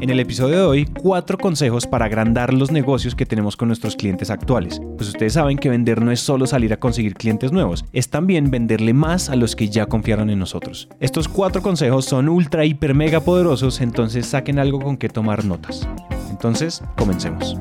En 0.00 0.10
el 0.10 0.18
episodio 0.20 0.56
de 0.56 0.64
hoy, 0.64 0.84
cuatro 0.84 1.38
consejos 1.38 1.86
para 1.86 2.06
agrandar 2.06 2.52
los 2.52 2.70
negocios 2.70 3.14
que 3.14 3.26
tenemos 3.26 3.56
con 3.56 3.68
nuestros 3.68 3.94
clientes 3.96 4.30
actuales. 4.30 4.80
Pues 4.96 5.08
ustedes 5.08 5.34
saben 5.34 5.58
que 5.58 5.68
vender 5.68 6.02
no 6.02 6.10
es 6.10 6.20
solo 6.20 6.46
salir 6.46 6.72
a 6.72 6.78
conseguir 6.78 7.14
clientes 7.14 7.52
nuevos, 7.52 7.84
es 7.92 8.08
también 8.08 8.50
venderle 8.50 8.94
más 8.94 9.30
a 9.30 9.36
los 9.36 9.54
que 9.54 9.68
ya 9.68 9.86
confiaron 9.86 10.30
en 10.30 10.38
nosotros. 10.38 10.88
Estos 11.00 11.28
cuatro 11.28 11.62
consejos 11.62 12.04
son 12.04 12.28
ultra, 12.28 12.64
hiper, 12.64 12.94
mega 12.94 13.20
poderosos, 13.20 13.80
entonces 13.80 14.26
saquen 14.26 14.58
algo 14.58 14.80
con 14.80 14.96
que 14.96 15.08
tomar 15.08 15.44
notas. 15.44 15.88
Entonces, 16.30 16.82
comencemos. 16.96 17.56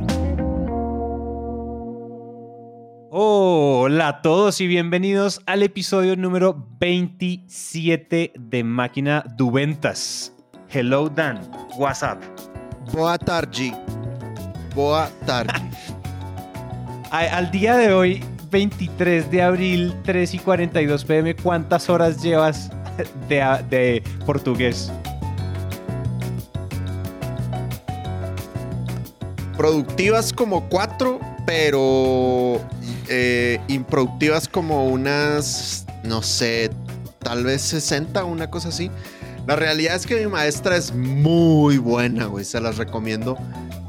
Hola 3.13 4.07
a 4.07 4.21
todos 4.21 4.61
y 4.61 4.67
bienvenidos 4.67 5.41
al 5.45 5.63
episodio 5.63 6.15
número 6.15 6.65
27 6.79 8.31
de 8.39 8.63
Máquina 8.63 9.25
Duventas. 9.37 10.33
Hello 10.73 11.09
Dan, 11.09 11.37
what's 11.75 12.01
up? 12.01 12.17
Boa 12.93 13.17
tarde. 13.17 13.75
Boa 14.73 15.09
tarde. 15.25 15.51
Al 17.11 17.51
día 17.51 17.75
de 17.75 17.91
hoy, 17.91 18.23
23 18.51 19.29
de 19.29 19.41
abril, 19.41 19.93
3 20.05 20.33
y 20.33 20.39
42 20.39 21.03
pm, 21.03 21.35
¿cuántas 21.35 21.89
horas 21.89 22.23
llevas 22.23 22.71
de, 23.27 23.43
de 23.69 24.01
portugués? 24.25 24.89
Productivas 29.57 30.31
como 30.31 30.69
cuatro, 30.69 31.19
pero 31.45 32.61
eh, 33.09 33.59
improductivas 33.67 34.47
como 34.47 34.85
unas, 34.87 35.85
no 36.05 36.21
sé, 36.21 36.71
tal 37.19 37.43
vez 37.43 37.61
60, 37.61 38.23
una 38.23 38.49
cosa 38.49 38.69
así. 38.69 38.89
La 39.47 39.55
realidad 39.55 39.95
es 39.95 40.05
que 40.05 40.15
mi 40.15 40.27
maestra 40.27 40.77
es 40.77 40.93
muy 40.93 41.77
buena, 41.77 42.25
güey. 42.25 42.45
Se 42.45 42.59
las 42.61 42.77
recomiendo 42.77 43.37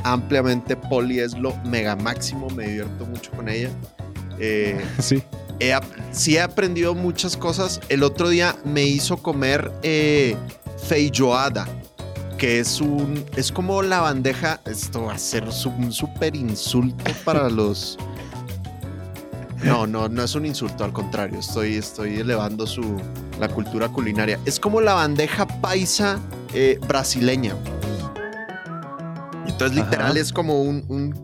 ampliamente. 0.05 0.77
Poli 0.77 1.21
es 1.21 1.37
lo 1.37 1.55
mega 1.65 1.95
máximo. 1.97 2.49
Me 2.51 2.67
divierto 2.67 3.05
mucho 3.07 3.31
con 3.33 3.49
ella. 3.49 3.71
Eh, 4.39 4.83
sí. 4.99 5.23
He, 5.61 5.79
sí 6.11 6.37
he 6.37 6.41
aprendido 6.41 6.95
muchas 6.95 7.37
cosas. 7.37 7.81
El 7.89 8.03
otro 8.03 8.29
día 8.29 8.57
me 8.65 8.83
hizo 8.85 9.19
comer 9.19 9.71
eh, 9.83 10.37
feijoada, 10.89 11.69
que 12.39 12.59
es 12.59 12.81
un 12.81 13.25
es 13.37 13.53
como 13.53 13.83
la 13.83 14.01
bandeja. 14.01 14.61
Esto 14.65 15.05
va 15.05 15.15
a 15.15 15.19
ser 15.19 15.45
un 15.45 15.93
súper 15.93 16.35
insulto 16.35 17.05
para 17.25 17.49
los 17.51 17.99
no, 19.65 19.87
no, 19.87 20.09
no 20.09 20.23
es 20.23 20.35
un 20.35 20.47
insulto, 20.47 20.85
al 20.85 20.93
contrario, 20.93 21.39
estoy, 21.39 21.77
estoy 21.77 22.19
elevando 22.19 22.67
su, 22.67 23.01
la 23.39 23.49
cultura 23.49 23.89
culinaria. 23.89 24.39
Es 24.45 24.59
como 24.59 24.81
la 24.81 24.95
bandeja 24.95 25.47
paisa 25.47 26.21
eh, 26.55 26.79
brasileña. 26.87 27.55
Entonces, 29.47 29.77
literal, 29.77 30.17
es 30.17 30.33
como 30.33 30.63
un, 30.63 31.15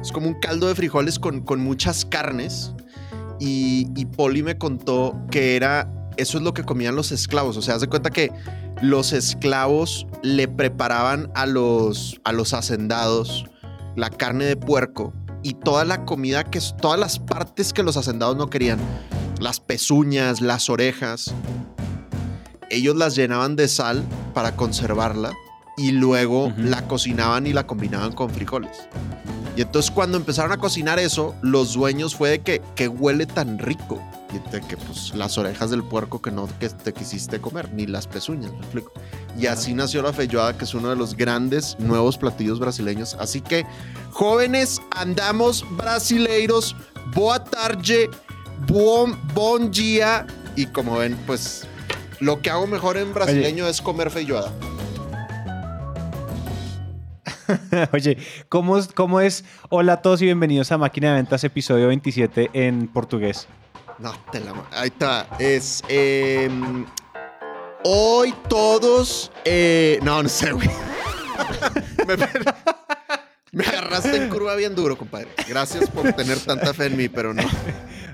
es 0.00 0.12
como 0.12 0.28
un 0.28 0.34
caldo 0.34 0.68
de 0.68 0.74
frijoles 0.74 1.18
con, 1.18 1.40
con 1.40 1.60
muchas 1.60 2.04
carnes. 2.04 2.72
Y, 3.40 3.88
y, 3.96 4.06
Poli 4.06 4.42
me 4.42 4.56
contó 4.56 5.18
que 5.30 5.56
era, 5.56 5.92
eso 6.16 6.38
es 6.38 6.44
lo 6.44 6.54
que 6.54 6.62
comían 6.62 6.94
los 6.94 7.10
esclavos. 7.10 7.56
O 7.56 7.62
sea, 7.62 7.74
haz 7.74 7.80
de 7.80 7.88
cuenta 7.88 8.10
que 8.10 8.30
los 8.82 9.12
esclavos 9.12 10.06
le 10.22 10.46
preparaban 10.46 11.30
a 11.34 11.46
los, 11.46 12.20
a 12.24 12.32
los 12.32 12.54
hacendados 12.54 13.46
la 13.96 14.10
carne 14.10 14.44
de 14.44 14.56
puerco 14.56 15.12
y 15.42 15.54
toda 15.54 15.84
la 15.84 16.04
comida 16.04 16.44
que 16.44 16.60
todas 16.80 16.98
las 16.98 17.18
partes 17.18 17.72
que 17.72 17.82
los 17.82 17.96
hacendados 17.96 18.36
no 18.36 18.50
querían, 18.50 18.78
las 19.40 19.60
pezuñas, 19.60 20.40
las 20.40 20.70
orejas, 20.70 21.34
ellos 22.70 22.96
las 22.96 23.16
llenaban 23.16 23.56
de 23.56 23.68
sal 23.68 24.02
para 24.34 24.56
conservarla 24.56 25.32
y 25.76 25.92
luego 25.92 26.52
la 26.56 26.86
cocinaban 26.86 27.46
y 27.46 27.52
la 27.52 27.66
combinaban 27.66 28.12
con 28.12 28.30
frijoles. 28.30 28.88
Y 29.56 29.62
entonces 29.62 29.90
cuando 29.90 30.16
empezaron 30.16 30.52
a 30.52 30.56
cocinar 30.56 30.98
eso, 30.98 31.34
los 31.42 31.74
dueños 31.74 32.14
fue 32.14 32.30
de 32.30 32.38
que, 32.40 32.62
que 32.74 32.88
huele 32.88 33.26
tan 33.26 33.58
rico 33.58 34.00
que 34.68 34.76
pues 34.76 35.14
las 35.14 35.36
orejas 35.38 35.70
del 35.70 35.82
puerco 35.82 36.22
que 36.22 36.30
no 36.30 36.48
que 36.58 36.68
te 36.68 36.92
quisiste 36.92 37.40
comer, 37.40 37.72
ni 37.72 37.86
las 37.86 38.06
pezuñas, 38.06 38.52
me 38.52 38.58
explico. 38.58 38.92
Y 39.38 39.46
así 39.46 39.74
nació 39.74 40.02
la 40.02 40.12
feijoada, 40.12 40.56
que 40.56 40.64
es 40.64 40.74
uno 40.74 40.90
de 40.90 40.96
los 40.96 41.16
grandes 41.16 41.76
nuevos 41.78 42.16
platillos 42.16 42.58
brasileños. 42.58 43.14
Así 43.18 43.40
que, 43.40 43.66
jóvenes, 44.10 44.80
andamos 44.90 45.64
brasileiros, 45.76 46.76
boa 47.14 47.42
tarde, 47.42 48.10
bon, 48.66 49.18
bon 49.34 49.70
dia. 49.70 50.26
Y 50.56 50.66
como 50.66 50.98
ven, 50.98 51.16
pues 51.26 51.66
lo 52.20 52.40
que 52.40 52.50
hago 52.50 52.66
mejor 52.66 52.96
en 52.96 53.12
brasileño 53.12 53.66
es 53.66 53.80
comer 53.80 54.10
feijoada. 54.10 54.52
Oye, 57.92 58.16
¿cómo, 58.48 58.78
¿cómo 58.94 59.20
es? 59.20 59.44
Hola 59.68 59.94
a 59.94 60.02
todos 60.02 60.22
y 60.22 60.26
bienvenidos 60.26 60.72
a 60.72 60.78
Máquina 60.78 61.08
de 61.10 61.14
Ventas, 61.14 61.44
episodio 61.44 61.88
27 61.88 62.50
en 62.52 62.88
portugués. 62.88 63.48
No, 63.98 64.12
te 64.30 64.40
la. 64.40 64.54
Ahí 64.72 64.88
está. 64.88 65.28
Es. 65.38 65.82
Em, 65.88 66.84
hoy 67.84 68.34
todos. 68.48 69.30
Eh, 69.44 69.98
no, 70.02 70.22
no 70.22 70.28
sé, 70.28 70.52
güey. 70.52 70.68
me, 73.52 73.64
agarraste 73.64 74.16
en 74.16 74.28
curva 74.28 74.54
bien 74.56 74.74
duro, 74.74 74.96
compadre. 74.96 75.28
Gracias 75.48 75.88
por 75.90 76.12
tener 76.12 76.38
tanta 76.40 76.74
fe 76.74 76.86
en 76.86 76.96
mí, 76.96 77.08
pero 77.08 77.34
no. 77.34 77.42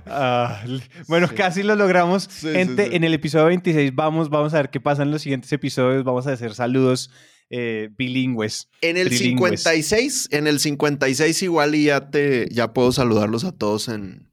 Ah, 0.06 0.62
bueno, 1.06 1.28
casi 1.34 1.62
lo 1.62 1.75
logramos. 1.75 2.28
Gente, 2.41 2.97
en 2.97 3.05
el 3.05 3.15
episodio 3.15 3.47
26 3.47 3.94
vamos, 3.94 4.31
vamos 4.31 4.55
a 4.55 4.59
ver 4.59 4.71
qué 4.71 4.81
pasa 4.81 5.03
en 5.03 5.11
los 5.11 5.22
siguientes 5.22 5.53
episodios. 5.53 6.05
Vamos 6.05 6.27
a 6.27 6.33
hacer 6.33 6.55
saludos 6.55 7.11
eh, 7.51 7.91
bilingües. 7.97 8.69
En 8.81 8.97
el 8.97 9.11
56, 9.11 10.29
en 10.33 10.47
el 10.47 10.61
56 10.61 11.43
igual 11.43 11.75
y 11.75 11.85
ya 11.85 12.11
te, 12.11 12.49
ya 12.51 12.73
puedo 12.73 12.93
saludarlos 12.93 13.45
a 13.45 13.53
todos 13.53 13.89
en, 13.89 14.29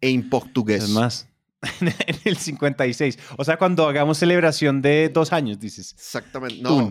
en 0.00 0.28
portugués. 0.28 0.84
Es 0.84 0.90
más, 0.90 1.28
en 1.80 2.16
el 2.24 2.36
56. 2.36 3.18
O 3.36 3.44
sea, 3.44 3.56
cuando 3.56 3.88
hagamos 3.88 4.18
celebración 4.18 4.82
de 4.82 5.08
dos 5.08 5.32
años, 5.32 5.58
dices. 5.58 5.92
Exactamente. 5.92 6.62
No. 6.62 6.90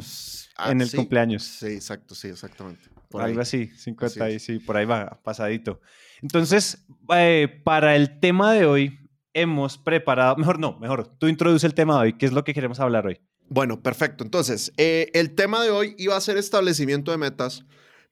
Ah, 0.57 0.71
en 0.71 0.81
el 0.81 0.91
cumpleaños. 0.91 1.43
Sí, 1.43 1.67
exacto, 1.67 2.15
sí, 2.15 2.29
exactamente. 2.29 2.89
Algo 3.13 3.41
así, 3.41 3.67
50 3.67 4.39
sí, 4.39 4.59
por 4.59 4.75
ahí 4.75 4.85
va, 4.85 5.19
pasadito. 5.23 5.79
Entonces, 6.21 6.85
eh, 7.15 7.61
para 7.63 7.95
el 7.95 8.19
tema 8.19 8.53
de 8.53 8.65
hoy, 8.65 8.99
hemos 9.33 9.77
preparado, 9.77 10.35
mejor 10.35 10.59
no, 10.59 10.77
mejor, 10.79 11.07
tú 11.17 11.27
introduce 11.27 11.65
el 11.65 11.73
tema 11.73 11.95
de 11.95 11.99
hoy, 12.01 12.13
¿qué 12.13 12.25
es 12.25 12.33
lo 12.33 12.43
que 12.43 12.53
queremos 12.53 12.79
hablar 12.79 13.05
hoy? 13.05 13.21
Bueno, 13.49 13.81
perfecto. 13.81 14.23
Entonces, 14.23 14.71
eh, 14.77 15.09
el 15.13 15.35
tema 15.35 15.63
de 15.63 15.69
hoy 15.69 15.95
iba 15.97 16.15
a 16.15 16.21
ser 16.21 16.37
establecimiento 16.37 17.11
de 17.11 17.17
metas, 17.17 17.63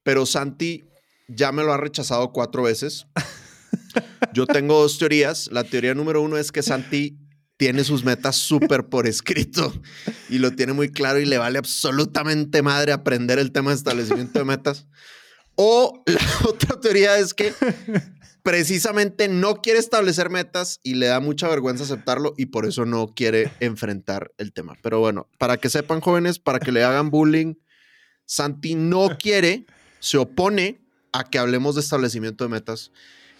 pero 0.03 0.25
Santi 0.25 0.85
ya 1.27 1.51
me 1.51 1.63
lo 1.63 1.73
ha 1.73 1.77
rechazado 1.77 2.31
cuatro 2.31 2.63
veces. 2.63 3.07
Yo 4.33 4.45
tengo 4.45 4.79
dos 4.81 4.97
teorías. 4.97 5.49
La 5.51 5.63
teoría 5.63 5.93
número 5.93 6.21
uno 6.21 6.37
es 6.37 6.51
que 6.51 6.61
Santi 6.61 7.17
tiene 7.57 7.83
sus 7.83 8.03
metas 8.03 8.35
súper 8.35 8.87
por 8.87 9.07
escrito 9.07 9.73
y 10.29 10.39
lo 10.39 10.51
tiene 10.51 10.73
muy 10.73 10.91
claro 10.91 11.19
y 11.19 11.25
le 11.25 11.37
vale 11.37 11.57
absolutamente 11.57 12.61
madre 12.61 12.91
aprender 12.91 13.39
el 13.39 13.51
tema 13.51 13.71
de 13.71 13.77
establecimiento 13.77 14.39
de 14.39 14.45
metas. 14.45 14.87
O 15.55 16.03
la 16.05 16.19
otra 16.47 16.79
teoría 16.79 17.17
es 17.17 17.33
que 17.33 17.53
precisamente 18.45 19.27
no 19.27 19.55
quiere 19.55 19.79
establecer 19.79 20.29
metas 20.29 20.79
y 20.83 20.93
le 20.93 21.07
da 21.07 21.19
mucha 21.19 21.47
vergüenza 21.47 21.83
aceptarlo 21.83 22.35
y 22.37 22.45
por 22.45 22.67
eso 22.67 22.85
no 22.85 23.07
quiere 23.07 23.51
enfrentar 23.59 24.33
el 24.37 24.53
tema. 24.53 24.77
Pero 24.83 24.99
bueno, 24.99 25.27
para 25.39 25.57
que 25.57 25.67
sepan 25.67 25.99
jóvenes, 25.99 26.37
para 26.37 26.59
que 26.59 26.71
le 26.71 26.83
hagan 26.83 27.09
bullying, 27.09 27.55
Santi 28.25 28.75
no 28.75 29.17
quiere, 29.17 29.65
se 29.99 30.19
opone 30.19 30.79
a 31.11 31.23
que 31.23 31.39
hablemos 31.39 31.73
de 31.73 31.81
establecimiento 31.81 32.43
de 32.43 32.51
metas 32.51 32.91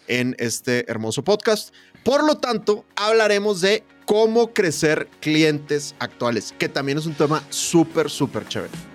en 0.08 0.36
este 0.40 0.90
hermoso 0.90 1.24
podcast. 1.24 1.72
Por 2.04 2.26
lo 2.26 2.38
tanto, 2.38 2.84
hablaremos 2.96 3.62
de 3.62 3.84
cómo 4.06 4.54
crecer 4.56 5.08
clientes 5.20 5.94
actuales, 6.00 6.52
que 6.58 6.68
también 6.68 6.98
es 6.98 7.06
un 7.06 7.14
tema 7.14 7.44
súper, 7.52 8.10
súper 8.10 8.48
chévere. 8.48 8.95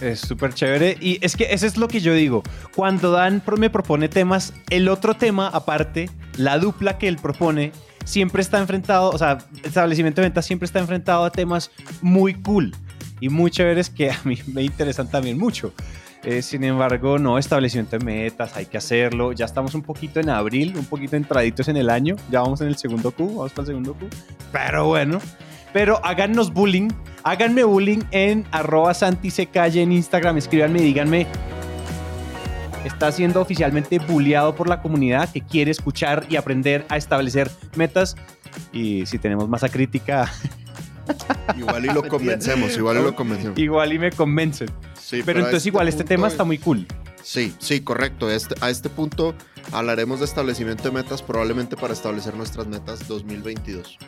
Es 0.00 0.20
súper 0.20 0.52
chévere. 0.52 0.96
Y 1.00 1.18
es 1.24 1.36
que 1.36 1.48
eso 1.50 1.66
es 1.66 1.76
lo 1.76 1.88
que 1.88 2.00
yo 2.00 2.14
digo. 2.14 2.42
Cuando 2.74 3.10
Dan 3.10 3.42
me 3.58 3.70
propone 3.70 4.08
temas, 4.08 4.52
el 4.70 4.88
otro 4.88 5.14
tema 5.14 5.48
aparte, 5.48 6.10
la 6.36 6.58
dupla 6.58 6.98
que 6.98 7.08
él 7.08 7.16
propone, 7.16 7.72
siempre 8.04 8.42
está 8.42 8.58
enfrentado, 8.58 9.10
o 9.10 9.18
sea, 9.18 9.38
el 9.58 9.64
establecimiento 9.64 10.20
de 10.20 10.28
ventas 10.28 10.46
siempre 10.46 10.66
está 10.66 10.78
enfrentado 10.78 11.24
a 11.24 11.30
temas 11.30 11.70
muy 12.00 12.34
cool 12.34 12.74
y 13.20 13.28
muy 13.28 13.50
chéveres 13.50 13.90
que 13.90 14.10
a 14.10 14.18
mí 14.24 14.38
me 14.46 14.62
interesan 14.62 15.10
también 15.10 15.38
mucho. 15.38 15.72
Eh, 16.22 16.42
sin 16.42 16.64
embargo, 16.64 17.18
no, 17.18 17.38
establecimiento 17.38 17.98
de 17.98 18.04
metas, 18.04 18.56
hay 18.56 18.66
que 18.66 18.76
hacerlo. 18.76 19.32
Ya 19.32 19.44
estamos 19.44 19.74
un 19.74 19.82
poquito 19.82 20.18
en 20.18 20.28
abril, 20.28 20.74
un 20.76 20.84
poquito 20.84 21.14
entraditos 21.14 21.68
en 21.68 21.76
el 21.76 21.88
año. 21.88 22.16
Ya 22.30 22.40
vamos 22.40 22.60
en 22.62 22.68
el 22.68 22.76
segundo 22.76 23.12
Q, 23.12 23.26
vamos 23.36 23.52
para 23.52 23.62
el 23.62 23.66
segundo 23.68 23.94
Q. 23.94 24.08
Pero 24.50 24.86
bueno, 24.86 25.20
pero 25.72 26.04
háganos 26.04 26.52
bullying, 26.52 26.88
háganme 27.22 27.64
bullying 27.64 28.00
en 28.10 28.44
arroba 28.50 28.94
santisecalle 28.94 29.82
en 29.82 29.92
Instagram, 29.92 30.38
escríbanme 30.38 30.80
y 30.80 30.84
díganme, 30.84 31.26
está 32.86 33.10
siendo 33.12 33.40
oficialmente 33.40 33.98
bulleado 33.98 34.54
por 34.54 34.68
la 34.68 34.80
comunidad 34.80 35.30
que 35.30 35.40
quiere 35.40 35.70
escuchar 35.70 36.26
y 36.28 36.36
aprender 36.36 36.86
a 36.88 36.96
establecer 36.96 37.50
metas. 37.76 38.16
Y 38.72 39.06
si 39.06 39.18
tenemos 39.18 39.48
masa 39.48 39.68
crítica... 39.68 40.32
Igual 41.56 41.84
y 41.84 41.88
lo 41.88 42.02
convencemos, 42.02 42.76
igual 42.76 42.98
y 42.98 43.02
lo 43.02 43.14
convencemos. 43.14 43.56
Igual 43.56 43.92
y 43.92 43.98
me 44.00 44.10
convencen. 44.10 44.68
Sí, 45.00 45.22
pero, 45.24 45.38
entonces 45.38 45.58
este 45.58 45.68
igual 45.68 45.86
este 45.86 46.02
tema 46.02 46.26
está 46.26 46.42
muy 46.42 46.58
cool. 46.58 46.84
Sí, 47.22 47.54
sí, 47.60 47.80
correcto. 47.80 48.28
Este, 48.28 48.56
a 48.60 48.70
este 48.70 48.88
punto 48.88 49.32
hablaremos 49.70 50.18
de 50.18 50.24
establecimiento 50.24 50.82
de 50.82 50.90
metas 50.90 51.22
probablemente 51.22 51.76
para 51.76 51.92
establecer 51.92 52.34
nuestras 52.34 52.66
metas 52.66 53.06
2022. 53.06 53.98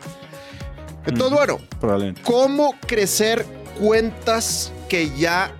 Entonces, 1.09 1.37
bueno, 1.37 2.13
¿cómo 2.23 2.75
crecer 2.87 3.45
cuentas 3.79 4.71
que 4.87 5.09
ya 5.17 5.53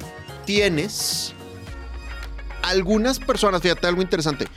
tienes? 0.46 1.34
Algunas 2.62 3.20
personas, 3.20 3.62
fíjate 3.62 3.88
algo 3.88 4.02
interesante. 4.02 4.48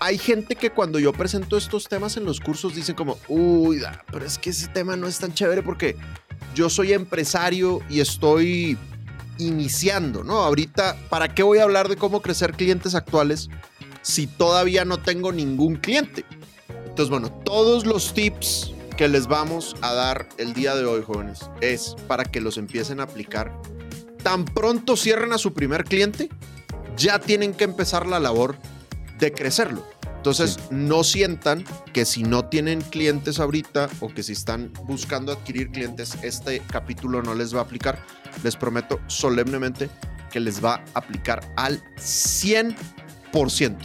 Hay 0.00 0.18
gente 0.18 0.56
que 0.56 0.70
cuando 0.70 0.98
yo 0.98 1.12
presento 1.12 1.56
estos 1.56 1.88
temas 1.88 2.16
en 2.16 2.24
los 2.24 2.40
cursos 2.40 2.74
dicen 2.74 2.96
como, 2.96 3.18
uy, 3.28 3.82
pero 4.10 4.26
es 4.26 4.36
que 4.36 4.50
ese 4.50 4.66
tema 4.68 4.96
no 4.96 5.06
es 5.06 5.18
tan 5.18 5.32
chévere 5.32 5.62
porque 5.62 5.96
yo 6.54 6.68
soy 6.68 6.92
empresario 6.92 7.80
y 7.88 8.00
estoy 8.00 8.76
iniciando, 9.38 10.24
¿no? 10.24 10.38
Ahorita, 10.40 10.96
¿para 11.08 11.32
qué 11.34 11.42
voy 11.42 11.58
a 11.58 11.62
hablar 11.62 11.88
de 11.88 11.96
cómo 11.96 12.20
crecer 12.20 12.52
clientes 12.52 12.94
actuales 12.94 13.48
si 14.02 14.26
todavía 14.26 14.84
no 14.84 14.98
tengo 14.98 15.32
ningún 15.32 15.76
cliente? 15.76 16.24
Entonces, 16.68 17.08
bueno, 17.08 17.30
todos 17.44 17.86
los 17.86 18.12
tips 18.12 18.71
que 18.96 19.08
les 19.08 19.26
vamos 19.26 19.76
a 19.80 19.92
dar 19.92 20.28
el 20.38 20.54
día 20.54 20.74
de 20.74 20.84
hoy, 20.84 21.02
jóvenes, 21.02 21.50
es 21.60 21.96
para 22.06 22.24
que 22.24 22.40
los 22.40 22.58
empiecen 22.58 23.00
a 23.00 23.04
aplicar. 23.04 23.52
Tan 24.22 24.44
pronto 24.44 24.96
cierren 24.96 25.32
a 25.32 25.38
su 25.38 25.52
primer 25.52 25.84
cliente, 25.84 26.28
ya 26.96 27.18
tienen 27.18 27.54
que 27.54 27.64
empezar 27.64 28.06
la 28.06 28.20
labor 28.20 28.56
de 29.18 29.32
crecerlo. 29.32 29.86
Entonces, 30.16 30.58
no 30.70 31.02
sientan 31.02 31.64
que 31.92 32.04
si 32.04 32.22
no 32.22 32.44
tienen 32.44 32.80
clientes 32.80 33.40
ahorita 33.40 33.88
o 33.98 34.08
que 34.08 34.22
si 34.22 34.32
están 34.32 34.72
buscando 34.84 35.32
adquirir 35.32 35.70
clientes, 35.70 36.16
este 36.22 36.60
capítulo 36.60 37.22
no 37.22 37.34
les 37.34 37.52
va 37.54 37.58
a 37.58 37.62
aplicar. 37.62 37.98
Les 38.44 38.54
prometo 38.54 39.00
solemnemente 39.08 39.90
que 40.30 40.38
les 40.38 40.64
va 40.64 40.74
a 40.74 40.84
aplicar 41.00 41.40
al 41.56 41.82
100%. 41.96 43.76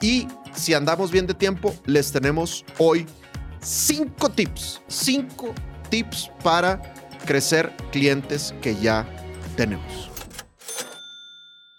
Y 0.00 0.26
si 0.54 0.72
andamos 0.72 1.10
bien 1.10 1.26
de 1.26 1.34
tiempo, 1.34 1.74
les 1.84 2.10
tenemos 2.10 2.64
hoy 2.78 3.06
cinco 3.66 4.30
tips. 4.30 4.80
Cinco 4.86 5.52
tips 5.90 6.30
para 6.42 6.80
crecer 7.26 7.72
clientes 7.90 8.54
que 8.62 8.76
ya 8.76 9.06
tenemos. 9.56 10.10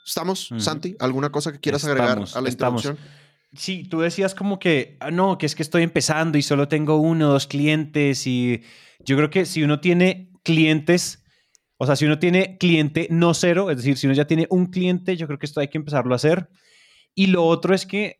¿Estamos, 0.06 0.50
Santi? 0.58 0.96
¿Alguna 1.00 1.30
cosa 1.30 1.52
que 1.52 1.60
quieras 1.60 1.86
agregar 1.86 2.24
a 2.34 2.42
la 2.42 2.50
introducción? 2.50 2.98
Sí, 3.54 3.86
tú 3.90 4.02
decías 4.02 4.36
como 4.36 4.60
que, 4.60 4.98
ah, 5.00 5.12
no, 5.12 5.38
que 5.38 5.46
es 5.46 5.56
que 5.56 5.64
estoy 5.64 5.84
empezando 5.84 6.38
y 6.38 6.42
solo 6.42 6.68
tengo 6.68 6.98
uno 6.98 7.30
o 7.30 7.32
dos 7.34 7.48
clientes 7.48 8.28
y 8.28 8.62
yo 9.00 9.16
creo 9.16 9.30
que 9.30 9.46
si 9.46 9.64
uno 9.64 9.80
tiene 9.80 10.32
clientes, 10.44 11.24
o 11.78 11.86
sea, 11.86 11.96
si 11.96 12.06
uno 12.06 12.20
tiene 12.20 12.58
cliente 12.58 13.08
no 13.10 13.34
cero, 13.34 13.72
es 13.72 13.78
decir, 13.78 13.98
si 13.98 14.08
uno 14.08 14.16
ya 14.16 14.28
tiene 14.28 14.48
un 14.50 14.68
cliente, 14.68 15.16
yo 15.16 15.28
creo 15.28 15.40
que 15.40 15.46
esto 15.46 15.62
hay 15.62 15.70
que 15.70 15.78
empezarlo 15.78 16.14
a 16.14 16.18
hacer. 16.18 16.50
Y 17.16 17.28
lo 17.28 17.46
otro 17.46 17.74
es 17.74 17.86
que 17.86 18.20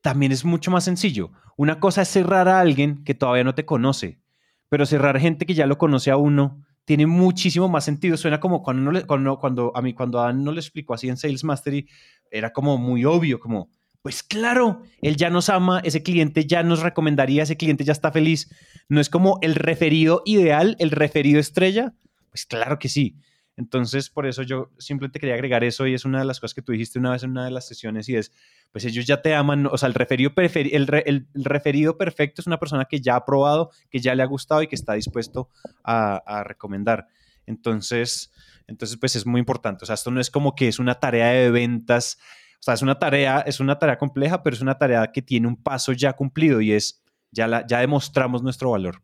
también 0.00 0.32
es 0.32 0.44
mucho 0.44 0.70
más 0.70 0.84
sencillo. 0.84 1.30
Una 1.56 1.80
cosa 1.80 2.02
es 2.02 2.08
cerrar 2.08 2.48
a 2.48 2.60
alguien 2.60 3.04
que 3.04 3.14
todavía 3.14 3.44
no 3.44 3.54
te 3.54 3.64
conoce, 3.64 4.20
pero 4.68 4.86
cerrar 4.86 5.18
gente 5.18 5.46
que 5.46 5.54
ya 5.54 5.66
lo 5.66 5.78
conoce 5.78 6.10
a 6.10 6.16
uno 6.16 6.64
tiene 6.84 7.06
muchísimo 7.06 7.68
más 7.68 7.84
sentido. 7.84 8.16
Suena 8.16 8.40
como 8.40 8.62
cuando, 8.62 9.06
cuando, 9.06 9.38
cuando 9.38 9.76
a 9.76 9.82
mí, 9.82 9.92
cuando 9.92 10.20
a 10.20 10.32
no 10.32 10.52
le 10.52 10.60
explicó 10.60 10.94
así 10.94 11.08
en 11.08 11.16
Sales 11.16 11.44
Mastery, 11.44 11.88
era 12.30 12.52
como 12.52 12.78
muy 12.78 13.04
obvio, 13.04 13.40
como 13.40 13.70
pues 14.02 14.22
claro, 14.22 14.82
él 15.02 15.16
ya 15.16 15.28
nos 15.28 15.48
ama, 15.48 15.80
ese 15.84 16.02
cliente 16.02 16.46
ya 16.46 16.62
nos 16.62 16.80
recomendaría, 16.80 17.42
ese 17.42 17.56
cliente 17.56 17.84
ya 17.84 17.92
está 17.92 18.12
feliz. 18.12 18.48
No 18.88 19.00
es 19.00 19.10
como 19.10 19.38
el 19.42 19.54
referido 19.54 20.22
ideal, 20.24 20.76
el 20.78 20.92
referido 20.92 21.40
estrella. 21.40 21.94
Pues 22.30 22.46
claro 22.46 22.78
que 22.78 22.88
sí. 22.88 23.16
Entonces, 23.58 24.08
por 24.08 24.26
eso 24.26 24.42
yo 24.42 24.70
simplemente 24.78 25.20
quería 25.20 25.34
agregar 25.34 25.64
eso 25.64 25.86
y 25.86 25.92
es 25.92 26.06
una 26.06 26.20
de 26.20 26.24
las 26.24 26.40
cosas 26.40 26.54
que 26.54 26.62
tú 26.62 26.72
dijiste 26.72 26.98
una 26.98 27.10
vez 27.10 27.24
en 27.24 27.32
una 27.32 27.44
de 27.44 27.50
las 27.50 27.66
sesiones 27.66 28.08
y 28.08 28.16
es, 28.16 28.32
pues 28.72 28.84
ellos 28.86 29.04
ya 29.04 29.20
te 29.20 29.34
aman, 29.34 29.66
o 29.66 29.76
sea, 29.76 29.88
el 29.88 29.94
referido, 29.94 30.32
el, 30.36 31.26
referido 31.34 31.98
perfecto 31.98 32.40
es 32.40 32.46
una 32.46 32.58
persona 32.58 32.86
que 32.86 33.00
ya 33.00 33.16
ha 33.16 33.24
probado, 33.26 33.70
que 33.90 33.98
ya 33.98 34.14
le 34.14 34.22
ha 34.22 34.26
gustado 34.26 34.62
y 34.62 34.68
que 34.68 34.76
está 34.76 34.94
dispuesto 34.94 35.50
a, 35.84 36.16
a 36.24 36.44
recomendar. 36.44 37.08
Entonces, 37.44 38.32
entonces, 38.66 38.96
pues 38.96 39.16
es 39.16 39.26
muy 39.26 39.40
importante. 39.40 39.84
O 39.84 39.86
sea, 39.86 39.94
esto 39.94 40.10
no 40.10 40.20
es 40.20 40.30
como 40.30 40.54
que 40.54 40.68
es 40.68 40.78
una 40.78 40.94
tarea 40.94 41.28
de 41.32 41.50
ventas 41.50 42.18
o 42.58 42.62
sea, 42.62 42.74
es 42.74 42.82
una 42.82 42.98
tarea, 42.98 43.40
es 43.40 43.60
una 43.60 43.78
tarea 43.78 43.98
compleja, 43.98 44.42
pero 44.42 44.54
es 44.54 44.62
una 44.62 44.76
tarea 44.76 45.12
que 45.12 45.22
tiene 45.22 45.46
un 45.46 45.56
paso 45.56 45.92
ya 45.92 46.12
cumplido 46.14 46.60
y 46.60 46.72
es, 46.72 47.02
ya, 47.30 47.46
la, 47.46 47.64
ya 47.66 47.78
demostramos 47.78 48.42
nuestro 48.42 48.70
valor. 48.70 49.02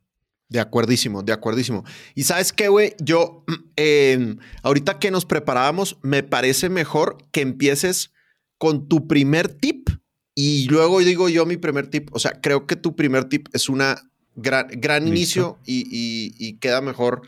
De 0.49 0.61
acuerdísimo, 0.61 1.23
de 1.23 1.32
acuerdísimo. 1.32 1.85
Y 2.14 2.25
sabes 2.25 2.52
qué, 2.52 2.69
güey, 2.69 2.94
yo, 3.00 3.44
em, 3.76 4.38
ahorita 4.62 4.99
que 4.99 5.11
nos 5.11 5.25
preparábamos, 5.25 5.99
me 6.02 6.23
parece 6.23 6.69
mejor 6.69 7.19
que 7.32 7.41
empieces 7.41 8.12
con 8.58 8.88
tu 8.88 9.06
primer 9.06 9.49
tip 9.49 9.88
y 10.35 10.67
luego 10.69 11.00
digo 11.00 11.29
yo 11.29 11.46
mi 11.46 11.56
primer 11.56 11.88
tip. 11.88 12.08
O 12.12 12.19
sea, 12.19 12.41
creo 12.41 12.67
que 12.67 12.76
tu 12.76 12.96
primer 12.96 13.25
tip 13.25 13.49
es 13.52 13.69
una 13.69 14.11
gran, 14.35 14.69
gran 14.73 15.06
inicio 15.06 15.58
y, 15.64 16.58
queda 16.58 16.81
mejor 16.81 17.23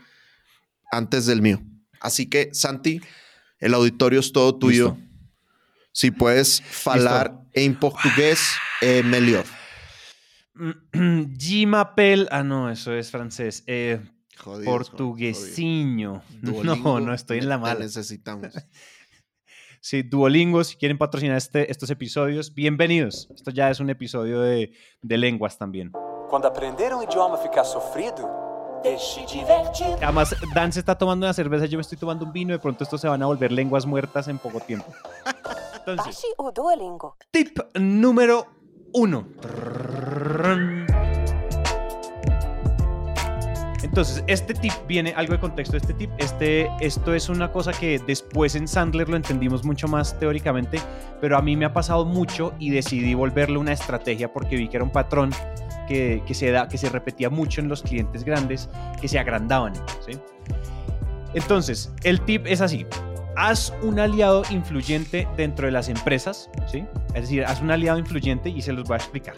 antes 0.91 1.25
del 1.25 1.41
mío. 1.41 1.61
Así 1.99 2.27
que, 2.27 2.49
Santi, 2.53 3.01
el 3.59 3.73
auditorio 3.73 4.19
es 4.19 4.31
todo 4.31 4.57
tuyo. 4.57 4.97
Si 5.91 6.11
puedes 6.11 6.61
falar 6.61 7.39
en 7.53 7.79
portugués, 7.79 8.39
eh, 8.81 9.01
mejor. 9.03 9.43
Gimapel. 11.37 12.27
Ah, 12.31 12.43
no, 12.43 12.69
eso 12.69 12.93
es 12.93 13.11
francés. 13.11 13.63
Eh, 13.67 14.01
portuguesiño. 14.65 16.21
No, 16.41 16.99
no 16.99 17.13
estoy 17.13 17.39
en 17.39 17.49
la 17.49 17.57
mala. 17.57 17.81
Necesitamos. 17.81 18.53
Sí, 19.79 20.01
Duolingo, 20.01 20.65
si 20.65 20.75
quieren 20.75 20.97
patrocinar 20.97 21.37
este, 21.37 21.71
estos 21.71 21.89
episodios, 21.91 22.53
bienvenidos. 22.53 23.29
Esto 23.33 23.51
ya 23.51 23.69
es 23.69 23.79
un 23.79 23.89
episodio 23.89 24.41
de, 24.41 24.73
de 25.01 25.17
lenguas 25.17 25.57
también. 25.57 25.91
Cuando 26.29 26.49
aprender 26.49 26.93
un 26.93 27.03
idioma 27.03 27.37
fica 27.37 27.63
sofrido, 27.63 28.47
Además, 30.01 30.35
Dan 30.53 30.71
se 30.71 30.79
está 30.79 30.97
tomando 30.97 31.25
una 31.25 31.33
cerveza, 31.33 31.65
yo 31.65 31.77
me 31.77 31.81
estoy 31.81 31.97
tomando 31.97 32.25
un 32.25 32.31
vino, 32.31 32.53
de 32.53 32.59
pronto 32.59 32.83
esto 32.83 32.97
se 32.97 33.07
van 33.07 33.21
a 33.21 33.25
volver 33.25 33.51
lenguas 33.51 33.85
muertas 33.85 34.27
en 34.27 34.37
poco 34.37 34.59
tiempo. 34.59 34.85
Entonces, 35.85 36.21
tip 37.31 37.59
número 37.79 38.45
uno. 38.93 39.27
Entonces, 43.83 44.23
este 44.27 44.53
tip 44.53 44.73
viene 44.87 45.13
algo 45.15 45.33
de 45.33 45.39
contexto 45.39 45.73
de 45.73 45.77
este 45.79 45.93
tip. 45.93 46.11
Este, 46.17 46.69
esto 46.81 47.13
es 47.13 47.29
una 47.29 47.51
cosa 47.51 47.71
que 47.71 47.99
después 47.99 48.55
en 48.55 48.67
Sandler 48.67 49.09
lo 49.09 49.15
entendimos 49.15 49.63
mucho 49.63 49.87
más 49.87 50.19
teóricamente, 50.19 50.79
pero 51.21 51.37
a 51.37 51.41
mí 51.41 51.55
me 51.55 51.65
ha 51.65 51.73
pasado 51.73 52.05
mucho 52.05 52.53
y 52.59 52.69
decidí 52.69 53.13
volverle 53.13 53.57
una 53.57 53.73
estrategia 53.73 54.31
porque 54.31 54.55
vi 54.55 54.67
que 54.67 54.77
era 54.77 54.83
un 54.83 54.91
patrón 54.91 55.31
que, 55.87 56.21
que 56.27 56.33
se, 56.33 56.51
da, 56.51 56.67
que 56.67 56.77
se 56.77 56.89
repetía 56.89 57.29
mucho 57.29 57.61
en 57.61 57.69
los 57.69 57.81
clientes 57.81 58.23
grandes 58.23 58.69
que 59.01 59.07
se 59.07 59.19
agrandaban. 59.19 59.73
Entonces, 61.33 61.91
el 62.03 62.21
tip 62.21 62.45
es 62.45 62.61
así 62.61 62.85
haz 63.37 63.71
un 63.83 63.99
aliado 63.99 64.41
influyente 64.49 65.27
dentro 65.37 65.67
de 65.67 65.71
las 65.71 65.89
empresas, 65.89 66.49
¿sí? 66.65 66.83
Es 67.13 67.21
decir, 67.21 67.45
haz 67.45 67.61
un 67.61 67.69
aliado 67.69 67.99
influyente 67.99 68.49
y 68.49 68.61
se 68.63 68.73
los 68.73 68.87
voy 68.87 68.95
a 68.95 68.97
explicar. 68.97 69.35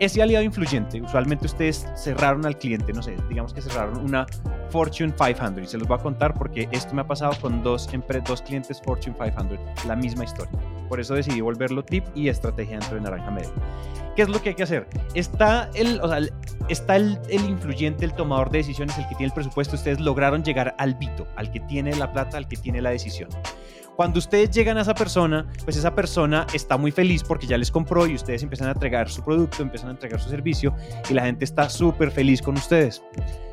Ese 0.00 0.22
aliado 0.22 0.42
influyente, 0.42 1.02
usualmente 1.02 1.44
ustedes 1.46 1.86
cerraron 1.94 2.46
al 2.46 2.56
cliente, 2.56 2.94
no 2.94 3.02
sé, 3.02 3.14
digamos 3.28 3.52
que 3.52 3.60
cerraron 3.60 3.98
una 3.98 4.26
Fortune 4.70 5.12
500 5.12 5.64
y 5.64 5.66
se 5.66 5.76
los 5.76 5.86
voy 5.86 5.98
a 5.98 6.02
contar 6.02 6.32
porque 6.32 6.66
esto 6.72 6.94
me 6.94 7.02
ha 7.02 7.06
pasado 7.06 7.34
con 7.42 7.62
dos, 7.62 7.90
dos 8.26 8.40
clientes 8.40 8.80
Fortune 8.82 9.14
500, 9.14 9.86
la 9.86 9.96
misma 9.96 10.24
historia. 10.24 10.58
Por 10.88 10.98
eso 10.98 11.14
decidí 11.14 11.42
volverlo 11.42 11.84
tip 11.84 12.04
y 12.14 12.28
estrategia 12.28 12.78
dentro 12.78 12.96
de 12.96 13.02
Naranja 13.02 13.30
Media. 13.30 13.52
¿Qué 14.14 14.22
es 14.22 14.28
lo 14.28 14.42
que 14.42 14.50
hay 14.50 14.54
que 14.54 14.62
hacer? 14.62 14.86
Está 15.14 15.70
el, 15.74 16.00
o 16.00 16.08
sea, 16.08 16.18
está 16.68 16.96
el, 16.96 17.18
el, 17.28 17.44
influyente, 17.44 18.04
el 18.04 18.12
tomador 18.12 18.50
de 18.50 18.58
decisiones, 18.58 18.96
el 18.98 19.04
que 19.04 19.14
tiene 19.14 19.26
el 19.26 19.32
presupuesto. 19.32 19.76
Ustedes 19.76 20.00
lograron 20.00 20.44
llegar 20.44 20.74
al 20.78 20.94
Vito, 20.94 21.26
al 21.36 21.50
que 21.50 21.60
tiene 21.60 21.96
la 21.96 22.12
plata, 22.12 22.36
al 22.36 22.46
que 22.46 22.56
tiene 22.56 22.82
la 22.82 22.90
decisión. 22.90 23.30
Cuando 23.96 24.18
ustedes 24.18 24.50
llegan 24.50 24.78
a 24.78 24.82
esa 24.82 24.94
persona, 24.94 25.46
pues 25.64 25.76
esa 25.76 25.94
persona 25.94 26.46
está 26.54 26.78
muy 26.78 26.90
feliz 26.90 27.22
porque 27.22 27.46
ya 27.46 27.58
les 27.58 27.70
compró 27.70 28.06
y 28.06 28.14
ustedes 28.14 28.42
empiezan 28.42 28.68
a 28.68 28.72
entregar 28.72 29.08
su 29.10 29.22
producto, 29.22 29.62
empiezan 29.62 29.90
a 29.90 29.92
entregar 29.92 30.18
su 30.18 30.30
servicio 30.30 30.74
y 31.10 31.14
la 31.14 31.24
gente 31.24 31.44
está 31.44 31.68
súper 31.68 32.10
feliz 32.10 32.40
con 32.40 32.54
ustedes. 32.56 33.02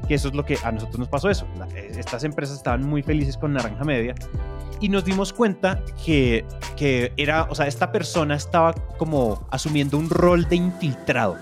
Que 0.07 0.15
eso 0.15 0.29
es 0.29 0.33
lo 0.33 0.45
que 0.45 0.57
a 0.63 0.71
nosotros 0.71 0.99
nos 0.99 1.09
pasó 1.09 1.29
eso. 1.29 1.45
Estas 1.75 2.23
empresas 2.23 2.55
estaban 2.57 2.83
muy 2.83 3.03
felices 3.03 3.37
con 3.37 3.51
Naranja 3.53 3.83
Media 3.83 4.15
y 4.79 4.87
nos 4.87 5.03
dimos 5.03 5.33
cuenta 5.33 5.83
que, 6.05 6.45
que 6.77 7.11
era, 7.17 7.43
o 7.49 7.55
sea, 7.55 7.67
esta 7.67 7.91
persona 7.91 8.35
estaba 8.35 8.73
como 8.97 9.45
asumiendo 9.51 9.97
un 9.97 10.09
rol 10.09 10.47
de 10.47 10.55
infiltrado. 10.55 11.35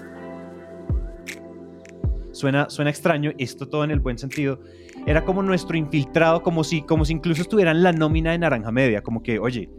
Suena, 2.32 2.70
suena 2.70 2.89
extraño, 2.89 3.32
esto 3.38 3.68
todo 3.68 3.84
en 3.84 3.92
el 3.92 4.00
buen 4.00 4.18
sentido, 4.18 4.60
era 5.08 5.24
como 5.24 5.42
nuestro 5.42 5.78
infiltrado, 5.78 6.44
como 6.44 6.66
si, 6.66 6.82
como 6.82 7.06
si 7.06 7.14
incluso 7.14 7.42
estuviera 7.42 7.72
en 7.72 7.82
la 7.82 7.94
nómina 7.94 8.32
de 8.32 8.40
Naranja 8.40 8.72
Media, 8.74 9.02
como 9.02 9.24
que, 9.24 9.40
oye, 9.40 9.70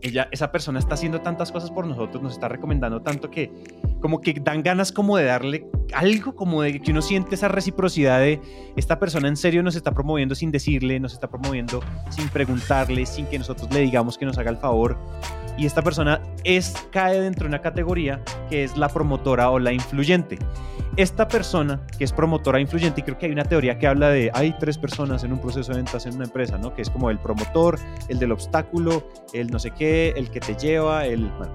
ella, 0.00 0.28
esa 0.32 0.50
persona 0.50 0.78
está 0.78 0.94
haciendo 0.94 1.20
tantas 1.20 1.52
cosas 1.52 1.70
por 1.70 1.86
nosotros, 1.86 2.22
nos 2.22 2.32
está 2.32 2.48
recomendando 2.48 3.02
tanto 3.02 3.30
que 3.30 3.52
como 4.00 4.20
que 4.20 4.32
dan 4.32 4.62
ganas 4.62 4.90
como 4.90 5.18
de 5.18 5.26
darle 5.26 5.66
algo, 5.92 6.34
como 6.34 6.62
de 6.62 6.80
que 6.80 6.90
uno 6.90 7.02
siente 7.02 7.34
esa 7.34 7.48
reciprocidad 7.48 8.18
de 8.18 8.40
esta 8.74 8.98
persona 8.98 9.28
en 9.28 9.36
serio 9.36 9.62
nos 9.62 9.76
está 9.76 9.92
promoviendo 9.92 10.34
sin 10.34 10.50
decirle, 10.50 10.98
nos 10.98 11.12
está 11.12 11.28
promoviendo 11.28 11.80
sin 12.08 12.28
preguntarle, 12.30 13.04
sin 13.04 13.26
que 13.26 13.38
nosotros 13.38 13.72
le 13.72 13.80
digamos 13.80 14.16
que 14.16 14.24
nos 14.24 14.38
haga 14.38 14.50
el 14.50 14.56
favor. 14.56 14.96
Y 15.56 15.66
esta 15.66 15.82
persona 15.82 16.20
es, 16.44 16.74
cae 16.90 17.20
dentro 17.20 17.44
de 17.44 17.48
una 17.48 17.60
categoría 17.60 18.22
que 18.48 18.64
es 18.64 18.76
la 18.76 18.88
promotora 18.88 19.50
o 19.50 19.58
la 19.58 19.72
influyente 19.72 20.38
esta 20.96 21.26
persona 21.26 21.80
que 21.96 22.04
es 22.04 22.12
promotora 22.12 22.60
influyente, 22.60 23.00
y 23.00 23.04
creo 23.04 23.18
que 23.18 23.26
hay 23.26 23.32
una 23.32 23.44
teoría 23.44 23.78
que 23.78 23.86
habla 23.86 24.10
de 24.10 24.30
hay 24.34 24.54
tres 24.58 24.76
personas 24.76 25.24
en 25.24 25.32
un 25.32 25.40
proceso 25.40 25.72
de 25.72 25.78
ventas 25.78 26.04
en 26.06 26.16
una 26.16 26.24
empresa, 26.24 26.58
¿no? 26.58 26.74
Que 26.74 26.82
es 26.82 26.90
como 26.90 27.10
el 27.10 27.18
promotor, 27.18 27.78
el 28.08 28.18
del 28.18 28.32
obstáculo, 28.32 29.08
el 29.32 29.50
no 29.50 29.58
sé 29.58 29.70
qué, 29.70 30.12
el 30.16 30.30
que 30.30 30.40
te 30.40 30.54
lleva, 30.54 31.06
el... 31.06 31.30
Bueno, 31.30 31.52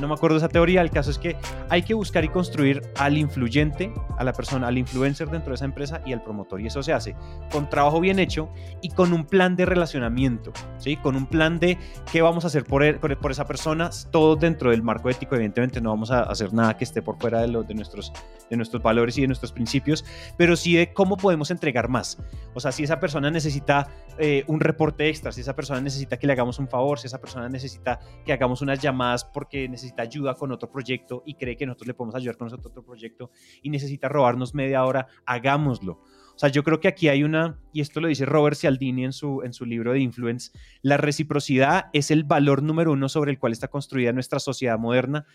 no 0.00 0.08
me 0.08 0.14
acuerdo 0.14 0.36
esa 0.36 0.48
teoría, 0.48 0.80
el 0.80 0.90
caso 0.90 1.10
es 1.10 1.18
que 1.18 1.36
hay 1.68 1.82
que 1.82 1.94
buscar 1.94 2.24
y 2.24 2.28
construir 2.28 2.82
al 2.96 3.18
influyente, 3.18 3.92
a 4.18 4.24
la 4.24 4.32
persona, 4.32 4.68
al 4.68 4.78
influencer 4.78 5.28
dentro 5.28 5.50
de 5.50 5.56
esa 5.56 5.64
empresa 5.64 6.00
y 6.06 6.12
al 6.12 6.22
promotor. 6.22 6.60
Y 6.60 6.66
eso 6.66 6.82
se 6.82 6.92
hace 6.92 7.16
con 7.52 7.68
trabajo 7.68 8.00
bien 8.00 8.18
hecho 8.18 8.50
y 8.82 8.90
con 8.90 9.12
un 9.12 9.24
plan 9.24 9.56
de 9.56 9.66
relacionamiento, 9.66 10.52
¿sí? 10.78 10.96
Con 10.96 11.16
un 11.16 11.26
plan 11.26 11.58
de 11.58 11.78
qué 12.10 12.22
vamos 12.22 12.44
a 12.44 12.48
hacer 12.48 12.64
por, 12.64 12.82
él, 12.82 12.98
por 12.98 13.30
esa 13.30 13.39
persona, 13.44 13.90
todo 14.10 14.36
dentro 14.36 14.70
del 14.70 14.82
marco 14.82 15.10
ético. 15.10 15.34
Evidentemente 15.34 15.80
no 15.80 15.90
vamos 15.90 16.10
a 16.10 16.22
hacer 16.22 16.52
nada 16.52 16.76
que 16.76 16.84
esté 16.84 17.02
por 17.02 17.18
fuera 17.18 17.40
de, 17.40 17.48
lo, 17.48 17.62
de, 17.62 17.74
nuestros, 17.74 18.12
de 18.48 18.56
nuestros 18.56 18.82
valores 18.82 19.16
y 19.18 19.22
de 19.22 19.26
nuestros 19.26 19.52
principios, 19.52 20.04
pero 20.36 20.56
sí 20.56 20.74
de 20.74 20.92
cómo 20.92 21.16
podemos 21.16 21.50
entregar 21.50 21.88
más. 21.88 22.18
O 22.54 22.60
sea, 22.60 22.72
si 22.72 22.84
esa 22.84 23.00
persona 23.00 23.30
necesita 23.30 23.88
eh, 24.18 24.44
un 24.46 24.60
reporte 24.60 25.08
extra, 25.08 25.32
si 25.32 25.40
esa 25.40 25.54
persona 25.54 25.80
necesita 25.80 26.18
que 26.18 26.26
le 26.26 26.32
hagamos 26.32 26.58
un 26.58 26.68
favor, 26.68 26.98
si 26.98 27.06
esa 27.06 27.20
persona 27.20 27.48
necesita 27.48 28.00
que 28.24 28.32
hagamos 28.32 28.62
unas 28.62 28.80
llamadas 28.80 29.24
porque 29.24 29.68
necesita 29.68 30.02
ayuda 30.02 30.34
con 30.34 30.52
otro 30.52 30.70
proyecto 30.70 31.22
y 31.24 31.34
cree 31.34 31.56
que 31.56 31.66
nosotros 31.66 31.88
le 31.88 31.94
podemos 31.94 32.14
ayudar 32.14 32.36
con 32.36 32.46
nosotros 32.46 32.70
otro 32.70 32.84
proyecto 32.84 33.30
y 33.62 33.70
necesita 33.70 34.08
robarnos 34.08 34.54
media 34.54 34.84
hora, 34.84 35.06
hagámoslo. 35.24 36.00
Sea, 36.40 36.48
yo 36.48 36.64
creo 36.64 36.80
que 36.80 36.88
aquí 36.88 37.08
hay 37.08 37.22
una, 37.22 37.58
y 37.72 37.80
esto 37.82 38.00
lo 38.00 38.08
dice 38.08 38.24
Robert 38.24 38.56
Cialdini 38.56 39.04
en 39.04 39.12
su, 39.12 39.42
en 39.42 39.52
su 39.52 39.66
libro 39.66 39.92
de 39.92 40.00
Influence, 40.00 40.52
la 40.80 40.96
reciprocidad 40.96 41.86
es 41.92 42.10
el 42.10 42.24
valor 42.24 42.62
número 42.62 42.92
uno 42.92 43.08
sobre 43.08 43.30
el 43.30 43.38
cual 43.38 43.52
está 43.52 43.68
construida 43.68 44.12
nuestra 44.12 44.40
sociedad 44.40 44.78
moderna. 44.78 45.26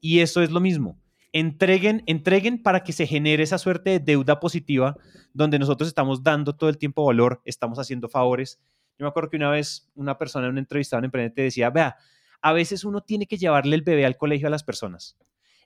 Y 0.00 0.20
eso 0.20 0.42
es 0.42 0.50
lo 0.50 0.60
mismo 0.60 0.98
entreguen, 1.32 2.02
entreguen 2.06 2.62
para 2.62 2.82
que 2.82 2.92
se 2.92 3.06
genere 3.06 3.42
esa 3.42 3.58
suerte 3.58 3.90
de 3.90 4.00
deuda 4.00 4.40
positiva 4.40 4.96
donde 5.32 5.58
nosotros 5.58 5.88
estamos 5.88 6.22
dando 6.22 6.56
todo 6.56 6.70
el 6.70 6.78
tiempo 6.78 7.04
valor, 7.04 7.40
estamos 7.44 7.78
haciendo 7.78 8.08
favores. 8.08 8.60
Yo 8.98 9.04
me 9.04 9.08
acuerdo 9.08 9.30
que 9.30 9.36
una 9.36 9.50
vez 9.50 9.90
una 9.94 10.18
persona 10.18 10.46
en 10.46 10.52
una 10.52 10.60
entrevista 10.60 10.98
en 10.98 11.04
emprendedor 11.04 11.44
decía, 11.44 11.70
vea, 11.70 11.96
a 12.42 12.52
veces 12.52 12.84
uno 12.84 13.00
tiene 13.02 13.26
que 13.26 13.36
llevarle 13.36 13.76
el 13.76 13.82
bebé 13.82 14.06
al 14.06 14.16
colegio 14.16 14.48
a 14.48 14.50
las 14.50 14.64
personas. 14.64 15.16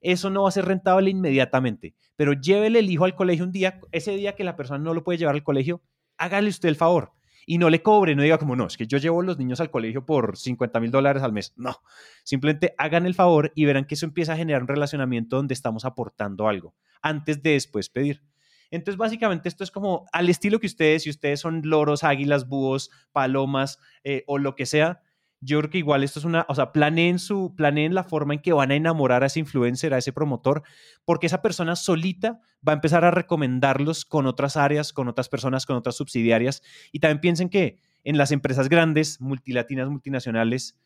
Eso 0.05 0.29
no 0.29 0.43
va 0.43 0.51
a 0.51 0.53
ser 0.53 0.67
rentable 0.67 1.09
inmediatamente, 1.09 1.95
pero 2.15 2.35
llévele 2.35 2.81
el 2.81 2.91
hijo 2.91 3.07
al 3.07 3.15
colegio 3.15 3.45
un 3.45 3.53
día, 3.53 3.81
ese 3.91 4.15
día 4.17 4.35
que 4.35 4.45
la 4.45 4.55
persona 4.55 4.79
no 4.79 4.93
lo 4.93 5.03
puede 5.03 5.19
llevar 5.19 5.35
al 5.35 5.43
colegio, 5.43 5.83
hágale 6.19 6.51
usted 6.51 6.69
el 6.69 6.77
favor 6.77 7.13
y 7.47 7.57
no 7.57 7.71
le 7.71 7.83
cobre, 7.83 8.15
no 8.15 8.23
diga 8.23 8.37
como, 8.37 8.55
no, 8.55 8.67
es 8.67 8.77
que 8.77 8.87
yo 8.87 8.99
llevo 8.99 9.23
los 9.23 9.39
niños 9.39 9.61
al 9.61 9.71
colegio 9.71 10.05
por 10.05 10.37
50 10.37 10.79
mil 10.81 10.91
dólares 10.91 11.23
al 11.23 11.33
mes. 11.33 11.55
No, 11.57 11.79
simplemente 12.23 12.75
hagan 12.77 13.07
el 13.07 13.15
favor 13.15 13.51
y 13.55 13.65
verán 13.65 13.87
que 13.87 13.95
eso 13.95 14.05
empieza 14.05 14.35
a 14.35 14.37
generar 14.37 14.63
un 14.63 14.69
relacionamiento 14.69 15.37
donde 15.37 15.55
estamos 15.55 15.87
aportando 15.87 16.49
algo 16.49 16.75
antes 17.01 17.43
de 17.43 17.51
después 17.51 17.89
pedir. 17.89 18.23
Entonces, 18.71 18.99
básicamente, 18.99 19.49
esto 19.49 19.65
es 19.65 19.71
como 19.71 20.05
al 20.13 20.29
estilo 20.29 20.59
que 20.59 20.67
ustedes, 20.67 21.05
si 21.05 21.11
ustedes 21.11 21.41
son 21.41 21.63
loros, 21.65 22.03
águilas, 22.05 22.49
búhos, 22.49 22.91
palomas 23.13 23.79
eh, 24.03 24.25
o 24.27 24.37
lo 24.39 24.55
que 24.55 24.67
sea, 24.67 25.01
yo 25.45 25.59
creo 25.59 25.71
que 25.71 25.79
igual 25.79 26.03
esto 26.03 26.19
es 26.19 26.25
una, 26.25 26.47
o 26.49 26.55
sea, 26.55 26.73
planeen 26.73 27.19
su, 27.19 27.55
planeen 27.55 27.95
la 27.95 28.05
forma 28.05 28.35
en 28.35 28.41
que 28.41 28.53
van 28.53 28.71
a 28.71 28.75
enamorar 28.75 29.23
a 29.23 29.27
ese 29.27 29.41
influencer, 29.41 29.93
a 29.93 29.99
ese 29.99 30.13
promotor, 30.13 30.63
porque 31.05 31.27
esa 31.27 31.43
persona 31.43 31.77
solita 31.77 32.41
va 32.67 32.73
a 32.73 32.75
empezar 32.75 33.05
a 33.05 33.11
recomendarlos 33.11 34.05
con 34.05 34.27
otras 34.27 34.57
áreas, 34.57 34.93
con 34.93 35.09
otras 35.09 35.29
personas, 35.29 35.67
con 35.67 35.77
otras 35.77 35.97
subsidiarias. 35.97 36.63
Y 36.93 37.01
también 37.01 37.21
piensen 37.21 37.49
que 37.51 37.79
en 38.05 38.17
las 38.17 38.33
empresas 38.33 38.69
grandes, 38.69 39.21
multilatinas, 39.21 39.89
multinacionales, 39.91 40.79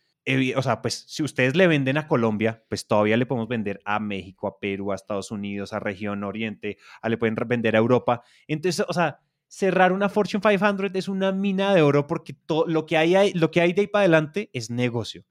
o 0.56 0.62
sea, 0.62 0.82
pues 0.82 1.04
si 1.06 1.22
ustedes 1.22 1.56
le 1.56 1.66
venden 1.66 1.96
a 1.96 2.06
Colombia, 2.06 2.64
pues 2.68 2.86
todavía 2.86 3.16
le 3.16 3.26
podemos 3.26 3.48
vender 3.48 3.80
a 3.84 3.98
México, 3.98 4.46
a 4.46 4.58
Perú, 4.58 4.92
a 4.92 4.94
Estados 4.94 5.30
Unidos, 5.30 5.72
a 5.72 5.78
región 5.78 6.22
Oriente, 6.24 6.78
a 7.00 7.08
le 7.08 7.16
pueden 7.16 7.34
vender 7.46 7.76
a 7.76 7.78
Europa. 7.78 8.22
Entonces, 8.46 8.84
o 8.86 8.92
sea, 8.92 9.20
cerrar 9.48 9.92
una 9.92 10.08
Fortune 10.08 10.40
500 10.40 10.90
es 10.94 11.08
una 11.08 11.32
mina 11.32 11.74
de 11.74 11.82
oro 11.82 12.06
porque 12.06 12.34
todo, 12.34 12.66
lo, 12.66 12.86
que 12.86 12.96
hay, 12.96 13.32
lo 13.32 13.50
que 13.50 13.60
hay 13.60 13.72
de 13.72 13.82
ahí 13.82 13.86
para 13.86 14.02
adelante 14.02 14.50
es 14.52 14.70
negocio. 14.70 15.24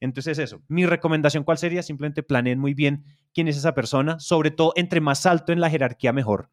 Entonces 0.00 0.38
eso, 0.38 0.62
mi 0.68 0.86
recomendación 0.86 1.44
cuál 1.44 1.58
sería, 1.58 1.82
simplemente 1.82 2.22
planeen 2.22 2.58
muy 2.58 2.74
bien 2.74 3.04
quién 3.32 3.48
es 3.48 3.56
esa 3.56 3.74
persona, 3.74 4.18
sobre 4.20 4.50
todo 4.50 4.72
entre 4.76 5.00
más 5.00 5.26
alto 5.26 5.52
en 5.52 5.60
la 5.60 5.70
jerarquía 5.70 6.12
mejor, 6.12 6.50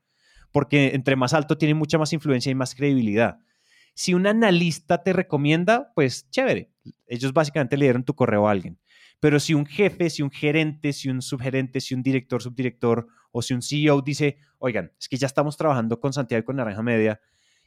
porque 0.52 0.92
entre 0.96 1.16
más 1.16 1.34
alto 1.34 1.58
tiene 1.58 1.74
mucha 1.74 1.98
más 1.98 2.14
influencia 2.14 2.52
y 2.52 2.56
más 2.56 2.74
credibilidad. 2.76 3.40
Si 3.96 4.14
un 4.14 4.26
analista 4.26 5.04
te 5.04 5.14
recomienda, 5.14 5.92
pues 5.94 6.30
chévere, 6.32 6.72
ellos 7.06 7.34
básicamente 7.34 7.78
le 7.78 7.86
dieron 7.86 8.04
tu 8.04 8.16
correo 8.16 8.48
a 8.48 8.52
alguien. 8.52 8.80
Pero 9.24 9.40
si 9.40 9.54
un 9.54 9.66
jefe, 9.66 10.10
si 10.10 10.22
un 10.22 10.30
gerente, 10.30 10.92
si 10.92 11.08
un 11.08 11.22
subgerente, 11.22 11.80
si 11.80 11.94
un 11.94 12.04
director, 12.04 12.42
subdirector 12.42 13.08
o 13.32 13.42
si 13.42 13.54
un 13.54 13.62
CEO 13.62 14.02
dice, 14.02 14.36
oigan, 14.60 14.92
es 15.00 15.08
que 15.08 15.16
ya 15.16 15.28
estamos 15.28 15.56
trabajando 15.56 15.98
con 15.98 16.12
Santiago 16.12 16.42
y 16.42 16.44
con 16.44 16.58
Naranja 16.58 16.84
Media 16.84 17.22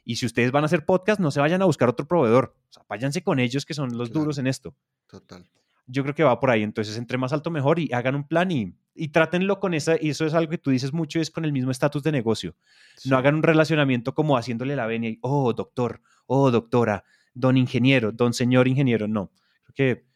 y 0.05 0.17
si 0.17 0.27
ustedes 0.27 0.51
van 0.51 0.65
a 0.65 0.67
hacer 0.67 0.85
podcast, 0.85 1.19
no 1.19 1.31
se 1.31 1.39
vayan 1.39 1.63
a 1.63 1.65
buscar 1.65 1.89
otro 1.89 2.07
proveedor. 2.07 2.55
O 2.69 2.73
sea, 2.73 2.83
váyanse 2.87 3.23
con 3.23 3.39
ellos 3.39 3.65
que 3.65 3.73
son 3.73 3.97
los 3.97 4.11
duros 4.11 4.37
en 4.37 4.45
esto. 4.45 4.75
Total. 5.07 5.49
Yo 5.87 6.03
creo 6.03 6.13
que 6.13 6.23
va 6.23 6.39
por 6.39 6.51
ahí. 6.51 6.61
Entonces, 6.61 6.95
entre 6.95 7.17
más 7.17 7.33
alto, 7.33 7.49
mejor 7.49 7.79
y 7.79 7.91
hagan 7.91 8.13
un 8.13 8.27
plan 8.27 8.51
y, 8.51 8.75
y 8.93 9.07
trátenlo 9.07 9.59
con 9.59 9.73
esa. 9.73 9.95
Y 9.99 10.11
eso 10.11 10.27
es 10.27 10.35
algo 10.35 10.51
que 10.51 10.59
tú 10.59 10.69
dices 10.69 10.93
mucho, 10.93 11.19
es 11.19 11.31
con 11.31 11.43
el 11.43 11.53
mismo 11.53 11.71
estatus 11.71 12.03
de 12.03 12.11
negocio. 12.11 12.55
No 13.05 13.17
hagan 13.17 13.33
un 13.33 13.41
relacionamiento 13.41 14.13
como 14.13 14.37
haciéndole 14.37 14.75
la 14.75 14.85
venia 14.85 15.09
y, 15.09 15.17
oh, 15.21 15.53
doctor, 15.53 16.03
oh, 16.27 16.51
doctora, 16.51 17.03
don 17.33 17.57
ingeniero, 17.57 18.11
don 18.11 18.35
señor 18.35 18.67
ingeniero. 18.67 19.07
No. 19.07 19.31
Creo 19.63 19.73
que 19.73 20.07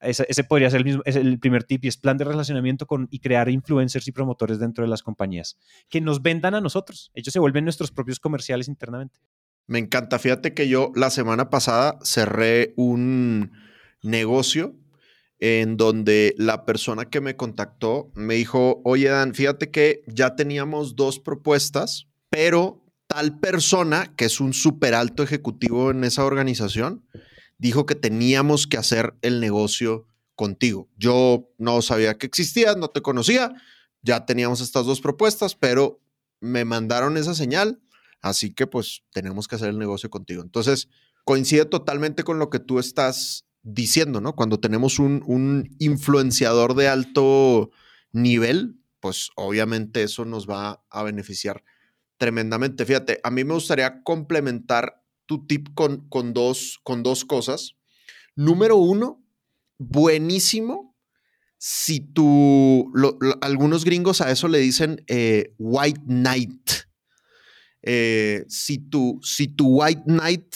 ese, 0.00 0.44
podría 0.44 0.70
ser 0.70 0.78
el, 0.78 0.84
mismo, 0.84 1.02
es 1.04 1.16
el 1.16 1.38
primer 1.38 1.64
tip 1.64 1.84
y 1.84 1.88
es 1.88 1.96
plan 1.96 2.16
de 2.16 2.24
relacionamiento 2.24 2.86
con, 2.86 3.08
y 3.10 3.18
crear 3.20 3.48
influencers 3.48 4.08
y 4.08 4.12
promotores 4.12 4.58
dentro 4.58 4.84
de 4.84 4.88
las 4.88 5.02
compañías 5.02 5.58
que 5.88 6.00
nos 6.00 6.22
vendan 6.22 6.54
a 6.54 6.60
nosotros. 6.60 7.10
Ellos 7.14 7.32
se 7.32 7.38
vuelven 7.38 7.64
nuestros 7.64 7.90
propios 7.90 8.18
comerciales 8.18 8.68
internamente. 8.68 9.20
Me 9.66 9.78
encanta. 9.78 10.18
Fíjate 10.18 10.54
que 10.54 10.68
yo 10.68 10.90
la 10.94 11.10
semana 11.10 11.50
pasada 11.50 11.98
cerré 12.02 12.72
un 12.76 13.52
negocio 14.02 14.74
en 15.38 15.76
donde 15.76 16.34
la 16.38 16.64
persona 16.64 17.06
que 17.06 17.20
me 17.20 17.36
contactó 17.36 18.10
me 18.14 18.34
dijo, 18.34 18.80
oye 18.84 19.08
Dan, 19.08 19.34
fíjate 19.34 19.70
que 19.70 20.02
ya 20.06 20.36
teníamos 20.36 20.96
dos 20.96 21.18
propuestas, 21.18 22.08
pero 22.28 22.84
tal 23.06 23.38
persona, 23.38 24.14
que 24.16 24.26
es 24.26 24.40
un 24.40 24.52
súper 24.52 24.94
alto 24.94 25.22
ejecutivo 25.22 25.90
en 25.90 26.04
esa 26.04 26.24
organización, 26.24 27.04
dijo 27.60 27.84
que 27.84 27.94
teníamos 27.94 28.66
que 28.66 28.78
hacer 28.78 29.14
el 29.20 29.38
negocio 29.38 30.06
contigo. 30.34 30.88
Yo 30.96 31.52
no 31.58 31.82
sabía 31.82 32.16
que 32.16 32.26
existías, 32.26 32.78
no 32.78 32.88
te 32.88 33.02
conocía, 33.02 33.52
ya 34.00 34.24
teníamos 34.24 34.62
estas 34.62 34.86
dos 34.86 35.02
propuestas, 35.02 35.54
pero 35.54 36.00
me 36.40 36.64
mandaron 36.64 37.18
esa 37.18 37.34
señal, 37.34 37.82
así 38.22 38.54
que 38.54 38.66
pues 38.66 39.02
tenemos 39.12 39.46
que 39.46 39.56
hacer 39.56 39.68
el 39.68 39.78
negocio 39.78 40.08
contigo. 40.08 40.42
Entonces, 40.42 40.88
coincide 41.24 41.66
totalmente 41.66 42.24
con 42.24 42.38
lo 42.38 42.48
que 42.48 42.60
tú 42.60 42.78
estás 42.78 43.44
diciendo, 43.62 44.22
¿no? 44.22 44.34
Cuando 44.34 44.58
tenemos 44.58 44.98
un, 44.98 45.22
un 45.26 45.76
influenciador 45.78 46.74
de 46.74 46.88
alto 46.88 47.70
nivel, 48.10 48.80
pues 49.00 49.28
obviamente 49.36 50.02
eso 50.02 50.24
nos 50.24 50.48
va 50.48 50.82
a 50.88 51.02
beneficiar 51.02 51.62
tremendamente. 52.16 52.86
Fíjate, 52.86 53.20
a 53.22 53.30
mí 53.30 53.44
me 53.44 53.52
gustaría 53.52 54.02
complementar 54.02 54.99
tu 55.30 55.46
tip 55.46 55.68
con, 55.76 56.08
con, 56.08 56.34
dos, 56.34 56.80
con 56.82 57.04
dos 57.04 57.24
cosas. 57.24 57.76
Número 58.34 58.74
uno, 58.74 59.24
buenísimo 59.78 60.96
si 61.56 62.00
tú, 62.00 62.92
algunos 63.40 63.84
gringos 63.84 64.20
a 64.20 64.32
eso 64.32 64.48
le 64.48 64.58
dicen 64.58 65.04
eh, 65.06 65.54
white 65.56 66.00
knight. 66.04 66.70
Eh, 67.82 68.44
si, 68.48 68.78
tu, 68.78 69.20
si 69.22 69.46
tu 69.46 69.68
white 69.68 70.02
knight 70.04 70.52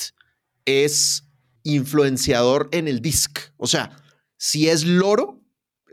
es 0.64 1.22
influenciador 1.62 2.68
en 2.72 2.88
el 2.88 3.00
disc, 3.00 3.38
o 3.56 3.68
sea, 3.68 3.96
si 4.36 4.68
es 4.68 4.84
loro, 4.84 5.40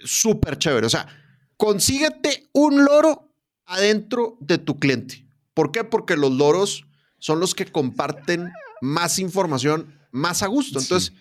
súper 0.04 0.58
chévere. 0.58 0.88
O 0.88 0.90
sea, 0.90 1.08
consíguete 1.56 2.50
un 2.52 2.84
loro 2.84 3.32
adentro 3.68 4.40
de 4.40 4.58
tu 4.58 4.80
cliente. 4.80 5.28
¿Por 5.54 5.72
qué? 5.72 5.84
Porque 5.84 6.18
los 6.18 6.32
loros 6.32 6.88
son 7.22 7.40
los 7.40 7.54
que 7.54 7.68
comparten 7.68 8.52
más 8.82 9.20
información 9.20 9.96
más 10.12 10.42
a 10.42 10.48
gusto. 10.48 10.80
Entonces, 10.80 11.14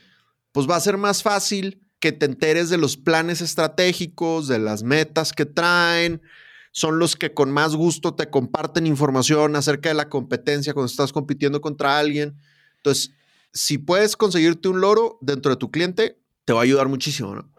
pues 0.50 0.68
va 0.68 0.76
a 0.76 0.80
ser 0.80 0.96
más 0.96 1.22
fácil 1.22 1.86
que 2.00 2.10
te 2.10 2.24
enteres 2.24 2.70
de 2.70 2.78
los 2.78 2.96
planes 2.96 3.42
estratégicos, 3.42 4.48
de 4.48 4.58
las 4.58 4.82
metas 4.82 5.32
que 5.32 5.44
traen. 5.44 6.22
Son 6.72 6.98
los 6.98 7.16
que 7.16 7.34
con 7.34 7.50
más 7.50 7.76
gusto 7.76 8.14
te 8.14 8.30
comparten 8.30 8.86
información 8.86 9.54
acerca 9.56 9.90
de 9.90 9.94
la 9.94 10.08
competencia 10.08 10.72
cuando 10.72 10.90
estás 10.90 11.12
compitiendo 11.12 11.60
contra 11.60 11.98
alguien. 11.98 12.34
Entonces, 12.76 13.12
si 13.52 13.76
puedes 13.76 14.16
conseguirte 14.16 14.68
un 14.68 14.80
loro 14.80 15.18
dentro 15.20 15.50
de 15.50 15.58
tu 15.58 15.70
cliente, 15.70 16.18
te 16.46 16.54
va 16.54 16.60
a 16.60 16.62
ayudar 16.62 16.88
muchísimo, 16.88 17.34
¿no? 17.34 17.52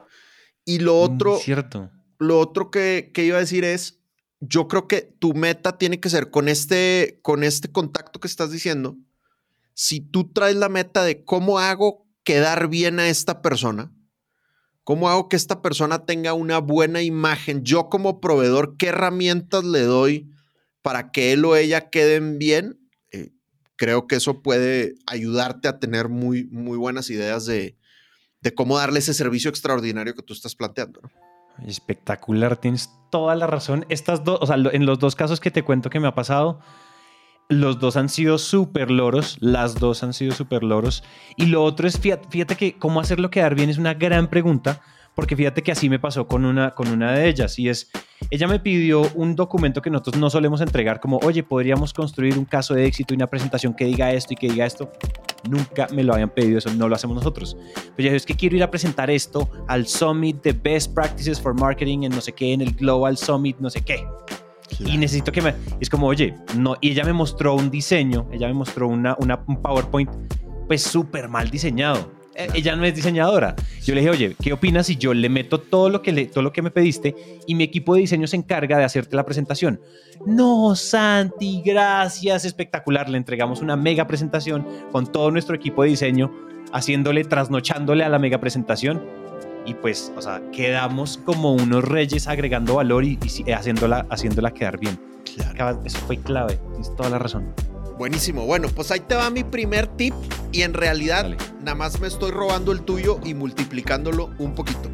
Y 0.65 0.79
lo 0.79 0.95
mm, 0.95 1.13
otro, 1.13 1.38
cierto. 1.38 1.91
Lo 2.17 2.39
otro 2.39 2.71
que, 2.71 3.12
que 3.13 3.24
iba 3.24 3.38
a 3.38 3.41
decir 3.41 3.63
es, 3.65 4.00
yo 4.41 4.67
creo 4.67 4.88
que 4.88 5.01
tu 5.19 5.33
meta 5.33 5.77
tiene 5.77 6.00
que 6.00 6.10
ser 6.10 6.31
con 6.31 6.50
este, 6.50 7.19
con 7.21 7.43
este 7.43 7.71
contacto 7.71 8.19
que 8.19 8.27
estás 8.27 8.51
diciendo. 8.51 8.98
Si 9.74 10.01
tú 10.01 10.31
traes 10.33 10.55
la 10.55 10.67
meta 10.67 11.03
de 11.03 11.24
cómo 11.24 11.60
hago 11.60 12.07
quedar 12.24 12.67
bien 12.67 13.00
a 13.00 13.07
esta 13.07 13.43
persona, 13.43 13.93
cómo 14.83 15.10
hago 15.10 15.29
que 15.29 15.36
esta 15.36 15.62
persona 15.62 16.05
tenga 16.05 16.33
una 16.33 16.57
buena 16.57 17.03
imagen, 17.03 17.63
yo 17.63 17.88
como 17.88 18.19
proveedor, 18.19 18.77
qué 18.77 18.88
herramientas 18.88 19.63
le 19.63 19.81
doy 19.81 20.31
para 20.81 21.12
que 21.12 21.33
él 21.33 21.45
o 21.45 21.55
ella 21.55 21.91
queden 21.91 22.39
bien, 22.39 22.79
eh, 23.12 23.29
creo 23.75 24.07
que 24.07 24.15
eso 24.15 24.41
puede 24.41 24.95
ayudarte 25.05 25.67
a 25.67 25.79
tener 25.79 26.10
muy, 26.10 26.45
muy 26.48 26.79
buenas 26.79 27.12
ideas 27.12 27.45
de, 27.45 27.77
de 28.41 28.55
cómo 28.55 28.77
darle 28.79 29.00
ese 29.00 29.13
servicio 29.13 29.51
extraordinario 29.51 30.15
que 30.15 30.24
tú 30.24 30.33
estás 30.33 30.55
planteando. 30.55 31.01
Espectacular, 31.65 32.57
tienes 32.57 32.91
toda 33.09 33.35
la 33.35 33.47
razón. 33.47 33.85
Estas 33.89 34.23
dos, 34.23 34.39
o 34.41 34.45
sea, 34.45 34.55
en 34.55 34.85
los 34.85 34.99
dos 34.99 35.15
casos 35.15 35.39
que 35.39 35.51
te 35.51 35.63
cuento 35.63 35.89
que 35.89 35.99
me 35.99 36.07
ha 36.07 36.15
pasado, 36.15 36.59
los 37.51 37.79
dos 37.79 37.97
han 37.97 38.09
sido 38.09 38.37
súper 38.37 38.89
loros, 38.89 39.37
las 39.41 39.75
dos 39.75 40.03
han 40.03 40.13
sido 40.13 40.31
súper 40.31 40.63
loros. 40.63 41.03
Y 41.35 41.47
lo 41.47 41.63
otro 41.63 41.87
es, 41.87 41.99
fíjate, 41.99 42.27
fíjate 42.29 42.55
que 42.55 42.77
cómo 42.77 42.99
hacerlo 42.99 43.29
quedar 43.29 43.55
bien 43.55 43.69
es 43.69 43.77
una 43.77 43.93
gran 43.93 44.29
pregunta, 44.29 44.81
porque 45.15 45.35
fíjate 45.35 45.61
que 45.61 45.73
así 45.73 45.89
me 45.89 45.99
pasó 45.99 46.27
con 46.27 46.45
una, 46.45 46.71
con 46.71 46.87
una 46.87 47.11
de 47.11 47.27
ellas 47.27 47.59
y 47.59 47.67
es, 47.67 47.91
ella 48.29 48.47
me 48.47 48.59
pidió 48.59 49.01
un 49.15 49.35
documento 49.35 49.81
que 49.81 49.89
nosotros 49.89 50.17
no 50.17 50.29
solemos 50.29 50.61
entregar 50.61 51.01
como, 51.01 51.17
oye, 51.17 51.43
podríamos 51.43 51.93
construir 51.93 52.37
un 52.37 52.45
caso 52.45 52.73
de 52.73 52.85
éxito 52.85 53.13
y 53.13 53.17
una 53.17 53.27
presentación 53.27 53.73
que 53.73 53.85
diga 53.85 54.13
esto 54.13 54.33
y 54.33 54.37
que 54.37 54.47
diga 54.47 54.65
esto. 54.65 54.89
Nunca 55.50 55.88
me 55.93 56.03
lo 56.03 56.13
habían 56.13 56.29
pedido, 56.29 56.57
eso 56.57 56.74
no 56.74 56.88
lo 56.88 56.95
hacemos 56.95 57.15
nosotros. 57.15 57.57
Pero 57.95 58.10
ya 58.10 58.15
es 58.15 58.25
que 58.25 58.36
quiero 58.36 58.55
ir 58.55 58.63
a 58.63 58.71
presentar 58.71 59.10
esto 59.10 59.50
al 59.67 59.88
Summit 59.88 60.41
de 60.43 60.53
Best 60.53 60.93
Practices 60.93 61.39
for 61.39 61.53
Marketing 61.53 62.03
en 62.03 62.12
no 62.12 62.21
sé 62.21 62.31
qué, 62.33 62.53
en 62.53 62.62
el 62.62 62.74
Global 62.74 63.17
Summit, 63.17 63.57
no 63.60 63.69
sé 63.69 63.81
qué. 63.81 64.05
Y 64.79 64.98
necesito 64.98 65.31
que 65.31 65.41
me... 65.41 65.53
Es 65.79 65.89
como, 65.89 66.07
oye, 66.07 66.36
no, 66.57 66.75
y 66.79 66.91
ella 66.91 67.03
me 67.03 67.13
mostró 67.13 67.55
un 67.55 67.69
diseño, 67.69 68.27
ella 68.31 68.48
me 68.48 68.53
mostró 68.53 68.88
una, 68.88 69.15
una 69.19 69.43
un 69.48 69.62
PowerPoint 69.62 70.10
pues 70.67 70.81
súper 70.83 71.27
mal 71.27 71.50
diseñado 71.50 72.20
ella 72.35 72.75
no 72.75 72.85
es 72.85 72.95
diseñadora. 72.95 73.55
Yo 73.83 73.93
le 73.93 74.01
dije, 74.01 74.11
oye, 74.11 74.35
¿qué 74.41 74.53
opinas 74.53 74.88
si 74.88 74.95
yo 74.95 75.13
le 75.13 75.29
meto 75.29 75.59
todo 75.59 75.89
lo 75.89 76.01
que 76.01 76.11
le, 76.11 76.25
todo 76.27 76.43
lo 76.43 76.53
que 76.53 76.61
me 76.61 76.71
pediste 76.71 77.15
y 77.47 77.55
mi 77.55 77.63
equipo 77.63 77.95
de 77.95 78.01
diseño 78.01 78.27
se 78.27 78.38
encarga 78.38 78.77
de 78.77 78.83
hacerte 78.83 79.15
la 79.15 79.25
presentación? 79.25 79.81
No, 80.25 80.75
Santi, 80.75 81.61
gracias, 81.65 82.45
espectacular. 82.45 83.09
Le 83.09 83.17
entregamos 83.17 83.61
una 83.61 83.75
mega 83.75 84.07
presentación 84.07 84.65
con 84.91 85.11
todo 85.11 85.31
nuestro 85.31 85.55
equipo 85.55 85.83
de 85.83 85.89
diseño, 85.89 86.31
haciéndole, 86.71 87.23
trasnochándole 87.23 88.03
a 88.03 88.09
la 88.09 88.19
mega 88.19 88.39
presentación. 88.39 89.01
Y 89.65 89.73
pues, 89.75 90.11
o 90.15 90.21
sea, 90.21 90.41
quedamos 90.51 91.17
como 91.17 91.53
unos 91.53 91.83
reyes 91.83 92.27
agregando 92.27 92.75
valor 92.75 93.03
y, 93.03 93.19
haciéndola, 93.53 94.05
haciéndola 94.09 94.51
quedar 94.51 94.79
bien. 94.79 95.00
Eso 95.85 96.00
fue 96.00 96.17
clave, 96.17 96.59
tienes 96.71 96.95
toda 96.95 97.09
la 97.09 97.19
razón. 97.19 97.53
Buenísimo. 98.01 98.48
Bueno, 98.48 98.67
pues 98.70 98.89
ahí 98.89 99.01
te 99.01 99.13
va 99.13 99.29
mi 99.29 99.43
primer 99.43 99.86
tip 99.86 100.15
y 100.51 100.63
en 100.63 100.74
realidad 100.74 101.38
nada 101.60 101.75
más 101.75 102.00
me 102.00 102.08
estoy 102.08 102.31
robando 102.31 102.72
el 102.72 102.81
tuyo 102.81 103.20
y 103.24 103.36
multiplicándolo 103.36 104.31
un 104.39 104.55
poquito. 104.55 104.89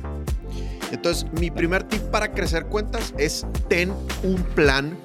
Entonces, 0.92 1.26
mi 1.40 1.50
primer 1.50 1.84
tip 1.84 2.02
para 2.12 2.34
crecer 2.34 2.66
cuentas 2.66 3.14
es 3.18 3.46
ten 3.70 3.94
un 4.24 4.44
plan 4.56 4.98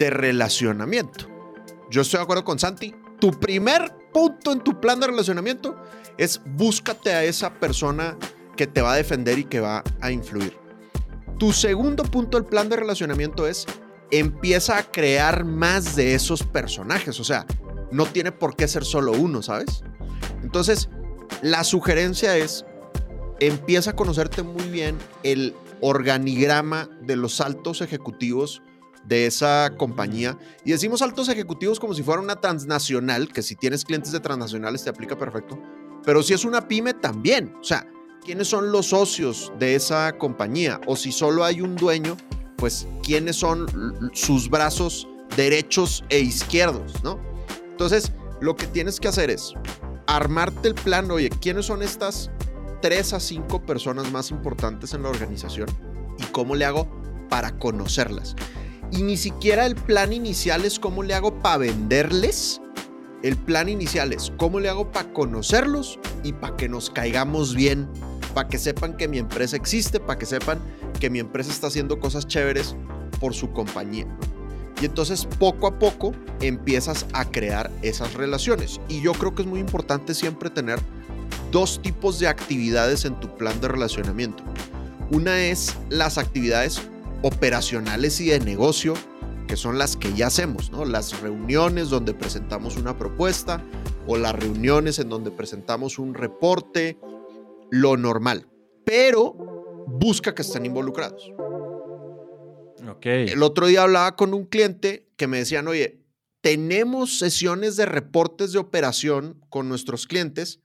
de 0.00 0.10
relacionamiento. 0.10 1.28
Yo 1.88 2.02
estoy 2.02 2.18
de 2.18 2.24
acuerdo 2.24 2.42
con 2.42 2.58
Santi. 2.58 2.92
Tu 3.20 3.30
primer 3.30 3.94
punto 4.12 4.50
en 4.50 4.58
tu 4.58 4.80
plan 4.80 4.98
de 4.98 5.06
relacionamiento 5.06 5.80
es 6.16 6.40
búscate 6.44 7.14
a 7.14 7.22
esa 7.22 7.54
persona 7.54 8.16
que 8.56 8.66
te 8.66 8.82
va 8.82 8.94
a 8.94 8.96
defender 8.96 9.38
y 9.38 9.44
que 9.44 9.60
va 9.60 9.84
a 10.00 10.10
influir. 10.10 10.56
Tu 11.38 11.52
segundo 11.52 12.02
punto 12.02 12.36
del 12.36 12.48
plan 12.48 12.68
de 12.68 12.74
relacionamiento 12.74 13.46
es 13.46 13.64
empieza 14.10 14.78
a 14.78 14.82
crear 14.82 15.44
más 15.44 15.96
de 15.96 16.14
esos 16.14 16.42
personajes. 16.42 17.18
O 17.20 17.24
sea, 17.24 17.46
no 17.90 18.06
tiene 18.06 18.32
por 18.32 18.56
qué 18.56 18.68
ser 18.68 18.84
solo 18.84 19.12
uno, 19.12 19.42
¿sabes? 19.42 19.82
Entonces, 20.42 20.88
la 21.42 21.64
sugerencia 21.64 22.36
es, 22.36 22.64
empieza 23.40 23.90
a 23.90 23.96
conocerte 23.96 24.42
muy 24.42 24.68
bien 24.68 24.98
el 25.22 25.54
organigrama 25.80 26.88
de 27.02 27.16
los 27.16 27.40
altos 27.40 27.80
ejecutivos 27.80 28.62
de 29.04 29.26
esa 29.26 29.74
compañía. 29.76 30.38
Y 30.64 30.72
decimos 30.72 31.02
altos 31.02 31.28
ejecutivos 31.28 31.80
como 31.80 31.94
si 31.94 32.02
fuera 32.02 32.20
una 32.20 32.36
transnacional, 32.36 33.32
que 33.32 33.42
si 33.42 33.56
tienes 33.56 33.84
clientes 33.84 34.12
de 34.12 34.20
transnacionales 34.20 34.84
te 34.84 34.90
aplica 34.90 35.16
perfecto. 35.16 35.58
Pero 36.04 36.22
si 36.22 36.34
es 36.34 36.44
una 36.44 36.68
pyme 36.68 36.94
también. 36.94 37.54
O 37.60 37.64
sea, 37.64 37.86
¿quiénes 38.24 38.48
son 38.48 38.70
los 38.70 38.86
socios 38.86 39.52
de 39.58 39.74
esa 39.74 40.12
compañía? 40.18 40.80
O 40.86 40.96
si 40.96 41.12
solo 41.12 41.44
hay 41.44 41.60
un 41.60 41.76
dueño, 41.76 42.16
pues 42.58 42.86
quiénes 43.02 43.36
son 43.36 44.10
sus 44.12 44.50
brazos 44.50 45.08
derechos 45.36 46.04
e 46.10 46.18
izquierdos, 46.18 46.92
¿no? 47.02 47.18
Entonces, 47.70 48.12
lo 48.40 48.56
que 48.56 48.66
tienes 48.66 49.00
que 49.00 49.08
hacer 49.08 49.30
es 49.30 49.54
armarte 50.06 50.68
el 50.68 50.74
plan, 50.74 51.10
oye, 51.10 51.30
¿quiénes 51.30 51.66
son 51.66 51.82
estas 51.82 52.30
tres 52.82 53.12
a 53.12 53.20
cinco 53.20 53.64
personas 53.64 54.10
más 54.10 54.30
importantes 54.30 54.92
en 54.94 55.04
la 55.04 55.10
organización? 55.10 55.68
¿Y 56.18 56.24
cómo 56.32 56.56
le 56.56 56.64
hago 56.64 56.88
para 57.28 57.56
conocerlas? 57.58 58.34
Y 58.90 59.02
ni 59.02 59.16
siquiera 59.16 59.64
el 59.64 59.76
plan 59.76 60.12
inicial 60.12 60.64
es 60.64 60.78
cómo 60.80 61.02
le 61.02 61.14
hago 61.14 61.38
para 61.40 61.58
venderles. 61.58 62.60
El 63.22 63.36
plan 63.36 63.68
inicial 63.68 64.12
es 64.12 64.32
cómo 64.36 64.58
le 64.58 64.68
hago 64.68 64.90
para 64.90 65.12
conocerlos 65.12 65.98
y 66.24 66.32
para 66.32 66.56
que 66.56 66.68
nos 66.68 66.90
caigamos 66.90 67.54
bien, 67.54 67.88
para 68.38 68.48
que 68.48 68.58
sepan 68.58 68.96
que 68.96 69.08
mi 69.08 69.18
empresa 69.18 69.56
existe, 69.56 69.98
para 69.98 70.16
que 70.16 70.24
sepan 70.24 70.60
que 71.00 71.10
mi 71.10 71.18
empresa 71.18 71.50
está 71.50 71.66
haciendo 71.66 71.98
cosas 71.98 72.24
chéveres 72.24 72.76
por 73.18 73.34
su 73.34 73.50
compañía. 73.50 74.06
Y 74.80 74.84
entonces 74.84 75.26
poco 75.40 75.66
a 75.66 75.76
poco 75.80 76.12
empiezas 76.40 77.04
a 77.14 77.24
crear 77.24 77.68
esas 77.82 78.14
relaciones. 78.14 78.80
Y 78.88 79.00
yo 79.00 79.10
creo 79.14 79.34
que 79.34 79.42
es 79.42 79.48
muy 79.48 79.58
importante 79.58 80.14
siempre 80.14 80.50
tener 80.50 80.78
dos 81.50 81.82
tipos 81.82 82.20
de 82.20 82.28
actividades 82.28 83.04
en 83.06 83.18
tu 83.18 83.36
plan 83.36 83.60
de 83.60 83.66
relacionamiento. 83.66 84.44
Una 85.10 85.40
es 85.40 85.76
las 85.88 86.16
actividades 86.16 86.80
operacionales 87.22 88.20
y 88.20 88.28
de 88.28 88.38
negocio, 88.38 88.94
que 89.48 89.56
son 89.56 89.78
las 89.78 89.96
que 89.96 90.14
ya 90.14 90.28
hacemos, 90.28 90.70
¿no? 90.70 90.84
Las 90.84 91.20
reuniones 91.22 91.90
donde 91.90 92.14
presentamos 92.14 92.76
una 92.76 92.96
propuesta 92.96 93.64
o 94.06 94.16
las 94.16 94.36
reuniones 94.36 95.00
en 95.00 95.08
donde 95.08 95.32
presentamos 95.32 95.98
un 95.98 96.14
reporte, 96.14 97.00
lo 97.70 97.96
normal. 97.96 98.48
Pero 98.84 99.34
busca 99.86 100.34
que 100.34 100.42
estén 100.42 100.66
involucrados. 100.66 101.30
Okay. 102.96 103.28
El 103.28 103.42
otro 103.42 103.66
día 103.66 103.82
hablaba 103.82 104.16
con 104.16 104.34
un 104.34 104.46
cliente 104.46 105.08
que 105.16 105.26
me 105.26 105.38
decían, 105.38 105.68
oye, 105.68 106.00
tenemos 106.40 107.18
sesiones 107.18 107.76
de 107.76 107.86
reportes 107.86 108.52
de 108.52 108.58
operación 108.58 109.40
con 109.48 109.68
nuestros 109.68 110.06
clientes, 110.06 110.60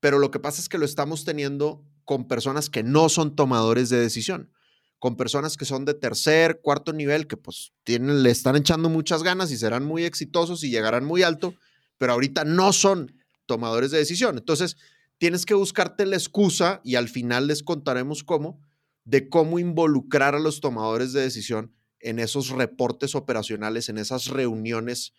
pero 0.00 0.18
lo 0.18 0.30
que 0.30 0.38
pasa 0.38 0.60
es 0.60 0.68
que 0.68 0.78
lo 0.78 0.84
estamos 0.84 1.24
teniendo 1.24 1.84
con 2.04 2.28
personas 2.28 2.70
que 2.70 2.82
no 2.82 3.08
son 3.08 3.34
tomadores 3.34 3.90
de 3.90 3.98
decisión, 3.98 4.52
con 4.98 5.16
personas 5.16 5.56
que 5.56 5.64
son 5.64 5.84
de 5.84 5.94
tercer, 5.94 6.60
cuarto 6.62 6.92
nivel, 6.92 7.26
que 7.26 7.36
pues 7.36 7.72
tienen, 7.84 8.22
le 8.22 8.30
están 8.30 8.56
echando 8.56 8.88
muchas 8.88 9.22
ganas 9.22 9.50
y 9.50 9.56
serán 9.56 9.84
muy 9.84 10.04
exitosos 10.04 10.62
y 10.64 10.70
llegarán 10.70 11.04
muy 11.04 11.22
alto, 11.22 11.54
pero 11.98 12.12
ahorita 12.12 12.44
no 12.44 12.72
son 12.72 13.12
tomadores 13.46 13.90
de 13.90 13.98
decisión. 13.98 14.38
Entonces, 14.38 14.76
tienes 15.18 15.44
que 15.44 15.54
buscarte 15.54 16.06
la 16.06 16.16
excusa 16.16 16.80
y 16.84 16.94
al 16.94 17.08
final 17.08 17.48
les 17.48 17.62
contaremos 17.62 18.24
cómo, 18.24 18.60
de 19.04 19.28
cómo 19.28 19.58
involucrar 19.58 20.34
a 20.34 20.40
los 20.40 20.60
tomadores 20.60 21.12
de 21.12 21.20
decisión 21.20 21.74
en 22.00 22.18
esos 22.18 22.50
reportes 22.50 23.14
operacionales, 23.14 23.88
en 23.88 23.98
esas 23.98 24.26
reuniones 24.26 25.12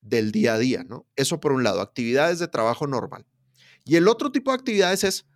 del 0.00 0.32
día 0.32 0.54
a 0.54 0.58
día, 0.58 0.84
¿no? 0.84 1.06
Eso 1.16 1.40
por 1.40 1.52
un 1.52 1.64
lado, 1.64 1.80
actividades 1.80 2.38
de 2.38 2.48
trabajo 2.48 2.86
normal. 2.86 3.26
Y 3.84 3.96
el 3.96 4.08
otro 4.08 4.30
tipo 4.30 4.50
de 4.50 4.56
actividades 4.56 5.04
es 5.04 5.26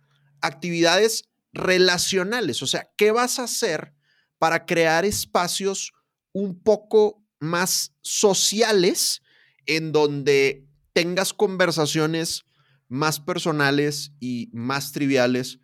actividades 0.41 1.29
relacionales. 1.51 2.61
O 2.61 2.67
sea, 2.67 2.89
¿qué 2.97 3.11
vas 3.11 3.39
a 3.39 3.43
hacer 3.43 3.93
para 4.37 4.65
crear 4.65 5.05
espacios 5.05 5.93
un 6.33 6.61
poco 6.61 7.23
más 7.39 7.93
sociales 8.01 9.21
en 9.65 9.91
donde 9.91 10.65
tengas 10.93 11.33
conversaciones 11.33 12.45
más 12.87 13.19
personales 13.19 14.13
y 14.19 14.49
más 14.53 14.91
triviales 14.91 15.59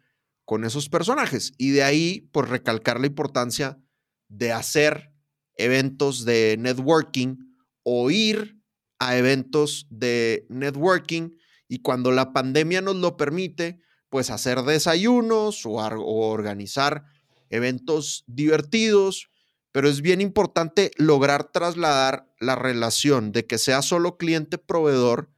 con 0.45 0.63
esos 0.63 0.89
personajes. 0.89 1.53
Y 1.57 1.71
de 1.71 1.83
ahí, 1.83 2.29
pues 2.31 2.49
recalcar 2.49 2.99
la 2.99 3.07
importancia 3.07 3.79
de 4.27 4.51
hacer 4.51 5.13
eventos 5.55 6.25
de 6.25 6.57
networking 6.59 7.37
o 7.83 8.11
ir 8.11 8.59
a 8.99 9.17
eventos 9.17 9.87
de 9.89 10.45
networking 10.49 11.31
y 11.67 11.79
cuando 11.79 12.11
la 12.11 12.33
pandemia 12.33 12.81
nos 12.81 12.97
lo 12.97 13.17
permite, 13.17 13.79
pues 14.09 14.29
hacer 14.29 14.63
desayunos 14.63 15.65
o, 15.65 15.71
o 15.71 16.29
organizar 16.29 17.05
eventos 17.49 18.23
divertidos, 18.27 19.29
pero 19.71 19.87
es 19.87 20.01
bien 20.01 20.21
importante 20.21 20.91
lograr 20.97 21.51
trasladar 21.51 22.29
la 22.39 22.55
relación 22.55 23.31
de 23.31 23.45
que 23.45 23.57
sea 23.57 23.81
solo 23.81 24.17
cliente-proveedor 24.17 25.31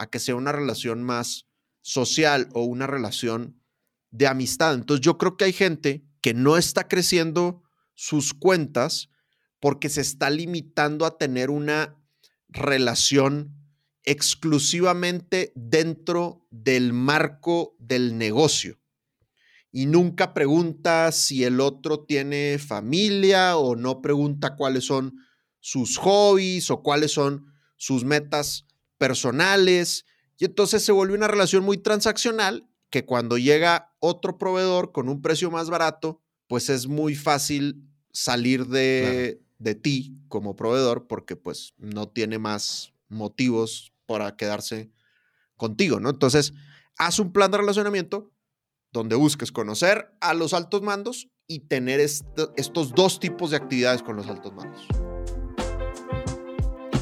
a 0.00 0.08
que 0.08 0.18
sea 0.18 0.34
una 0.34 0.52
relación 0.52 1.02
más 1.02 1.46
social 1.82 2.48
o 2.52 2.64
una 2.64 2.86
relación 2.86 3.60
de 4.10 4.26
amistad. 4.26 4.74
Entonces 4.74 5.04
yo 5.04 5.18
creo 5.18 5.36
que 5.36 5.44
hay 5.44 5.52
gente 5.52 6.04
que 6.20 6.34
no 6.34 6.56
está 6.56 6.88
creciendo 6.88 7.62
sus 7.94 8.34
cuentas 8.34 9.10
porque 9.60 9.88
se 9.88 10.00
está 10.00 10.30
limitando 10.30 11.04
a 11.04 11.18
tener 11.18 11.50
una 11.50 11.96
relación 12.48 13.54
exclusivamente 14.04 15.52
dentro 15.54 16.46
del 16.50 16.92
marco 16.92 17.76
del 17.78 18.16
negocio 18.16 18.80
y 19.72 19.86
nunca 19.86 20.34
pregunta 20.34 21.12
si 21.12 21.44
el 21.44 21.60
otro 21.60 22.00
tiene 22.00 22.58
familia 22.58 23.56
o 23.56 23.76
no 23.76 24.02
pregunta 24.02 24.56
cuáles 24.56 24.84
son 24.84 25.14
sus 25.60 25.96
hobbies 25.98 26.70
o 26.70 26.82
cuáles 26.82 27.12
son 27.12 27.46
sus 27.76 28.04
metas 28.04 28.66
personales. 29.00 30.04
Y 30.36 30.44
entonces 30.44 30.84
se 30.84 30.92
vuelve 30.92 31.14
una 31.14 31.26
relación 31.26 31.64
muy 31.64 31.78
transaccional 31.78 32.68
que 32.90 33.06
cuando 33.06 33.38
llega 33.38 33.94
otro 33.98 34.36
proveedor 34.36 34.92
con 34.92 35.08
un 35.08 35.22
precio 35.22 35.50
más 35.50 35.70
barato, 35.70 36.20
pues 36.48 36.68
es 36.68 36.86
muy 36.86 37.14
fácil 37.14 37.82
salir 38.12 38.66
de, 38.66 39.40
de 39.58 39.74
ti 39.74 40.18
como 40.28 40.54
proveedor 40.54 41.06
porque 41.06 41.34
pues 41.34 41.72
no 41.78 42.08
tiene 42.08 42.38
más 42.38 42.92
motivos 43.08 43.92
para 44.04 44.36
quedarse 44.36 44.90
contigo, 45.56 45.98
¿no? 45.98 46.10
Entonces, 46.10 46.52
haz 46.98 47.18
un 47.20 47.32
plan 47.32 47.50
de 47.50 47.58
relacionamiento 47.58 48.30
donde 48.92 49.16
busques 49.16 49.50
conocer 49.50 50.12
a 50.20 50.34
los 50.34 50.52
altos 50.52 50.82
mandos 50.82 51.28
y 51.46 51.60
tener 51.60 52.00
estos 52.00 52.94
dos 52.94 53.18
tipos 53.18 53.50
de 53.50 53.56
actividades 53.56 54.02
con 54.02 54.16
los 54.16 54.26
altos 54.26 54.52
mandos. 54.52 54.86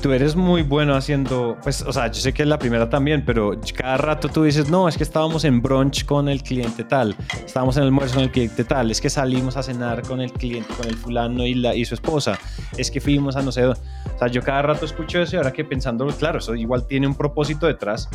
Tú 0.02 0.12
eres 0.12 0.36
muy 0.36 0.62
bueno 0.62 0.94
haciendo, 0.94 1.56
pues, 1.62 1.82
o 1.82 1.92
sea, 1.92 2.06
yo 2.06 2.20
sé 2.20 2.32
que 2.32 2.42
es 2.42 2.48
la 2.48 2.58
primera 2.58 2.88
también, 2.88 3.24
pero 3.24 3.58
cada 3.76 3.96
rato 3.96 4.28
tú 4.28 4.44
dices, 4.44 4.70
no, 4.70 4.88
es 4.88 4.96
que 4.96 5.02
estábamos 5.02 5.44
en 5.44 5.60
brunch 5.60 6.04
con 6.04 6.28
el 6.28 6.42
cliente 6.42 6.84
tal, 6.84 7.16
estábamos 7.44 7.76
en 7.76 7.82
el 7.82 7.88
almuerzo 7.88 8.14
con 8.14 8.24
el 8.24 8.30
cliente 8.30 8.62
tal, 8.62 8.92
es 8.92 9.00
que 9.00 9.10
salimos 9.10 9.56
a 9.56 9.62
cenar 9.64 10.02
con 10.02 10.20
el 10.20 10.32
cliente, 10.32 10.72
con 10.74 10.86
el 10.86 10.96
fulano 10.96 11.44
y, 11.44 11.54
la, 11.54 11.74
y 11.74 11.84
su 11.84 11.94
esposa, 11.94 12.38
es 12.76 12.92
que 12.92 13.00
fuimos 13.00 13.34
a 13.34 13.42
no 13.42 13.50
sé 13.50 13.62
dónde. 13.62 13.80
O 14.14 14.18
sea, 14.18 14.28
yo 14.28 14.40
cada 14.42 14.62
rato 14.62 14.84
escucho 14.84 15.20
eso 15.20 15.34
y 15.34 15.38
ahora 15.38 15.52
que 15.52 15.64
pensando, 15.64 16.06
claro, 16.06 16.38
eso 16.38 16.54
igual 16.54 16.86
tiene 16.86 17.08
un 17.08 17.16
propósito 17.16 17.66
detrás 17.66 18.08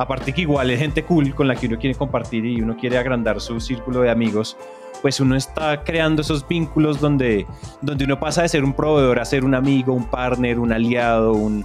aparte 0.00 0.32
que 0.32 0.42
igual 0.42 0.70
es 0.70 0.78
gente 0.78 1.04
cool 1.04 1.34
con 1.34 1.46
la 1.46 1.54
que 1.54 1.66
uno 1.66 1.78
quiere 1.78 1.94
compartir 1.94 2.46
y 2.46 2.62
uno 2.62 2.76
quiere 2.76 2.96
agrandar 2.96 3.40
su 3.40 3.60
círculo 3.60 4.00
de 4.00 4.10
amigos, 4.10 4.56
pues 5.02 5.20
uno 5.20 5.36
está 5.36 5.82
creando 5.82 6.22
esos 6.22 6.46
vínculos 6.46 7.00
donde, 7.00 7.46
donde 7.80 8.04
uno 8.04 8.18
pasa 8.18 8.42
de 8.42 8.48
ser 8.48 8.64
un 8.64 8.72
proveedor 8.72 9.18
a 9.18 9.24
ser 9.24 9.44
un 9.44 9.54
amigo, 9.54 9.92
un 9.92 10.08
partner, 10.08 10.58
un 10.58 10.72
aliado, 10.72 11.32
un 11.32 11.64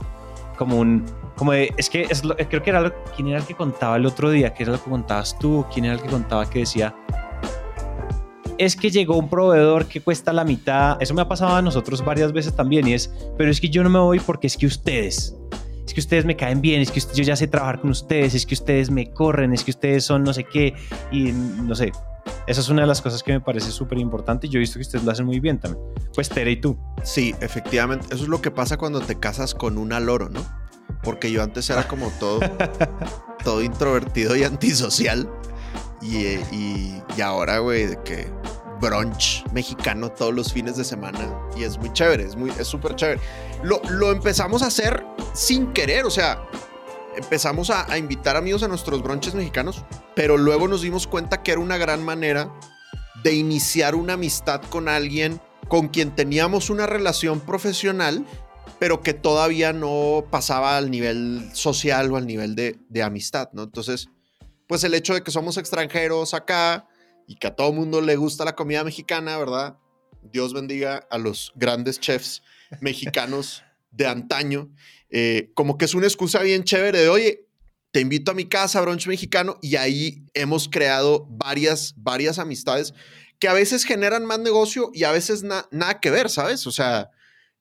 como 0.58 0.78
un 0.78 1.06
como 1.36 1.52
es 1.52 1.90
que 1.90 2.04
es 2.10 2.22
creo 2.22 2.64
que 2.64 2.70
era 2.70 2.80
lo, 2.80 2.94
quién 3.14 3.28
era 3.28 3.40
el 3.40 3.46
que 3.46 3.56
contaba 3.56 3.98
el 3.98 4.06
otro 4.06 4.30
día, 4.30 4.54
que 4.54 4.64
era 4.64 4.72
lo 4.72 4.82
que 4.82 4.90
contabas 4.90 5.38
tú, 5.38 5.66
quién 5.74 5.86
era 5.86 5.96
el 5.96 6.02
que 6.02 6.08
contaba 6.08 6.50
que 6.50 6.60
decía 6.60 6.96
es 8.58 8.76
que 8.76 8.90
llegó 8.90 9.18
un 9.18 9.30
proveedor 9.30 9.86
que 9.86 10.02
cuesta 10.02 10.32
la 10.34 10.44
mitad. 10.44 10.98
Eso 11.02 11.14
me 11.14 11.22
ha 11.22 11.28
pasado 11.28 11.56
a 11.56 11.62
nosotros 11.62 12.04
varias 12.04 12.32
veces 12.32 12.56
también 12.56 12.88
y 12.88 12.94
es, 12.94 13.14
pero 13.38 13.52
es 13.52 13.60
que 13.60 13.70
yo 13.70 13.84
no 13.84 13.90
me 13.90 14.00
voy 14.00 14.20
porque 14.20 14.48
es 14.48 14.58
que 14.58 14.66
ustedes 14.66 15.36
es 15.86 15.94
que 15.94 16.00
ustedes 16.00 16.26
me 16.26 16.36
caen 16.36 16.62
bien, 16.62 16.82
es 16.82 16.92
que 16.92 17.00
yo 17.00 17.24
ya 17.24 17.36
sé 17.36 17.48
trabajar 17.48 17.82
con 17.82 17.92
ustedes, 17.92 18.34
es 18.34 18.46
que 18.46 18.56
ustedes 18.56 18.90
me 18.90 19.12
corren, 19.12 19.54
es 19.54 19.64
que 19.64 19.72
ustedes 19.72 20.04
son 20.04 20.24
no 20.24 20.34
sé 20.34 20.44
qué, 20.46 20.74
y 21.12 21.32
no 21.32 21.76
sé. 21.76 21.92
Esa 22.48 22.62
es 22.62 22.70
una 22.70 22.82
de 22.82 22.88
las 22.88 23.02
cosas 23.02 23.24
que 23.24 23.34
me 23.34 23.42
parece 23.42 23.72
súper 23.72 23.98
importante 23.98 24.48
y 24.48 24.50
yo 24.50 24.58
he 24.58 24.62
visto 24.62 24.76
que 24.76 24.82
ustedes 24.82 25.04
lo 25.04 25.12
hacen 25.12 25.26
muy 25.26 25.40
bien 25.40 25.60
también. 25.60 25.84
Pues 26.14 26.30
Tere 26.30 26.52
y 26.52 26.62
tú. 26.62 26.78
Sí, 27.04 27.36
efectivamente. 27.40 28.08
Eso 28.14 28.24
es 28.24 28.30
lo 28.30 28.42
que 28.42 28.52
pasa 28.52 28.78
cuando 28.78 29.02
te 29.02 29.20
casas 29.20 29.54
con 29.54 29.78
una 29.78 30.00
loro, 30.00 30.30
¿no? 30.30 30.42
Porque 31.04 31.32
yo 31.32 31.44
antes 31.44 31.70
era 31.70 31.88
como 31.88 32.10
todo, 32.20 32.40
todo 33.44 33.62
introvertido 33.62 34.36
y 34.36 34.44
antisocial. 34.44 35.30
Y, 36.02 36.18
y, 36.18 37.02
y 37.18 37.22
ahora, 37.22 37.60
güey, 37.60 37.88
de 37.88 38.02
que 38.04 38.32
brunch 38.80 39.44
mexicano 39.52 40.12
todos 40.12 40.34
los 40.34 40.52
fines 40.54 40.78
de 40.78 40.84
semana 40.84 41.34
y 41.56 41.64
es 41.64 41.78
muy 41.78 41.92
chévere, 41.94 42.24
es 42.24 42.36
muy 42.36 42.52
es 42.52 42.68
súper 42.68 42.96
chévere. 42.96 43.20
Lo, 43.64 43.82
lo, 43.90 44.12
empezamos 44.12 44.62
a 44.62 44.68
hacer 44.68 45.06
sin 45.34 45.74
querer, 45.74 46.06
o 46.06 46.12
sea, 46.12 46.44
empezamos 47.16 47.70
a, 47.70 47.92
a, 47.92 47.98
invitar 47.98 48.36
amigos 48.36 48.64
a 48.64 48.68
nuestros 48.68 49.02
brunches 49.02 49.36
mexicanos, 49.36 49.84
pero 50.16 50.38
luego 50.38 50.68
nos 50.68 50.82
dimos 50.82 51.08
cuenta 51.08 51.44
que 51.44 51.52
era 51.52 51.62
una 51.62 51.78
gran 51.78 52.04
manera 52.04 52.52
de 53.24 53.34
iniciar 53.34 53.96
una 53.96 54.14
amistad 54.14 54.62
con 54.70 54.88
alguien 54.88 55.40
con 55.68 55.88
quien 55.88 56.16
teníamos 56.16 56.70
una 56.70 56.86
relación 56.86 57.40
profesional, 57.40 58.26
pero 58.80 59.02
que 59.02 59.14
todavía 59.14 59.74
no 59.74 60.26
pasaba 60.30 60.78
al 60.78 60.92
nivel 60.92 61.50
social 61.54 62.12
o 62.12 62.18
al 62.18 62.28
nivel 62.28 62.56
de, 62.56 62.78
de 62.90 63.04
amistad, 63.04 63.50
¿no? 63.54 63.64
Entonces, 63.64 64.10
pues 64.68 64.84
el 64.84 64.94
hecho 64.94 65.14
de 65.14 65.24
que 65.24 65.32
somos 65.32 65.58
extranjeros 65.58 66.34
acá, 66.34 66.88
y 67.28 67.36
que 67.36 67.48
a 67.48 67.56
todo 67.56 67.72
mundo 67.74 68.02
le 68.02 68.16
gusta 68.16 68.46
la 68.46 68.56
comida 68.56 68.84
mexicana, 68.84 69.38
¿verdad? 69.38 69.78
Dios 70.22 70.54
bendiga 70.54 71.08
a 71.10 71.18
los 71.18 71.52
grandes 71.56 72.00
chefs 72.00 72.42
mexicanos 72.82 73.64
de 73.92 74.08
antaño. 74.08 74.70
Eh, 75.10 75.52
como 75.54 75.78
que 75.78 75.86
es 75.86 75.94
una 75.94 76.08
excusa 76.08 76.42
bien 76.42 76.64
chévere 76.64 77.00
de, 77.00 77.10
oye, 77.10 77.48
te 77.92 78.02
invito 78.02 78.32
a 78.32 78.36
mi 78.36 78.46
casa, 78.46 78.82
brunch 78.82 79.08
mexicano, 79.08 79.58
y 79.62 79.78
ahí 79.78 80.26
hemos 80.34 80.68
creado 80.68 81.28
varias, 81.30 81.94
varias 81.98 82.40
amistades 82.40 82.94
que 83.40 83.48
a 83.48 83.54
veces 83.54 83.86
generan 83.86 84.26
más 84.26 84.40
negocio 84.40 84.92
y 84.94 85.04
a 85.04 85.12
veces 85.12 85.44
nada 85.44 86.00
que 86.02 86.12
ver, 86.12 86.30
¿sabes? 86.30 86.68
O 86.68 86.72
sea, 86.72 87.12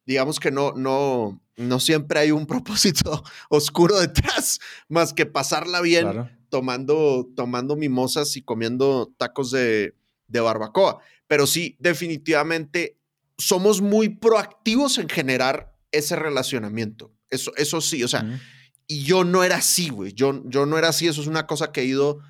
digamos 0.07 0.40
que 0.40 0.50
no, 0.50 0.72
no, 0.72 1.40
no 1.57 1.81
siempre 1.81 2.20
hay 2.20 2.31
un 2.31 2.46
propósito 2.46 3.22
oscuro 3.48 3.98
detrás, 4.00 4.61
más 4.88 5.12
que 5.12 5.27
pasarla 5.27 5.81
bien 5.81 6.31
tomando, 6.55 7.29
tomando 7.35 7.75
mimosas 7.75 8.37
y 8.37 8.43
comiendo 8.43 9.12
tacos 9.19 9.51
de, 9.51 9.93
barbacoa. 10.29 11.01
Pero 11.27 11.49
sí, 11.49 11.77
definitivamente 11.81 12.97
somos 13.38 13.81
muy 13.81 14.09
proactivos 14.09 14.99
en 14.99 15.09
generar 15.09 15.77
ese 15.90 16.14
relacionamiento. 16.14 17.12
Eso, 17.29 17.51
eso 17.57 17.81
sí, 17.81 18.05
o 18.05 18.09
sea, 18.09 18.40
y 18.87 19.03
yo 19.03 19.25
no 19.25 19.43
era 19.43 19.57
así, 19.57 19.88
güey. 19.88 20.12
Yo, 20.12 20.45
yo 20.47 20.64
no 20.64 20.79
era 20.79 20.90
así. 20.90 21.09
Eso 21.09 21.23
es 21.23 21.27
una 21.27 21.49
cosa 21.49 21.73
que 21.73 21.81
he 21.81 21.87
ido 21.87 22.21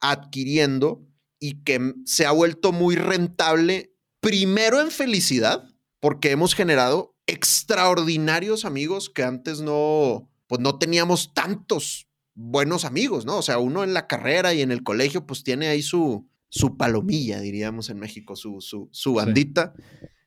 adquiriendo 0.00 1.06
y 1.38 1.62
que 1.62 1.92
se 2.06 2.24
ha 2.24 2.30
vuelto 2.30 2.72
muy 2.72 2.96
rentable, 2.96 3.94
primero 4.20 4.80
en 4.80 4.90
felicidad, 4.90 5.68
porque 6.00 6.30
hemos 6.30 6.54
generado 6.54 7.14
extraordinarios 7.26 8.64
amigos 8.64 9.10
que 9.10 9.22
antes 9.22 9.60
no, 9.60 10.30
pues 10.46 10.62
no 10.62 10.78
teníamos 10.78 11.34
tantos 11.34 12.05
buenos 12.36 12.84
amigos, 12.84 13.24
¿no? 13.24 13.38
O 13.38 13.42
sea, 13.42 13.58
uno 13.58 13.82
en 13.82 13.94
la 13.94 14.06
carrera 14.06 14.54
y 14.54 14.62
en 14.62 14.70
el 14.70 14.84
colegio, 14.84 15.26
pues 15.26 15.42
tiene 15.42 15.66
ahí 15.68 15.82
su, 15.82 16.28
su 16.48 16.76
palomilla, 16.76 17.40
diríamos 17.40 17.90
en 17.90 17.98
México, 17.98 18.36
su, 18.36 18.60
su, 18.60 18.88
su 18.92 19.14
bandita. 19.14 19.72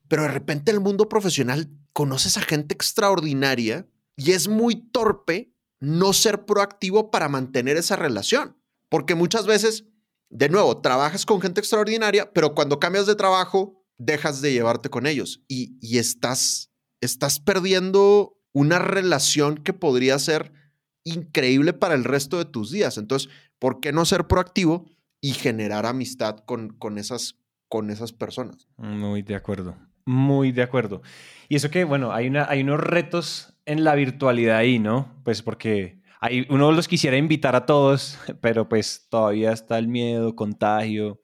Pero 0.09 0.23
de 0.23 0.29
repente 0.29 0.71
el 0.71 0.81
mundo 0.81 1.07
profesional 1.07 1.69
conoces 1.93 2.35
a 2.35 2.41
gente 2.41 2.73
extraordinaria 2.73 3.87
y 4.17 4.31
es 4.31 4.47
muy 4.47 4.89
torpe 4.91 5.53
no 5.79 6.11
ser 6.11 6.45
proactivo 6.45 7.11
para 7.11 7.29
mantener 7.29 7.77
esa 7.77 7.95
relación. 7.95 8.57
Porque 8.89 9.13
muchas 9.13 9.45
veces, 9.45 9.85
de 10.29 10.49
nuevo, 10.49 10.81
trabajas 10.81 11.27
con 11.27 11.39
gente 11.39 11.61
extraordinaria, 11.61 12.33
pero 12.33 12.55
cuando 12.55 12.79
cambias 12.79 13.05
de 13.05 13.15
trabajo, 13.15 13.85
dejas 13.99 14.41
de 14.41 14.51
llevarte 14.51 14.89
con 14.89 15.05
ellos 15.05 15.43
y, 15.47 15.77
y 15.79 15.99
estás, 15.99 16.71
estás 17.01 17.39
perdiendo 17.39 18.35
una 18.51 18.79
relación 18.79 19.57
que 19.57 19.73
podría 19.73 20.17
ser 20.17 20.51
increíble 21.15 21.73
para 21.73 21.95
el 21.95 22.03
resto 22.03 22.37
de 22.37 22.45
tus 22.45 22.71
días. 22.71 22.97
Entonces, 22.97 23.29
¿por 23.59 23.79
qué 23.79 23.91
no 23.91 24.05
ser 24.05 24.27
proactivo 24.27 24.85
y 25.21 25.31
generar 25.31 25.85
amistad 25.85 26.37
con, 26.45 26.69
con, 26.69 26.97
esas, 26.97 27.35
con 27.67 27.89
esas 27.89 28.13
personas? 28.13 28.67
Muy 28.77 29.21
de 29.21 29.35
acuerdo, 29.35 29.77
muy 30.05 30.51
de 30.51 30.63
acuerdo. 30.63 31.01
Y 31.47 31.55
eso 31.55 31.69
que, 31.69 31.83
bueno, 31.83 32.11
hay, 32.11 32.27
una, 32.27 32.49
hay 32.49 32.61
unos 32.61 32.79
retos 32.79 33.57
en 33.65 33.83
la 33.83 33.95
virtualidad 33.95 34.57
ahí, 34.57 34.79
¿no? 34.79 35.21
Pues 35.23 35.41
porque 35.41 36.01
hay, 36.21 36.45
uno 36.49 36.71
los 36.71 36.87
quisiera 36.87 37.17
invitar 37.17 37.55
a 37.55 37.65
todos, 37.65 38.19
pero 38.41 38.67
pues 38.67 39.07
todavía 39.09 39.51
está 39.51 39.77
el 39.77 39.87
miedo, 39.87 40.35
contagio. 40.35 41.21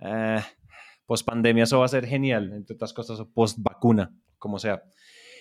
eh, 0.00 0.40
post 1.06 1.26
pandemia 1.26 1.64
eso 1.64 1.78
va 1.78 1.86
a 1.86 1.88
ser 1.88 2.06
genial, 2.06 2.52
entre 2.52 2.74
otras 2.74 2.92
cosas, 2.92 3.18
o 3.20 3.30
post 3.30 3.58
vacuna, 3.60 4.12
como 4.38 4.58
sea. 4.58 4.82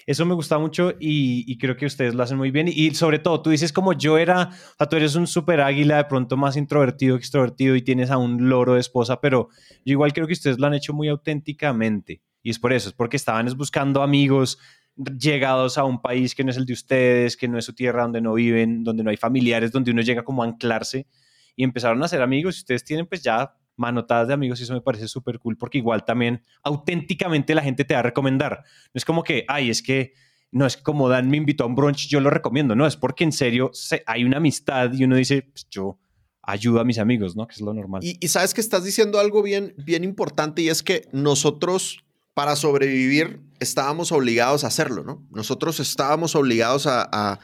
Eso 0.05 0.25
me 0.25 0.35
gusta 0.35 0.59
mucho 0.59 0.93
y, 0.99 1.57
creo 1.57 1.75
que 1.75 1.87
ustedes 1.87 2.13
lo 2.13 2.21
hacen 2.21 2.37
muy 2.37 2.51
bien. 2.51 2.67
Y, 2.67 2.93
sobre 2.93 3.17
todo, 3.17 3.41
tú 3.41 3.49
dices 3.49 3.73
como 3.73 3.93
yo 3.93 4.17
era, 4.17 4.49
o 4.51 4.75
sea, 4.77 4.87
tú 4.87 4.97
eres 4.97 5.15
un 5.15 5.25
súper 5.25 5.61
águila, 5.61 5.97
de 5.97 6.05
pronto 6.05 6.37
más 6.37 6.57
introvertido 6.57 7.15
extrovertido 7.15 7.75
y 7.75 7.81
tienes 7.81 8.11
a 8.11 8.17
un 8.17 8.47
loro 8.49 8.75
de 8.75 8.81
esposa, 8.81 9.19
pero 9.19 9.49
yo 9.83 9.93
igual 9.93 10.13
creo 10.13 10.27
que 10.27 10.33
ustedes 10.33 10.59
lo 10.59 10.67
han 10.67 10.75
hecho 10.75 10.93
muy 10.93 11.07
auténticamente. 11.07 12.21
Y 12.43 12.51
es 12.51 12.59
por 12.59 12.73
eso, 12.73 12.89
es 12.89 12.93
porque 12.93 13.17
estaban 13.17 13.47
buscando 13.57 14.03
amigos 14.03 14.59
llegados 14.95 15.77
a 15.77 15.83
un 15.83 16.01
país 16.01 16.35
que 16.35 16.43
no 16.43 16.51
es 16.51 16.57
el 16.57 16.65
de 16.65 16.73
ustedes, 16.73 17.35
que 17.35 17.47
no 17.47 17.57
es 17.57 17.65
su 17.65 17.73
tierra, 17.73 18.03
donde 18.03 18.21
no 18.21 18.35
viven, 18.35 18.83
donde 18.83 19.03
no 19.03 19.09
hay 19.09 19.17
familiares, 19.17 19.71
donde 19.71 19.91
uno 19.91 20.01
llega 20.01 20.23
como 20.23 20.43
a 20.43 20.45
anclarse 20.45 21.07
y 21.55 21.63
empezaron 21.63 22.03
a 22.03 22.07
ser 22.07 22.21
amigos 22.21 22.57
y 22.57 22.59
ustedes 22.59 22.83
tienen 22.83 23.07
pues 23.07 23.23
ya 23.23 23.55
manotadas 23.77 24.27
de 24.27 24.33
amigos 24.33 24.59
y 24.59 24.63
eso 24.63 24.73
me 24.73 24.81
parece 24.81 25.07
súper 25.07 25.39
cool 25.39 25.57
porque 25.57 25.77
igual 25.77 26.05
también 26.05 26.43
auténticamente 26.63 27.55
la 27.55 27.61
gente 27.61 27.85
te 27.85 27.93
va 27.93 28.01
a 28.01 28.03
recomendar. 28.03 28.63
No 28.93 28.97
es 28.97 29.05
como 29.05 29.23
que, 29.23 29.45
ay, 29.47 29.69
es 29.69 29.81
que 29.81 30.13
no 30.51 30.65
es 30.65 30.77
como 30.77 31.09
Dan 31.09 31.29
me 31.29 31.38
invitó 31.38 31.65
a 31.65 31.67
un 31.67 31.75
brunch, 31.75 32.07
yo 32.07 32.21
lo 32.21 32.29
recomiendo, 32.29 32.75
no, 32.75 32.88
es 32.88 32.95
porque 32.95 33.23
en 33.23 33.31
serio 33.31 33.71
hay 34.05 34.23
una 34.23 34.38
amistad 34.38 34.93
y 34.93 35.03
uno 35.03 35.17
dice, 35.17 35.43
pues 35.43 35.67
yo 35.69 35.99
ayudo 36.41 36.79
a 36.79 36.85
mis 36.85 36.99
amigos, 36.99 37.35
¿no? 37.35 37.47
Que 37.47 37.55
es 37.55 37.61
lo 37.61 37.73
normal. 37.73 38.01
Y, 38.03 38.25
sabes 38.27 38.53
que 38.53 38.61
estás 38.61 38.83
diciendo 38.83 39.19
algo 39.19 39.41
bien, 39.41 39.73
bien 39.77 40.03
importante 40.03 40.61
y 40.61 40.69
es 40.69 40.83
que 40.83 41.07
nosotros 41.11 42.05
para 42.33 42.55
sobrevivir 42.55 43.41
estábamos 43.59 44.11
obligados 44.11 44.63
a 44.63 44.67
hacerlo, 44.67 45.03
¿no? 45.03 45.27
Nosotros 45.31 45.79
estábamos 45.79 46.35
obligados 46.35 46.88
a, 46.88 47.39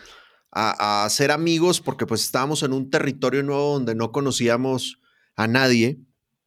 a 0.52 1.10
ser 1.10 1.32
amigos 1.32 1.82
porque 1.82 2.06
pues 2.06 2.24
estábamos 2.24 2.63
en 2.63 2.74
un 2.74 2.89
territorio 2.89 3.44
nuevo 3.44 3.74
donde 3.74 3.96
no 3.96 4.12
conocíamos 4.12 5.00
a 5.36 5.48
nadie 5.48 6.00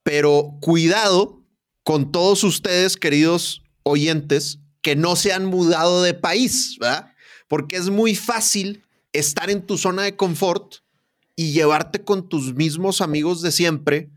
pero 0.05 0.57
cuidado 0.61 1.43
con 1.83 2.13
todos 2.13 2.45
ustedes, 2.45 2.97
queridos 2.97 3.63
oyentes, 3.83 4.61
que 4.81 4.95
no 4.95 5.17
se 5.17 5.33
han 5.33 5.47
mudado 5.47 6.03
de 6.03 6.15
país, 6.15 6.77
¿verdad? 6.79 7.13
Porque 7.49 7.77
es 7.77 7.91
muy 7.91 8.15
fácil 8.15 8.85
estar 9.13 9.51
en 9.51 9.67
tu 9.67 9.77
zona 9.79 10.03
de 10.03 10.15
confort 10.15 10.77
y 11.35 11.53
llevarte 11.53 12.05
con 12.05 12.29
tus 12.29 12.55
mismos 12.55 13.01
amigos 13.01 13.43
de 13.43 13.51
siempre 13.51 14.11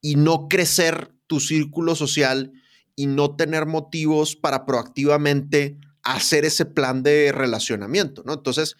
y 0.00 0.16
no 0.16 0.48
crecer 0.48 1.12
tu 1.26 1.40
círculo 1.40 1.94
social 1.94 2.52
y 2.96 3.06
no 3.06 3.36
tener 3.36 3.66
motivos 3.66 4.36
para 4.36 4.64
proactivamente 4.66 5.78
hacer 6.02 6.44
ese 6.44 6.64
plan 6.64 7.02
de 7.02 7.32
relacionamiento, 7.32 8.22
¿no? 8.24 8.34
Entonces, 8.34 8.76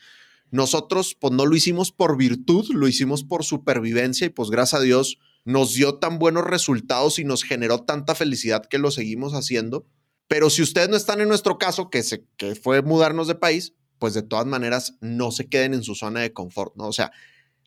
nosotros 0.50 1.16
pues 1.18 1.32
no 1.32 1.46
lo 1.46 1.56
hicimos 1.56 1.92
por 1.92 2.16
virtud, 2.16 2.66
lo 2.72 2.88
hicimos 2.88 3.24
por 3.24 3.44
supervivencia 3.44 4.26
y 4.26 4.30
pues 4.30 4.50
gracias 4.50 4.80
a 4.80 4.84
Dios 4.84 5.18
nos 5.44 5.74
dio 5.74 5.96
tan 5.98 6.18
buenos 6.18 6.44
resultados 6.44 7.18
y 7.18 7.24
nos 7.24 7.42
generó 7.42 7.82
tanta 7.82 8.14
felicidad 8.14 8.64
que 8.66 8.78
lo 8.78 8.90
seguimos 8.90 9.34
haciendo. 9.34 9.86
Pero 10.26 10.50
si 10.50 10.62
ustedes 10.62 10.88
no 10.88 10.96
están 10.96 11.20
en 11.20 11.28
nuestro 11.28 11.58
caso, 11.58 11.90
que, 11.90 12.02
se, 12.02 12.26
que 12.36 12.54
fue 12.54 12.82
mudarnos 12.82 13.28
de 13.28 13.34
país, 13.34 13.74
pues 13.98 14.14
de 14.14 14.22
todas 14.22 14.46
maneras 14.46 14.96
no 15.00 15.30
se 15.30 15.48
queden 15.48 15.74
en 15.74 15.82
su 15.82 15.94
zona 15.94 16.20
de 16.20 16.32
confort, 16.32 16.74
¿no? 16.76 16.86
O 16.86 16.92
sea, 16.92 17.12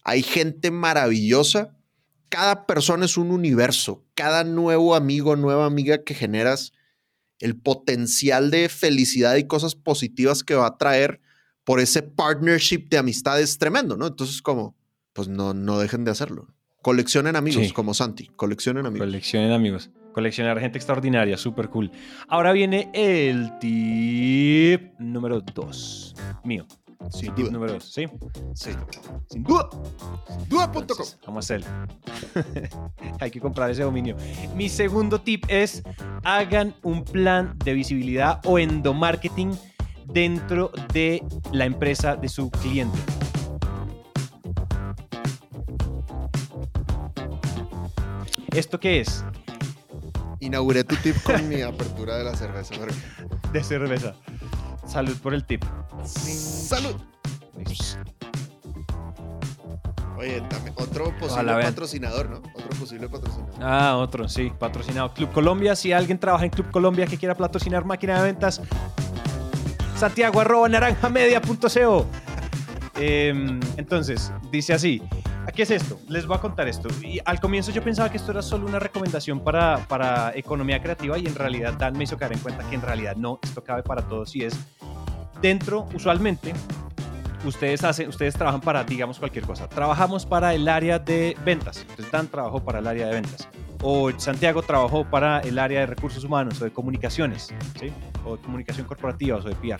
hay 0.03 0.23
gente 0.23 0.71
maravillosa. 0.71 1.77
Cada 2.29 2.65
persona 2.65 3.05
es 3.05 3.17
un 3.17 3.31
universo. 3.31 4.05
Cada 4.15 4.43
nuevo 4.43 4.95
amigo, 4.95 5.35
nueva 5.35 5.65
amiga 5.65 6.03
que 6.03 6.13
generas, 6.13 6.73
el 7.39 7.59
potencial 7.59 8.49
de 8.49 8.69
felicidad 8.69 9.35
y 9.35 9.45
cosas 9.45 9.75
positivas 9.75 10.43
que 10.43 10.55
va 10.55 10.67
a 10.67 10.77
traer 10.77 11.21
por 11.63 11.79
ese 11.79 12.01
partnership 12.01 12.87
de 12.89 12.97
amistad 12.97 13.39
es 13.39 13.57
tremendo, 13.57 13.97
¿no? 13.97 14.07
Entonces, 14.07 14.41
como, 14.41 14.75
pues 15.13 15.27
no, 15.27 15.53
no 15.53 15.79
dejen 15.79 16.05
de 16.05 16.11
hacerlo. 16.11 16.47
Coleccionen 16.81 17.35
amigos, 17.35 17.73
como 17.73 17.93
Santi. 17.93 18.27
Coleccionen 18.35 18.85
amigos. 18.85 19.05
Coleccionen 19.07 19.51
amigos. 19.51 19.89
Coleccionar 20.13 20.59
gente 20.59 20.77
extraordinaria, 20.77 21.37
súper 21.37 21.69
cool. 21.69 21.91
Ahora 22.27 22.51
viene 22.51 22.89
el 22.93 23.57
tip 23.59 24.97
número 24.99 25.41
dos. 25.41 26.15
Mío. 26.43 26.65
Sin 27.11 27.33
tip 27.35 27.45
duda. 27.45 27.51
número 27.51 27.73
dos, 27.73 27.93
¿sí? 27.93 28.05
Sí. 28.55 28.71
Sin 29.29 29.43
duda. 29.43 29.69
Duda.com. 30.49 30.81
Entonces, 30.81 31.19
Vamos 31.25 31.51
a 31.51 31.55
hacer. 31.55 31.65
Hay 33.19 33.31
que 33.31 33.39
comprar 33.39 33.69
ese 33.69 33.83
dominio. 33.83 34.15
Mi 34.55 34.69
segundo 34.69 35.21
tip 35.21 35.45
es 35.47 35.83
hagan 36.23 36.73
un 36.83 37.03
plan 37.03 37.55
de 37.63 37.73
visibilidad 37.73 38.41
o 38.45 38.57
endomarketing 38.59 39.51
dentro 40.05 40.71
de 40.93 41.23
la 41.51 41.65
empresa 41.65 42.15
de 42.15 42.29
su 42.29 42.49
cliente. 42.49 42.97
¿Esto 48.57 48.79
qué 48.79 49.01
es? 49.01 49.23
Inauguré 50.39 50.83
tu 50.83 50.95
tip 50.95 51.15
con 51.21 51.47
mi 51.47 51.61
apertura 51.61 52.17
de 52.17 52.23
la 52.23 52.35
cerveza. 52.35 52.73
De 53.53 53.63
cerveza. 53.63 54.15
Salud 54.83 55.15
por 55.21 55.35
el 55.35 55.45
tip. 55.45 55.63
Salud. 56.03 56.95
Oye, 60.17 60.41
también 60.49 60.73
otro 60.75 61.03
posible 61.19 61.25
Ojalá 61.27 61.61
patrocinador, 61.61 62.29
¿no? 62.31 62.37
Otro 62.37 62.69
posible 62.79 63.07
patrocinador. 63.07 63.53
Ah, 63.61 63.95
otro, 63.97 64.27
sí, 64.27 64.51
patrocinado. 64.57 65.13
Club 65.13 65.31
Colombia, 65.33 65.75
si 65.75 65.93
alguien 65.93 66.17
trabaja 66.17 66.45
en 66.45 66.49
Club 66.49 66.71
Colombia 66.71 67.05
que 67.05 67.19
quiera 67.19 67.35
patrocinar 67.35 67.85
máquina 67.85 68.17
de 68.17 68.23
ventas, 68.23 68.59
Santiago 69.95 70.41
arroba 70.41 70.67
naranjamedia.co. 70.67 72.07
Eh, 72.95 73.59
entonces, 73.77 74.33
dice 74.49 74.73
así. 74.73 75.03
¿Qué 75.55 75.63
es 75.63 75.71
esto? 75.71 75.99
Les 76.07 76.27
voy 76.27 76.37
a 76.37 76.41
contar 76.41 76.67
esto. 76.67 76.89
Y 77.01 77.19
al 77.25 77.39
comienzo 77.39 77.71
yo 77.71 77.81
pensaba 77.83 78.09
que 78.11 78.17
esto 78.17 78.31
era 78.31 78.41
solo 78.41 78.67
una 78.67 78.79
recomendación 78.79 79.39
para, 79.39 79.77
para 79.87 80.31
economía 80.35 80.81
creativa 80.81 81.17
y 81.17 81.25
en 81.25 81.35
realidad 81.35 81.73
Dan 81.73 81.97
me 81.97 82.03
hizo 82.03 82.17
caer 82.17 82.33
en 82.33 82.39
cuenta 82.39 82.67
que 82.69 82.75
en 82.75 82.81
realidad 82.81 83.15
no, 83.15 83.39
esto 83.41 83.63
cabe 83.63 83.81
para 83.81 84.01
todos 84.03 84.35
y 84.35 84.43
es 84.43 84.55
dentro, 85.41 85.87
usualmente, 85.93 86.53
ustedes 87.45 87.83
hacen, 87.83 88.09
ustedes 88.09 88.35
trabajan 88.35 88.61
para, 88.61 88.83
digamos, 88.83 89.19
cualquier 89.19 89.45
cosa. 89.45 89.67
Trabajamos 89.67 90.25
para 90.25 90.53
el 90.53 90.67
área 90.67 90.99
de 90.99 91.35
ventas. 91.45 91.81
Entonces 91.81 92.11
Dan 92.11 92.27
trabajó 92.27 92.63
para 92.63 92.79
el 92.79 92.87
área 92.87 93.07
de 93.07 93.13
ventas. 93.13 93.47
O 93.81 94.11
Santiago 94.17 94.63
trabajó 94.63 95.05
para 95.05 95.39
el 95.39 95.59
área 95.59 95.81
de 95.81 95.85
recursos 95.85 96.23
humanos 96.23 96.59
o 96.61 96.65
de 96.65 96.71
comunicaciones, 96.71 97.53
¿sí? 97.79 97.91
O 98.25 98.37
de 98.37 98.41
comunicación 98.41 98.87
corporativa 98.87 99.37
o 99.37 99.41
de 99.41 99.55
PR. 99.55 99.77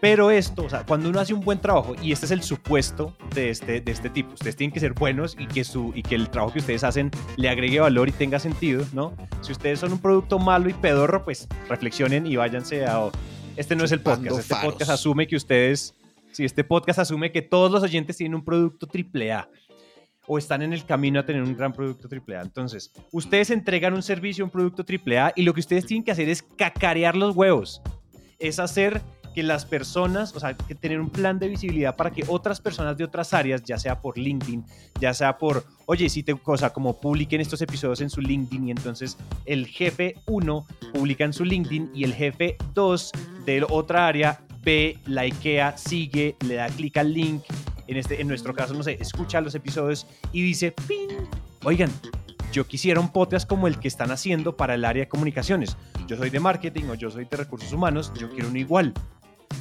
Pero 0.00 0.30
esto, 0.30 0.64
o 0.64 0.70
sea, 0.70 0.84
cuando 0.84 1.08
uno 1.08 1.20
hace 1.20 1.32
un 1.32 1.40
buen 1.40 1.60
trabajo, 1.60 1.94
y 2.02 2.12
este 2.12 2.26
es 2.26 2.32
el 2.32 2.42
supuesto 2.42 3.16
de 3.34 3.50
este, 3.50 3.80
de 3.80 3.92
este 3.92 4.10
tipo, 4.10 4.34
ustedes 4.34 4.56
tienen 4.56 4.72
que 4.72 4.80
ser 4.80 4.92
buenos 4.92 5.36
y 5.38 5.46
que, 5.46 5.64
su, 5.64 5.92
y 5.94 6.02
que 6.02 6.14
el 6.14 6.28
trabajo 6.28 6.52
que 6.52 6.58
ustedes 6.60 6.84
hacen 6.84 7.10
le 7.36 7.48
agregue 7.48 7.80
valor 7.80 8.08
y 8.08 8.12
tenga 8.12 8.38
sentido, 8.38 8.84
¿no? 8.92 9.14
Si 9.40 9.52
ustedes 9.52 9.80
son 9.80 9.92
un 9.92 9.98
producto 9.98 10.38
malo 10.38 10.68
y 10.68 10.74
pedorro, 10.74 11.24
pues 11.24 11.48
reflexionen 11.68 12.26
y 12.26 12.36
váyanse 12.36 12.84
a... 12.84 13.10
Este 13.56 13.76
no 13.76 13.84
es 13.84 13.92
el 13.92 14.00
podcast, 14.00 14.38
este 14.38 14.54
faros. 14.54 14.72
podcast 14.72 14.90
asume 14.90 15.26
que 15.26 15.36
ustedes... 15.36 15.94
Sí, 16.32 16.44
este 16.44 16.64
podcast 16.64 16.98
asume 16.98 17.30
que 17.30 17.42
todos 17.42 17.70
los 17.70 17.82
oyentes 17.84 18.16
tienen 18.16 18.34
un 18.34 18.44
producto 18.44 18.88
triple 18.88 19.32
A 19.32 19.48
o 20.26 20.38
están 20.38 20.62
en 20.62 20.72
el 20.72 20.84
camino 20.84 21.20
a 21.20 21.26
tener 21.26 21.42
un 21.42 21.56
gran 21.56 21.72
producto 21.72 22.08
AAA. 22.08 22.42
Entonces, 22.42 22.92
ustedes 23.12 23.50
entregan 23.50 23.94
un 23.94 24.02
servicio, 24.02 24.44
un 24.44 24.50
producto 24.50 24.84
AAA 24.84 25.32
y 25.36 25.42
lo 25.42 25.54
que 25.54 25.60
ustedes 25.60 25.86
tienen 25.86 26.04
que 26.04 26.12
hacer 26.12 26.28
es 26.28 26.42
cacarear 26.42 27.16
los 27.16 27.36
huevos. 27.36 27.82
Es 28.38 28.58
hacer 28.58 29.02
que 29.34 29.42
las 29.42 29.66
personas, 29.66 30.34
o 30.34 30.40
sea, 30.40 30.56
que 30.56 30.74
tener 30.74 31.00
un 31.00 31.10
plan 31.10 31.38
de 31.38 31.48
visibilidad 31.48 31.96
para 31.96 32.10
que 32.10 32.24
otras 32.28 32.60
personas 32.60 32.96
de 32.96 33.04
otras 33.04 33.34
áreas, 33.34 33.62
ya 33.64 33.78
sea 33.78 34.00
por 34.00 34.16
LinkedIn, 34.16 34.64
ya 35.00 35.12
sea 35.12 35.36
por, 35.36 35.64
oye, 35.86 36.08
si 36.08 36.22
te, 36.22 36.34
cosa 36.34 36.72
como 36.72 36.98
publiquen 36.98 37.40
estos 37.40 37.60
episodios 37.60 38.00
en 38.00 38.10
su 38.10 38.20
LinkedIn 38.20 38.68
y 38.68 38.70
entonces 38.70 39.18
el 39.44 39.66
jefe 39.66 40.16
1 40.26 40.66
publica 40.94 41.24
en 41.24 41.32
su 41.32 41.44
LinkedIn 41.44 41.90
y 41.94 42.04
el 42.04 42.14
jefe 42.14 42.56
2 42.72 43.12
de 43.44 43.66
otra 43.68 44.06
área 44.06 44.40
ve, 44.62 44.98
likea, 45.06 45.76
sigue, 45.76 46.36
le 46.46 46.54
da 46.54 46.68
clic 46.68 46.96
al 46.96 47.12
link, 47.12 47.42
en, 47.86 47.96
este, 47.96 48.20
en 48.20 48.28
nuestro 48.28 48.54
caso, 48.54 48.72
no 48.72 48.82
sé, 48.82 48.96
escucha 49.00 49.40
los 49.40 49.54
episodios 49.54 50.06
y 50.32 50.42
dice, 50.42 50.72
¡pin! 50.72 51.10
Oigan, 51.64 51.90
yo 52.54 52.66
quisiera 52.66 53.00
un 53.00 53.10
podcast 53.10 53.48
como 53.48 53.66
el 53.66 53.78
que 53.78 53.88
están 53.88 54.10
haciendo 54.10 54.56
para 54.56 54.74
el 54.74 54.84
área 54.84 55.02
de 55.04 55.08
comunicaciones. 55.08 55.76
Yo 56.06 56.16
soy 56.16 56.30
de 56.30 56.38
marketing 56.38 56.84
o 56.84 56.94
yo 56.94 57.10
soy 57.10 57.24
de 57.24 57.36
recursos 57.36 57.72
humanos, 57.72 58.12
yo 58.16 58.30
quiero 58.30 58.48
uno 58.48 58.58
igual. 58.58 58.94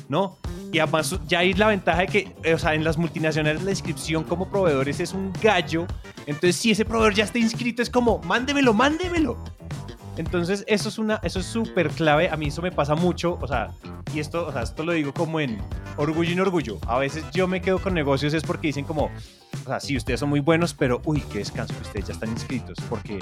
¿No? 0.10 0.38
Y 0.72 0.80
además 0.80 1.18
ya 1.28 1.40
hay 1.40 1.54
la 1.54 1.68
ventaja 1.68 2.02
de 2.02 2.08
que, 2.08 2.54
o 2.54 2.58
sea, 2.58 2.74
en 2.74 2.84
las 2.84 2.98
multinacionales 2.98 3.64
la 3.64 3.72
inscripción 3.72 4.24
como 4.24 4.50
proveedores 4.50 5.00
es 5.00 5.14
un 5.14 5.32
gallo. 5.42 5.88
Entonces, 6.26 6.56
si 6.56 6.72
ese 6.72 6.86
proveedor 6.86 7.14
ya 7.14 7.24
está 7.24 7.40
inscrito, 7.40 7.82
es 7.82 7.90
como, 7.90 8.20
mándemelo, 8.20 8.74
mándemelo. 8.74 9.38
Entonces, 10.18 10.64
eso 10.68 10.90
es 10.90 10.98
una, 10.98 11.20
eso 11.24 11.40
es 11.40 11.46
súper 11.46 11.90
clave. 11.90 12.30
A 12.30 12.38
mí 12.38 12.48
eso 12.48 12.62
me 12.62 12.72
pasa 12.72 12.96
mucho, 12.96 13.38
o 13.42 13.48
sea, 13.48 13.72
y 14.14 14.20
esto, 14.20 14.48
o 14.48 14.52
sea, 14.52 14.62
esto 14.62 14.84
lo 14.84 14.92
digo 14.92 15.14
como 15.14 15.40
en 15.40 15.60
orgullo 15.98 16.32
y 16.32 16.36
no 16.36 16.44
orgullo. 16.44 16.78
A 16.88 17.00
veces 17.00 17.26
yo 17.32 17.48
me 17.48 17.62
quedo 17.62 17.80
con 17.80 17.94
negocios 17.94 18.34
es 18.34 18.44
porque 18.44 18.68
dicen 18.68 18.86
como, 18.86 19.06
o 19.06 19.68
sea, 19.68 19.80
sí, 19.80 19.98
ustedes 19.98 20.20
son 20.20 20.30
muy 20.30 20.40
buenos, 20.40 20.74
pero 20.74 21.02
uy, 21.06 21.22
qué 21.32 21.40
descanso 21.40 21.74
ustedes 21.82 22.08
ya 22.08 22.14
están 22.14 22.30
inscritos. 22.30 22.78
Porque 22.90 23.20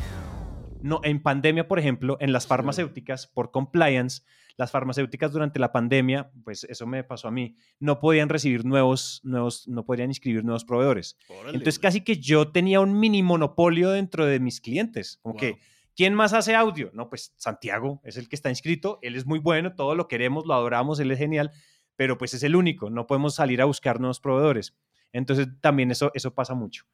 no, 0.81 0.99
en 1.03 1.21
pandemia, 1.21 1.67
por 1.67 1.79
ejemplo, 1.79 2.17
en 2.19 2.33
las 2.33 2.45
farmacéuticas, 2.45 3.27
por 3.27 3.51
compliance, 3.51 4.23
las 4.57 4.71
farmacéuticas 4.71 5.31
durante 5.31 5.59
la 5.59 5.71
pandemia, 5.71 6.31
pues 6.43 6.63
eso 6.65 6.85
me 6.87 7.03
pasó 7.03 7.27
a 7.27 7.31
mí, 7.31 7.55
no 7.79 7.99
podían 7.99 8.29
recibir 8.29 8.65
nuevos, 8.65 9.21
nuevos 9.23 9.67
no 9.67 9.85
podían 9.85 10.09
inscribir 10.09 10.43
nuevos 10.43 10.65
proveedores. 10.65 11.17
Entonces 11.47 11.79
casi 11.79 12.01
que 12.01 12.17
yo 12.17 12.51
tenía 12.51 12.79
un 12.79 12.99
mini 12.99 13.23
monopolio 13.23 13.91
dentro 13.91 14.25
de 14.25 14.39
mis 14.39 14.61
clientes, 14.61 15.19
como 15.21 15.33
Wow. 15.33 15.39
que 15.39 15.57
¿Quién 15.95 16.13
más 16.13 16.33
hace 16.33 16.55
audio? 16.55 16.89
No, 16.93 17.09
pues 17.09 17.33
Santiago 17.37 18.01
es 18.03 18.15
el 18.17 18.29
que 18.29 18.35
está 18.35 18.49
inscrito, 18.49 18.99
él 19.01 19.15
es 19.15 19.25
muy 19.25 19.39
bueno, 19.39 19.75
todo 19.75 19.93
lo 19.93 20.07
queremos, 20.07 20.45
lo 20.45 20.53
adoramos, 20.53 20.99
él 20.99 21.11
es 21.11 21.17
genial, 21.17 21.51
pero 21.95 22.17
pues 22.17 22.33
es 22.33 22.43
el 22.43 22.55
único, 22.55 22.89
no 22.89 23.07
podemos 23.07 23.35
salir 23.35 23.61
a 23.61 23.65
buscar 23.65 23.99
nuevos 23.99 24.19
proveedores. 24.19 24.73
Entonces 25.11 25.49
también 25.59 25.91
eso, 25.91 26.11
eso 26.13 26.33
pasa 26.33 26.53
mucho. 26.53 26.85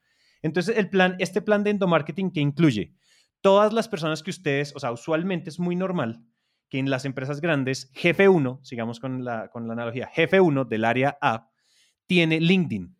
Entonces 0.42 0.78
el 0.78 0.90
plan, 0.90 1.16
este 1.20 1.42
plan 1.42 1.64
de 1.64 1.70
endomarketing 1.70 2.32
que 2.32 2.42
incluye 2.42 2.96
todas 3.42 3.72
las 3.72 3.88
personas 3.88 4.24
que 4.24 4.32
ustedes, 4.32 4.76
o 4.76 4.80
sea, 4.80 4.92
usualmente 4.92 5.50
es 5.52 5.60
muy 5.60 5.76
normal 5.76 6.24
que 6.70 6.80
en 6.80 6.90
las 6.90 7.06
empresas 7.06 7.42
grandes, 7.42 7.92
jefe 7.94 8.28
1, 8.30 8.60
sigamos 8.64 9.00
con 9.00 9.24
la, 9.24 9.50
con 9.50 9.68
la 9.68 9.74
analogía, 9.74 10.08
jefe 10.08 10.40
1 10.40 10.66
del 10.66 10.86
área 10.86 11.18
A, 11.22 11.50
tiene 12.08 12.40
LinkedIn, 12.40 12.96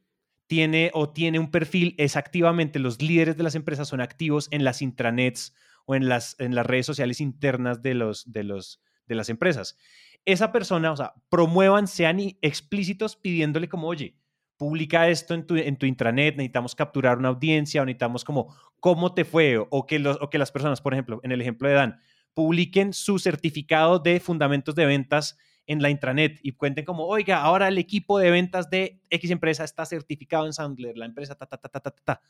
tiene 0.48 0.92
o 0.94 1.10
tiene 1.10 1.40
un 1.40 1.52
perfil, 1.52 1.96
es 1.98 2.16
activamente, 2.16 2.80
los 2.80 3.02
líderes 3.02 3.38
de 3.38 3.44
las 3.44 3.56
empresas 3.56 3.88
son 3.88 4.02
activos 4.02 4.48
en 4.52 4.64
las 4.64 4.82
intranets 4.82 5.54
o 5.86 5.96
en 5.96 6.08
las, 6.08 6.36
en 6.40 6.56
las 6.56 6.66
redes 6.66 6.86
sociales 6.86 7.22
internas 7.22 7.82
de, 7.82 7.94
los, 7.94 8.32
de, 8.32 8.44
los, 8.44 8.82
de 9.06 9.16
las 9.16 9.30
empresas. 9.30 9.78
Esa 10.26 10.52
persona, 10.52 10.92
o 10.92 10.98
sea, 10.98 11.14
promuevan, 11.30 11.88
sean 11.88 12.20
explícitos 12.42 13.16
pidiéndole 13.16 13.70
como, 13.70 13.88
oye, 13.88 14.18
publica 14.58 15.08
esto 15.08 15.34
en 15.34 15.46
tu, 15.46 15.56
en 15.56 15.78
tu 15.78 15.86
intranet, 15.86 16.36
necesitamos 16.36 16.76
capturar 16.76 17.18
una 17.18 17.30
audiencia 17.30 17.82
o 17.82 17.86
necesitamos 17.86 18.26
como 18.26 18.56
cómo 18.80 19.14
te 19.14 19.24
fue 19.24 19.58
o 19.58 19.86
que, 19.86 20.00
los, 20.00 20.18
o 20.20 20.30
que 20.30 20.38
las 20.38 20.52
personas, 20.52 20.82
por 20.82 20.94
ejemplo, 20.94 21.20
en 21.24 21.32
el 21.32 21.42
ejemplo 21.42 21.68
de 21.68 21.76
Dan, 21.76 22.00
publiquen 22.38 22.94
su 22.94 23.18
certificado 23.18 23.98
de 23.98 24.20
fundamentos 24.20 24.76
de 24.76 24.86
ventas 24.86 25.40
en 25.66 25.82
la 25.82 25.90
intranet 25.90 26.40
y 26.44 26.52
cuenten 26.52 26.86
como, 26.86 27.08
oiga, 27.08 27.42
ahora 27.42 27.68
el 27.68 27.80
equipo 27.80 28.20
de 28.20 28.30
ventas 28.30 28.70
de 28.70 29.02
X 29.10 29.32
empresa 29.32 29.64
está 29.64 29.88
certificado 29.88 30.46
en 30.46 30.54
Sandler, 30.54 30.96
la 30.96 31.06
empresa 31.08 31.34
ta, 31.34 31.48
ta, 31.48 31.58
ta, 31.58 31.68
ta, 31.68 31.80
ta, 31.80 31.92
ta. 31.92 32.22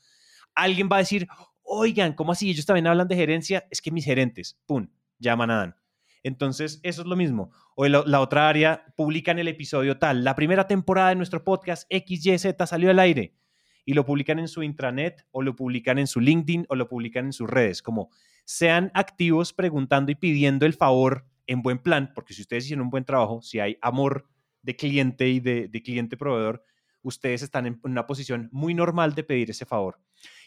Alguien 0.56 0.88
va 0.90 0.96
a 0.96 1.00
decir, 1.00 1.28
oigan, 1.62 2.14
¿cómo 2.14 2.32
así? 2.32 2.50
Ellos 2.50 2.66
también 2.66 2.88
hablan 2.88 3.10
de 3.10 3.18
gerencia, 3.18 3.68
es 3.70 3.82
que 3.82 3.92
mis 3.92 4.06
gerentes, 4.06 4.58
pum, 4.66 4.88
llaman 5.20 5.52
a 5.52 5.58
Dan. 5.58 5.76
Entonces, 6.24 6.80
eso 6.84 7.02
es 7.02 7.08
lo 7.08 7.18
mismo. 7.18 7.52
O 7.76 7.86
la, 7.86 8.22
otra 8.22 8.48
área 8.48 8.86
publican 8.96 9.40
el 9.40 9.50
episodio 9.50 10.00
tal, 10.00 10.24
la 10.24 10.36
primera 10.36 10.68
temporada 10.68 11.10
de 11.10 11.16
nuestro 11.16 11.44
podcast 11.44 11.86
XYZ 11.92 12.56
salió 12.66 12.92
al 12.92 13.00
aire 13.00 13.36
y 13.84 13.94
lo 13.94 14.06
publican 14.06 14.40
en 14.40 14.48
su 14.48 14.64
intranet 14.64 15.28
o 15.32 15.42
lo 15.42 15.54
publican 15.54 16.00
en 16.00 16.08
su 16.08 16.22
LinkedIn 16.22 16.66
o 16.70 16.76
lo 16.76 16.88
publican 16.88 17.26
en 17.26 17.34
sus 17.34 17.50
redes. 17.50 17.82
Como 17.82 18.10
sean 18.48 18.92
activos 18.94 19.52
preguntando 19.52 20.10
y 20.10 20.16
pidiendo 20.16 20.66
el 20.66 20.74
favor 20.74 21.26
en 21.48 21.62
buen 21.62 21.80
plan, 21.80 22.14
porque 22.16 22.34
si 22.34 22.42
ustedes 22.42 22.64
hicieron 22.64 22.86
un 22.86 22.90
buen 22.90 23.04
trabajo, 23.04 23.42
si 23.42 23.60
hay 23.60 23.78
amor 23.82 24.30
de 24.62 24.78
cliente 24.78 25.28
y 25.28 25.42
de, 25.42 25.68
de 25.68 25.84
cliente 25.84 26.16
proveedor, 26.16 26.64
ustedes 27.02 27.42
están 27.42 27.66
en 27.66 27.78
una 27.84 28.08
posición 28.08 28.48
muy 28.54 28.74
normal 28.74 29.16
de 29.16 29.26
pedir 29.26 29.50
ese 29.50 29.66
favor. 29.66 30.00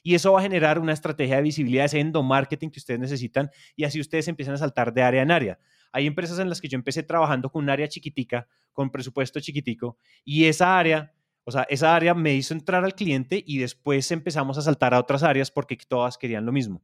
Y 0.03 0.15
eso 0.15 0.33
va 0.33 0.41
a 0.41 0.43
generar 0.43 0.79
una 0.79 0.95
estrategia 0.95 1.37
de 1.37 1.43
visibilidad, 1.43 1.85
ese 1.85 2.01
endomarketing 2.01 2.71
que 2.71 2.79
ustedes 2.79 2.99
necesitan 2.99 3.51
y 3.77 3.85
así 3.85 4.01
ustedes 4.01 4.29
empiezan 4.29 4.55
a 4.55 4.59
saltar 4.59 4.95
de 4.95 5.03
área 5.03 5.21
en 5.21 5.31
área. 5.31 5.59
Hay 5.93 6.07
empresas 6.07 6.39
en 6.39 6.49
las 6.49 6.63
que 6.63 6.69
yo 6.69 6.77
empecé 6.77 7.03
trabajando 7.03 7.51
con 7.51 7.65
un 7.65 7.69
área 7.69 7.87
chiquitica, 7.87 8.49
con 8.73 8.91
presupuesto 8.91 9.41
chiquitico, 9.41 9.99
y 10.25 10.47
esa 10.47 10.79
área, 10.79 11.13
o 11.45 11.51
sea, 11.51 11.67
esa 11.69 11.95
área 11.95 12.15
me 12.15 12.35
hizo 12.35 12.55
entrar 12.55 12.83
al 12.83 12.95
cliente 12.95 13.45
y 13.47 13.59
después 13.59 14.11
empezamos 14.11 14.57
a 14.57 14.63
saltar 14.63 14.95
a 14.95 15.01
otras 15.01 15.23
áreas 15.23 15.51
porque 15.51 15.77
todas 15.87 16.17
querían 16.17 16.47
lo 16.47 16.53
mismo. 16.53 16.83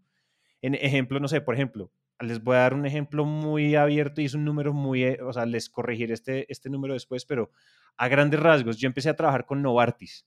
En 0.66 0.74
ejemplo, 0.74 1.20
no 1.20 1.28
sé, 1.28 1.40
por 1.40 1.54
ejemplo, 1.54 1.92
les 2.18 2.42
voy 2.42 2.56
a 2.56 2.62
dar 2.62 2.74
un 2.74 2.86
ejemplo 2.86 3.24
muy 3.24 3.76
abierto 3.76 4.20
y 4.20 4.24
es 4.24 4.34
un 4.34 4.44
número 4.44 4.72
muy, 4.72 5.04
eh, 5.04 5.22
o 5.22 5.32
sea, 5.32 5.46
les 5.46 5.70
corregiré 5.70 6.12
este, 6.12 6.50
este 6.50 6.68
número 6.68 6.94
después, 6.94 7.24
pero 7.24 7.52
a 7.96 8.08
grandes 8.08 8.40
rasgos, 8.40 8.76
yo 8.76 8.88
empecé 8.88 9.08
a 9.08 9.14
trabajar 9.14 9.46
con 9.46 9.62
Novartis 9.62 10.26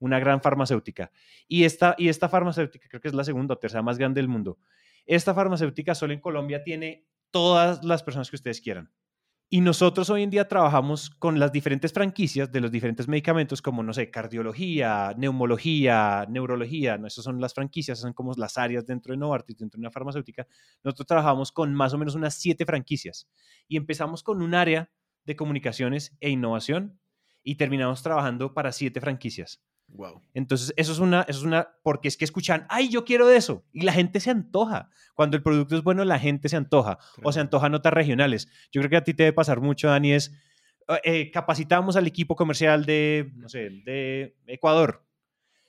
una 0.00 0.18
gran 0.18 0.42
farmacéutica. 0.42 1.12
Y 1.46 1.62
esta, 1.62 1.94
y 1.98 2.08
esta 2.08 2.28
farmacéutica, 2.28 2.88
creo 2.88 3.00
que 3.00 3.06
es 3.06 3.14
la 3.14 3.22
segunda 3.22 3.54
o 3.54 3.58
tercera 3.58 3.80
más 3.80 3.96
grande 3.96 4.20
del 4.20 4.26
mundo, 4.26 4.58
esta 5.06 5.32
farmacéutica 5.34 5.94
solo 5.94 6.12
en 6.12 6.20
Colombia 6.20 6.64
tiene 6.64 7.06
todas 7.30 7.84
las 7.84 8.02
personas 8.02 8.28
que 8.28 8.34
ustedes 8.34 8.60
quieran. 8.60 8.90
Y 9.48 9.60
nosotros 9.60 10.10
hoy 10.10 10.24
en 10.24 10.30
día 10.30 10.48
trabajamos 10.48 11.08
con 11.08 11.38
las 11.38 11.52
diferentes 11.52 11.92
franquicias 11.92 12.50
de 12.50 12.60
los 12.60 12.72
diferentes 12.72 13.06
medicamentos, 13.06 13.62
como, 13.62 13.84
no 13.84 13.92
sé, 13.92 14.10
cardiología, 14.10 15.14
neumología, 15.16 16.26
neurología, 16.28 16.98
¿no? 16.98 17.06
esas 17.06 17.22
son 17.22 17.40
las 17.40 17.54
franquicias, 17.54 18.00
son 18.00 18.12
como 18.12 18.32
las 18.36 18.58
áreas 18.58 18.84
dentro 18.86 19.12
de 19.12 19.18
Novartis, 19.18 19.56
dentro 19.56 19.78
de 19.78 19.82
una 19.82 19.92
farmacéutica. 19.92 20.48
Nosotros 20.82 21.06
trabajamos 21.06 21.52
con 21.52 21.72
más 21.74 21.94
o 21.94 21.98
menos 21.98 22.16
unas 22.16 22.34
siete 22.34 22.66
franquicias 22.66 23.28
y 23.68 23.76
empezamos 23.76 24.24
con 24.24 24.42
un 24.42 24.52
área 24.52 24.90
de 25.24 25.36
comunicaciones 25.36 26.16
e 26.18 26.28
innovación 26.28 26.98
y 27.44 27.54
terminamos 27.54 28.02
trabajando 28.02 28.52
para 28.52 28.72
siete 28.72 29.00
franquicias. 29.00 29.62
Wow. 29.88 30.22
Entonces, 30.34 30.74
eso 30.76 30.92
es 30.92 30.98
una, 30.98 31.22
eso 31.22 31.38
es 31.40 31.44
una, 31.44 31.68
porque 31.82 32.08
es 32.08 32.16
que 32.16 32.24
escuchan, 32.24 32.66
ay, 32.68 32.88
yo 32.88 33.04
quiero 33.04 33.26
de 33.26 33.36
eso. 33.36 33.64
Y 33.72 33.82
la 33.82 33.92
gente 33.92 34.20
se 34.20 34.30
antoja. 34.30 34.90
Cuando 35.14 35.36
el 35.36 35.42
producto 35.42 35.76
es 35.76 35.82
bueno, 35.82 36.04
la 36.04 36.18
gente 36.18 36.48
se 36.48 36.56
antoja. 36.56 36.98
O 37.22 37.32
se 37.32 37.40
antoja 37.40 37.68
notas 37.68 37.92
regionales. 37.92 38.48
Yo 38.72 38.80
creo 38.80 38.90
que 38.90 38.96
a 38.96 39.04
ti 39.04 39.14
te 39.14 39.22
debe 39.22 39.32
pasar 39.32 39.60
mucho, 39.60 39.88
Dani, 39.88 40.12
es, 40.12 40.32
eh, 40.88 41.00
eh, 41.04 41.30
capacitamos 41.30 41.96
al 41.96 42.06
equipo 42.06 42.36
comercial 42.36 42.84
de, 42.84 43.32
no 43.36 43.48
sé, 43.48 43.70
de 43.84 44.36
Ecuador. 44.46 45.06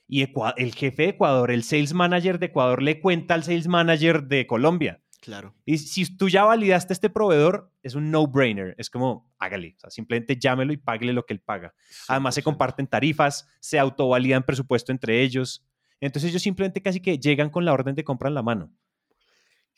Y 0.10 0.22
el 0.22 0.74
jefe 0.74 1.04
de 1.04 1.10
Ecuador, 1.10 1.52
el 1.52 1.64
sales 1.64 1.94
manager 1.94 2.40
de 2.40 2.46
Ecuador, 2.46 2.82
le 2.82 3.02
cuenta 3.02 3.34
al 3.34 3.44
sales 3.44 3.68
manager 3.68 4.24
de 4.24 4.48
Colombia. 4.48 5.02
Claro. 5.22 5.56
Y 5.66 5.80
si 5.80 6.06
tú 6.16 6.30
ya 6.30 6.44
validaste 6.44 6.94
este 6.94 7.10
proveedor, 7.10 7.72
es 7.84 7.96
un 7.96 8.12
no-brainer. 8.12 8.76
Es 8.78 8.90
como, 8.90 9.34
hágale. 9.40 9.76
O 9.78 9.80
sea, 9.80 9.90
simplemente 9.90 10.38
llámelo 10.38 10.74
y 10.74 10.78
páguele 10.78 11.14
lo 11.14 11.26
que 11.26 11.34
él 11.34 11.42
paga. 11.42 11.74
Además, 12.08 12.36
se 12.36 12.44
comparten 12.44 12.88
tarifas, 12.88 13.48
se 13.60 13.80
autovalidan 13.80 14.44
presupuesto 14.44 14.92
entre 14.92 15.22
ellos. 15.22 15.66
Entonces, 16.00 16.30
ellos 16.30 16.44
simplemente 16.44 16.82
casi 16.82 17.02
que 17.02 17.18
llegan 17.18 17.50
con 17.50 17.66
la 17.66 17.74
orden 17.74 17.96
de 17.96 18.04
compra 18.04 18.30
en 18.30 18.36
la 18.36 18.44
mano. 18.44 18.72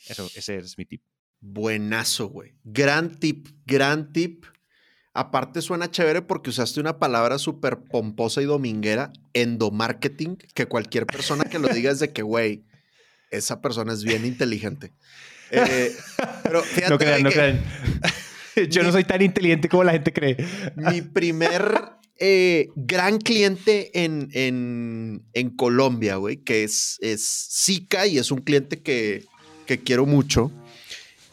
Eso, 0.07 0.29
ese 0.35 0.57
es 0.57 0.77
mi 0.77 0.85
tip. 0.85 1.03
Buenazo, 1.39 2.27
güey. 2.27 2.55
Gran 2.63 3.17
tip, 3.19 3.47
gran 3.65 4.11
tip. 4.11 4.45
Aparte 5.13 5.61
suena 5.61 5.89
chévere 5.89 6.21
porque 6.21 6.49
usaste 6.49 6.79
una 6.79 6.99
palabra 6.99 7.39
súper 7.39 7.83
pomposa 7.85 8.41
y 8.41 8.45
dominguera, 8.45 9.11
endomarketing, 9.33 10.37
que 10.53 10.67
cualquier 10.67 11.05
persona 11.05 11.45
que 11.45 11.59
lo 11.59 11.67
diga 11.69 11.91
es 11.91 11.99
de 11.99 12.13
que, 12.13 12.21
güey, 12.21 12.65
esa 13.29 13.61
persona 13.61 13.93
es 13.93 14.03
bien 14.03 14.25
inteligente. 14.25 14.91
Eh, 15.51 15.95
pero 16.43 16.61
fíjate 16.61 16.91
no 16.91 16.97
crean, 16.99 17.23
no 17.23 17.31
crean. 17.31 17.59
Yo 18.69 18.83
no 18.83 18.91
soy 18.91 19.03
tan 19.03 19.23
inteligente 19.23 19.67
como 19.67 19.83
la 19.83 19.93
gente 19.93 20.13
cree. 20.13 20.37
Mi 20.75 21.01
primer 21.01 21.93
eh, 22.19 22.69
gran 22.75 23.17
cliente 23.17 23.89
en, 24.03 24.29
en, 24.33 25.49
Colombia, 25.55 26.17
güey, 26.17 26.37
que 26.43 26.63
es, 26.63 26.97
es 27.01 27.49
Zika 27.63 28.05
y 28.05 28.19
es 28.19 28.29
un 28.29 28.41
cliente 28.41 28.83
que, 28.83 29.25
que 29.65 29.79
quiero 29.79 30.05
mucho. 30.05 30.51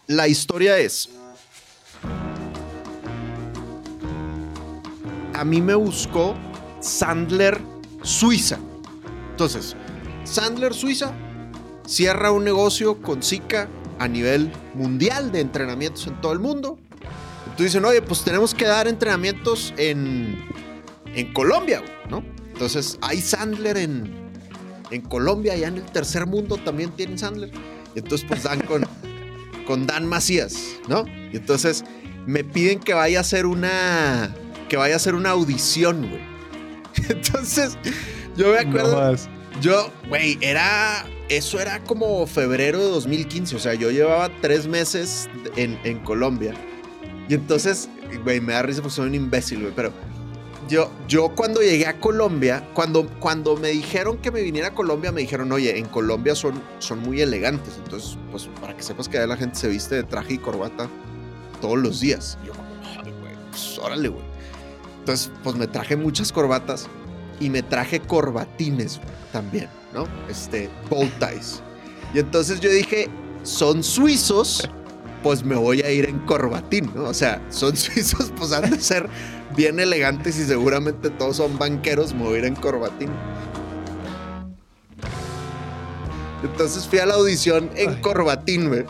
La 0.06 0.28
historia 0.28 0.78
es, 0.78 1.11
a 5.35 5.44
mí 5.44 5.61
me 5.61 5.74
buscó 5.74 6.35
Sandler 6.80 7.61
Suiza. 8.02 8.59
Entonces, 9.32 9.76
Sandler 10.24 10.72
Suiza 10.72 11.14
cierra 11.87 12.31
un 12.31 12.44
negocio 12.44 13.01
con 13.01 13.22
Zika 13.22 13.68
a 13.99 14.09
nivel 14.09 14.53
mundial 14.75 15.33
de 15.33 15.40
entrenamientos 15.40 16.07
en 16.07 16.20
todo 16.20 16.33
el 16.33 16.38
mundo. 16.38 16.79
Entonces 17.44 17.72
dicen, 17.72 17.85
oye, 17.85 18.03
pues 18.03 18.22
tenemos 18.22 18.55
que 18.55 18.66
dar 18.66 18.87
entrenamientos 18.88 19.72
en, 19.79 20.37
en 21.14 21.33
Colombia, 21.33 21.83
¿no? 22.11 22.22
Entonces 22.53 22.99
hay 23.01 23.20
Sandler 23.20 23.79
en, 23.79 24.12
en 24.90 25.01
Colombia, 25.03 25.55
allá 25.55 25.68
en 25.68 25.77
el 25.77 25.85
tercer 25.85 26.27
mundo 26.27 26.59
también 26.59 26.90
tienen 26.90 27.18
Sandler. 27.18 27.51
Entonces 27.94 28.27
pues 28.29 28.42
dan 28.42 28.61
con, 28.61 28.85
con 29.66 29.87
Dan 29.87 30.07
Macías, 30.07 30.77
¿no? 30.88 31.07
Y 31.33 31.37
entonces 31.37 31.85
me 32.27 32.44
piden 32.44 32.81
que 32.81 32.92
vaya 32.92 33.18
a 33.18 33.20
hacer 33.22 33.46
una, 33.46 34.35
que 34.68 34.77
vaya 34.77 34.94
a 34.94 34.96
hacer 34.96 35.14
una 35.14 35.31
audición, 35.31 36.09
güey. 36.09 36.37
Entonces 37.09 37.79
yo 38.37 38.53
me 38.53 38.59
acuerdo, 38.59 39.16
yo, 39.61 39.90
güey, 40.09 40.38
era 40.40 41.07
eso 41.29 41.61
era 41.61 41.83
como 41.83 42.27
febrero 42.27 42.79
de 42.79 42.90
2015, 42.90 43.57
o 43.57 43.59
sea, 43.59 43.75
yo 43.75 43.90
llevaba 43.90 44.31
tres 44.40 44.66
meses 44.66 45.29
en, 45.57 45.99
Colombia. 46.01 46.55
Y 47.29 47.35
entonces, 47.35 47.88
güey, 48.23 48.40
me 48.40 48.53
da 48.53 48.62
risa 48.62 48.81
porque 48.81 48.95
soy 48.95 49.09
un 49.09 49.14
imbécil, 49.14 49.61
güey, 49.61 49.73
pero 49.75 49.92
yo, 50.69 50.90
yo 51.09 51.31
cuando 51.35 51.61
llegué 51.61 51.87
a 51.87 51.99
Colombia, 51.99 52.69
cuando, 52.75 53.09
cuando 53.19 53.57
me 53.57 53.69
dijeron 53.69 54.19
que 54.19 54.31
me 54.31 54.42
viniera 54.42 54.69
a 54.69 54.75
Colombia, 54.75 55.11
me 55.11 55.21
dijeron, 55.21 55.51
oye, 55.53 55.79
en 55.79 55.87
Colombia 55.87 56.35
son, 56.35 56.61
son 56.79 57.01
muy 57.01 57.21
elegantes, 57.21 57.75
entonces, 57.79 58.16
pues 58.31 58.49
para 58.61 58.77
que 58.77 58.83
sepas 58.83 59.09
que 59.09 59.25
la 59.27 59.37
gente 59.37 59.57
se 59.59 59.69
viste 59.69 59.97
de 59.97 60.03
traje 60.05 60.35
y 60.35 60.38
corbata 60.38 60.88
todos 61.61 61.79
los 61.79 62.01
días. 62.01 62.38
Y 62.45 62.49
yo, 62.49 62.53
güey, 63.21 63.35
pues 63.51 63.79
órale, 63.79 64.09
güey. 64.09 64.25
Entonces, 65.01 65.31
pues 65.42 65.57
me 65.57 65.66
traje 65.66 65.97
muchas 65.97 66.33
corbatas 66.33 66.88
y 67.40 67.51
me 67.51 67.62
traje 67.62 68.01
corbatines 68.01 69.01
también. 69.33 69.68
¿no? 69.96 70.07
Este, 70.29 70.68
bow 70.90 71.09
ties. 71.19 71.63
Y 72.15 72.19
entonces 72.19 72.60
yo 72.60 72.71
dije, 72.71 73.08
son 73.42 73.83
suizos, 73.83 74.69
pues 75.23 75.42
me 75.42 75.56
voy 75.56 75.81
a 75.81 75.90
ir 75.90 76.08
en 76.08 76.19
corbatín, 76.21 76.90
¿no? 76.94 77.04
O 77.04 77.15
sea, 77.15 77.42
son 77.50 77.77
suizos, 77.77 78.33
pues 78.37 78.52
han 78.52 78.71
de 78.71 78.81
ser 78.81 79.08
bien 79.56 79.81
elegantes 79.81 80.38
y 80.38 80.44
seguramente 80.44 81.10
todos 81.10 81.38
son 81.38 81.58
banqueros, 81.58 82.15
me 82.15 82.25
voy 82.25 82.37
a 82.37 82.38
ir 82.38 82.44
en 82.44 82.54
corbatín. 82.54 83.10
Entonces 86.44 86.87
fui 86.87 86.98
a 86.98 87.06
la 87.06 87.15
audición 87.15 87.71
en 87.75 88.00
corbatín, 88.02 88.69
güey. 88.69 88.85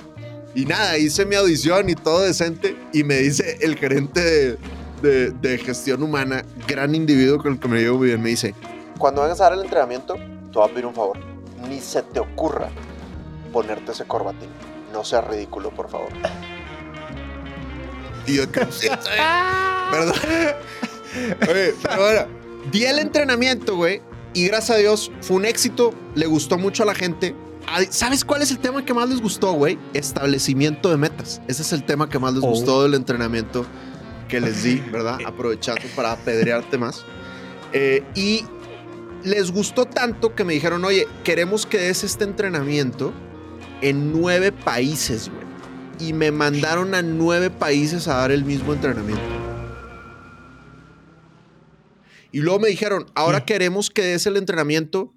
Y 0.55 0.65
nada, 0.65 0.99
hice 0.99 1.25
mi 1.25 1.37
audición 1.37 1.89
y 1.89 1.95
todo 1.95 2.23
decente. 2.23 2.77
Y 2.93 3.05
me 3.05 3.19
dice 3.19 3.59
el 3.61 3.77
gerente 3.77 4.21
de, 4.21 4.59
de, 5.07 5.59
gestión 5.59 6.03
humana, 6.03 6.45
gran 6.67 6.95
individuo 6.95 7.39
con 7.39 7.53
el 7.55 7.59
que 7.59 7.69
me 7.69 7.81
llevo 7.81 7.99
muy 7.99 8.09
bien, 8.09 8.23
me 8.23 8.31
dice, 8.31 8.55
cuando 8.99 9.23
vengas 9.23 9.41
a 9.41 9.45
dar 9.45 9.53
el 9.55 9.61
entrenamiento, 9.61 10.15
te 10.15 10.59
voy 10.59 10.69
a 10.69 10.73
pedir 10.73 10.87
un 10.87 10.95
favor. 10.95 11.19
Ni 11.69 11.81
se 11.81 12.03
te 12.03 12.21
ocurra 12.21 12.69
ponerte 13.53 13.93
ese 13.93 14.05
corbatín. 14.05 14.49
No 14.93 15.05
seas 15.05 15.27
ridículo, 15.27 15.71
por 15.71 15.89
favor. 15.89 16.09
Yo, 18.27 18.43
Perdón. 19.91 20.15
Oye, 21.49 21.75
pero 21.83 22.03
bueno, 22.03 22.27
di 22.73 22.85
el 22.85 22.99
entrenamiento, 22.99 23.77
güey. 23.77 24.03
Y 24.35 24.47
gracias 24.49 24.77
a 24.77 24.81
Dios 24.81 25.11
fue 25.21 25.37
un 25.37 25.45
éxito. 25.45 25.95
Le 26.15 26.27
gustó 26.27 26.59
mucho 26.59 26.83
a 26.83 26.87
la 26.87 26.95
gente. 26.95 27.35
¿Sabes 27.91 28.25
cuál 28.25 28.43
es 28.43 28.51
el 28.51 28.59
tema 28.59 28.85
que 28.85 28.95
más 28.95 29.09
les 29.09 29.21
gustó, 29.21 29.53
güey? 29.53 29.79
Establecimiento 29.93 30.91
de 30.91 30.97
metas. 30.97 31.41
Ese 31.49 31.63
es 31.63 31.73
el 31.73 31.85
tema 31.85 32.09
que 32.09 32.19
más 32.19 32.35
les 32.35 32.43
gustó 32.43 32.77
oh. 32.77 32.83
del 32.83 32.95
entrenamiento 32.95 33.67
que 34.29 34.41
les 34.41 34.63
di, 34.63 34.77
¿verdad? 34.93 35.19
Aprovechando 35.25 35.83
para 35.95 36.13
apedrearte 36.13 36.79
más. 36.79 37.05
Eh, 37.73 38.03
y 38.15 38.45
les 39.25 39.51
gustó 39.51 39.87
tanto 39.87 40.35
que 40.35 40.45
me 40.45 40.55
dijeron, 40.55 40.85
oye, 40.85 41.07
queremos 41.25 41.67
que 41.67 41.79
des 41.79 42.05
este 42.05 42.25
entrenamiento 42.25 43.13
en 43.81 44.13
nueve 44.13 44.53
países, 44.53 45.29
güey. 45.29 45.47
Y 45.99 46.13
me 46.13 46.31
mandaron 46.31 46.95
a 46.95 47.03
nueve 47.03 47.51
países 47.51 48.07
a 48.07 48.17
dar 48.17 48.31
el 48.31 48.45
mismo 48.45 48.73
entrenamiento. 48.73 49.23
Y 52.33 52.41
luego 52.41 52.61
me 52.61 52.69
dijeron, 52.69 53.07
ahora 53.15 53.45
queremos 53.47 53.89
que 53.89 54.03
des 54.03 54.27
el 54.27 54.37
entrenamiento 54.37 55.15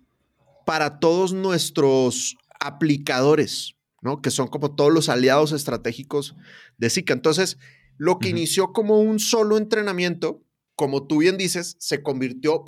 para 0.65 0.99
todos 0.99 1.33
nuestros 1.33 2.37
aplicadores, 2.59 3.75
¿no? 4.01 4.21
Que 4.21 4.31
son 4.31 4.47
como 4.47 4.73
todos 4.73 4.93
los 4.93 5.09
aliados 5.09 5.51
estratégicos 5.51 6.35
de 6.77 6.89
Zika. 6.89 7.13
Entonces, 7.13 7.57
lo 7.99 8.17
que 8.17 8.29
inició 8.29 8.71
como 8.71 9.01
un 9.01 9.19
solo 9.19 9.57
entrenamiento, 9.57 10.41
como 10.75 11.05
tú 11.05 11.17
bien 11.17 11.37
dices, 11.37 11.75
se 11.79 12.01
convirtió 12.01 12.63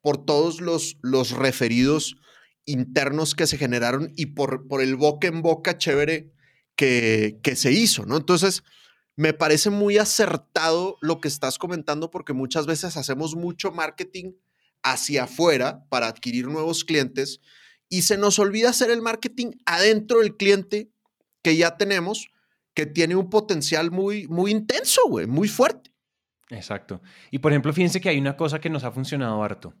por 0.00 0.24
todos 0.24 0.62
los, 0.62 0.96
los 1.02 1.32
referidos 1.32 2.16
internos 2.64 3.34
que 3.34 3.46
se 3.46 3.58
generaron 3.58 4.10
y 4.16 4.26
por, 4.26 4.66
por 4.66 4.80
el 4.80 4.96
boca 4.96 5.28
en 5.28 5.42
boca 5.42 5.76
chévere 5.76 6.32
que, 6.76 7.38
que 7.42 7.56
se 7.56 7.72
hizo, 7.72 8.06
¿no? 8.06 8.16
Entonces, 8.16 8.62
me 9.16 9.34
parece 9.34 9.68
muy 9.68 9.98
acertado 9.98 10.96
lo 11.02 11.20
que 11.20 11.28
estás 11.28 11.58
comentando 11.58 12.10
porque 12.10 12.32
muchas 12.32 12.66
veces 12.66 12.96
hacemos 12.96 13.36
mucho 13.36 13.70
marketing 13.70 14.32
hacia 14.82 15.24
afuera 15.24 15.84
para 15.90 16.06
adquirir 16.06 16.46
nuevos 16.46 16.84
clientes 16.84 17.40
y 17.90 18.02
se 18.02 18.16
nos 18.16 18.38
olvida 18.38 18.70
hacer 18.70 18.90
el 18.90 19.02
marketing 19.02 19.52
adentro 19.66 20.20
del 20.20 20.36
cliente 20.36 20.90
que 21.42 21.56
ya 21.56 21.76
tenemos, 21.76 22.30
que 22.78 22.86
tiene 22.86 23.16
un 23.16 23.28
potencial 23.28 23.90
muy, 23.90 24.28
muy 24.28 24.52
intenso, 24.52 25.00
güey, 25.08 25.26
muy 25.26 25.48
fuerte. 25.48 25.90
Exacto. 26.48 27.02
Y 27.32 27.40
por 27.40 27.50
ejemplo, 27.50 27.72
fíjense 27.72 28.00
que 28.00 28.08
hay 28.08 28.18
una 28.18 28.36
cosa 28.36 28.60
que 28.60 28.70
nos 28.70 28.84
ha 28.84 28.92
funcionado 28.92 29.42
harto. 29.42 29.74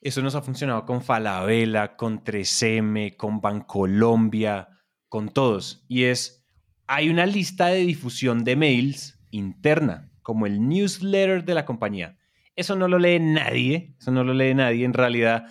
Eso 0.00 0.22
nos 0.22 0.34
ha 0.34 0.40
funcionado 0.40 0.86
con 0.86 1.02
Falabella, 1.02 1.96
con 1.96 2.24
3M, 2.24 3.14
con 3.18 3.42
Bancolombia, 3.42 4.70
con 5.10 5.28
todos. 5.28 5.84
Y 5.86 6.04
es 6.04 6.46
hay 6.86 7.10
una 7.10 7.26
lista 7.26 7.66
de 7.66 7.80
difusión 7.80 8.42
de 8.42 8.56
mails 8.56 9.18
interna, 9.30 10.10
como 10.22 10.46
el 10.46 10.66
newsletter 10.66 11.44
de 11.44 11.52
la 11.52 11.66
compañía. 11.66 12.16
Eso 12.56 12.74
no 12.74 12.88
lo 12.88 12.98
lee 12.98 13.20
nadie, 13.20 13.96
eso 13.98 14.12
no 14.12 14.24
lo 14.24 14.32
lee 14.32 14.54
nadie. 14.54 14.86
En 14.86 14.94
realidad, 14.94 15.44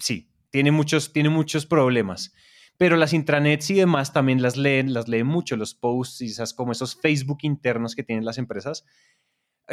sí, 0.00 0.32
tiene 0.48 0.70
muchos, 0.70 1.12
tiene 1.12 1.28
muchos 1.28 1.66
problemas. 1.66 2.32
Pero 2.78 2.96
las 2.96 3.12
intranets 3.12 3.70
y 3.70 3.74
demás 3.74 4.12
también 4.12 4.42
las 4.42 4.56
leen, 4.56 4.92
las 4.92 5.08
leen 5.08 5.26
mucho, 5.26 5.56
los 5.56 5.74
posts 5.74 6.20
y 6.20 6.26
esas 6.26 6.52
como 6.52 6.72
esos 6.72 6.94
Facebook 6.94 7.38
internos 7.42 7.94
que 7.94 8.02
tienen 8.02 8.24
las 8.24 8.38
empresas. 8.38 8.84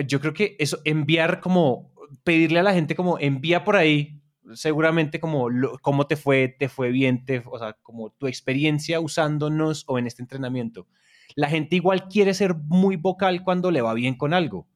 Yo 0.07 0.19
creo 0.21 0.33
que 0.33 0.55
eso, 0.59 0.79
enviar 0.85 1.39
como, 1.39 1.93
pedirle 2.23 2.59
a 2.59 2.63
la 2.63 2.73
gente 2.73 2.95
como 2.95 3.19
envía 3.19 3.63
por 3.63 3.75
ahí 3.75 4.23
seguramente 4.53 5.19
como 5.19 5.47
cómo 5.81 6.07
te 6.07 6.15
fue, 6.15 6.47
te 6.47 6.69
fue 6.69 6.91
bien, 6.91 7.25
te, 7.25 7.43
o 7.45 7.57
sea, 7.57 7.73
como 7.81 8.11
tu 8.11 8.27
experiencia 8.27 8.99
usándonos 8.99 9.83
o 9.87 9.97
en 9.97 10.07
este 10.07 10.21
entrenamiento. 10.21 10.87
La 11.35 11.49
gente 11.49 11.75
igual 11.75 12.07
quiere 12.07 12.33
ser 12.33 12.55
muy 12.55 12.95
vocal 12.95 13.43
cuando 13.43 13.71
le 13.71 13.81
va 13.81 13.93
bien 13.93 14.15
con 14.15 14.33
algo. 14.33 14.67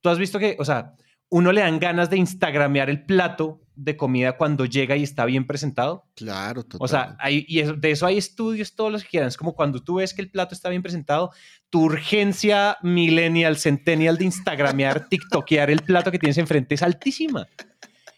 Tú 0.00 0.08
has 0.08 0.18
visto 0.18 0.38
que, 0.38 0.56
o 0.58 0.64
sea, 0.64 0.94
uno 1.30 1.52
le 1.52 1.62
dan 1.62 1.78
ganas 1.78 2.10
de 2.10 2.18
instagramear 2.18 2.90
el 2.90 3.04
plato 3.04 3.62
de 3.76 3.96
comida 3.96 4.36
cuando 4.36 4.66
llega 4.66 4.96
y 4.96 5.02
está 5.02 5.24
bien 5.24 5.46
presentado. 5.46 6.04
Claro, 6.14 6.64
total. 6.64 6.80
O 6.80 6.88
sea, 6.88 7.16
hay, 7.18 7.46
y 7.48 7.62
de 7.62 7.90
eso 7.90 8.04
hay 8.04 8.18
estudios 8.18 8.74
todos 8.74 8.92
los 8.92 9.02
que 9.02 9.08
quieran. 9.08 9.28
Es 9.28 9.36
como 9.36 9.54
cuando 9.54 9.82
tú 9.82 9.96
ves 9.96 10.12
que 10.12 10.20
el 10.20 10.30
plato 10.30 10.54
está 10.54 10.68
bien 10.68 10.82
presentado, 10.82 11.30
tu 11.70 11.84
urgencia 11.84 12.76
millennial, 12.82 13.56
centennial 13.56 14.18
de 14.18 14.26
instagramear, 14.26 15.08
tiktokear 15.08 15.70
el 15.70 15.80
plato 15.80 16.10
que 16.10 16.18
tienes 16.18 16.36
enfrente 16.36 16.74
es 16.74 16.82
altísima. 16.82 17.46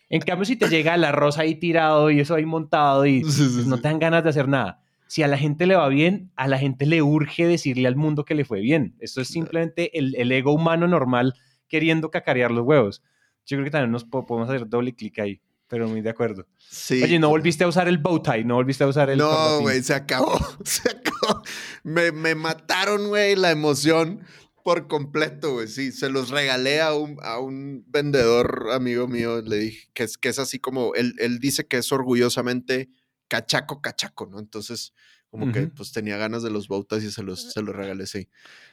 En 0.08 0.20
cambio, 0.20 0.44
si 0.44 0.56
te 0.56 0.68
llega 0.68 0.94
el 0.94 1.04
arroz 1.04 1.38
ahí 1.38 1.54
tirado 1.54 2.10
y 2.10 2.20
eso 2.20 2.34
ahí 2.34 2.44
montado 2.44 3.06
y 3.06 3.22
no 3.66 3.76
te 3.76 3.88
dan 3.88 3.98
ganas 3.98 4.24
de 4.24 4.30
hacer 4.30 4.48
nada. 4.48 4.82
Si 5.06 5.22
a 5.22 5.28
la 5.28 5.38
gente 5.38 5.66
le 5.66 5.74
va 5.74 5.88
bien, 5.88 6.30
a 6.36 6.48
la 6.48 6.58
gente 6.58 6.86
le 6.86 7.02
urge 7.02 7.46
decirle 7.46 7.86
al 7.86 7.96
mundo 7.96 8.24
que 8.24 8.34
le 8.34 8.44
fue 8.44 8.60
bien. 8.60 8.94
Esto 8.98 9.20
es 9.20 9.28
simplemente 9.28 9.98
el, 9.98 10.32
ego 10.32 10.52
humano 10.52 10.88
normal 10.88 11.34
queriendo 11.72 12.10
cacarear 12.10 12.50
los 12.50 12.66
huevos. 12.66 13.02
Yo 13.46 13.56
creo 13.56 13.64
que 13.64 13.70
también 13.70 13.90
nos 13.90 14.04
podemos 14.04 14.46
hacer 14.48 14.68
doble 14.68 14.94
clic 14.94 15.18
ahí 15.18 15.40
pero 15.72 15.88
muy 15.88 16.02
de 16.02 16.10
acuerdo. 16.10 16.46
Sí. 16.58 17.02
Oye, 17.02 17.18
no 17.18 17.30
volviste 17.30 17.64
a 17.64 17.66
usar 17.66 17.88
el 17.88 17.96
bow 17.96 18.20
tie, 18.20 18.44
no 18.44 18.56
volviste 18.56 18.84
a 18.84 18.88
usar 18.88 19.08
el. 19.08 19.16
No, 19.16 19.60
güey, 19.62 19.82
se 19.82 19.94
acabó. 19.94 20.38
Se 20.66 20.90
acabó. 20.90 21.42
Me, 21.82 22.12
me 22.12 22.34
mataron, 22.34 23.08
güey, 23.08 23.36
la 23.36 23.50
emoción 23.50 24.20
por 24.62 24.86
completo, 24.86 25.54
güey. 25.54 25.68
Sí, 25.68 25.90
se 25.90 26.10
los 26.10 26.28
regalé 26.28 26.82
a 26.82 26.92
un, 26.94 27.16
a 27.22 27.38
un 27.38 27.86
vendedor 27.88 28.68
amigo 28.70 29.08
mío. 29.08 29.40
Le 29.40 29.56
dije 29.56 29.88
que 29.94 30.02
es, 30.02 30.18
que 30.18 30.28
es 30.28 30.38
así 30.38 30.58
como, 30.58 30.94
él, 30.94 31.14
él 31.18 31.38
dice 31.38 31.66
que 31.66 31.78
es 31.78 31.90
orgullosamente 31.90 32.90
cachaco, 33.28 33.80
cachaco, 33.80 34.26
¿no? 34.26 34.40
Entonces, 34.40 34.92
como 35.30 35.50
que 35.52 35.68
pues 35.68 35.92
tenía 35.92 36.18
ganas 36.18 36.42
de 36.42 36.50
los 36.50 36.68
bautas 36.68 37.02
y 37.02 37.10
se 37.10 37.22
los, 37.22 37.50
se 37.50 37.62
los 37.62 37.74
regalé, 37.74 38.06
sí. 38.06 38.28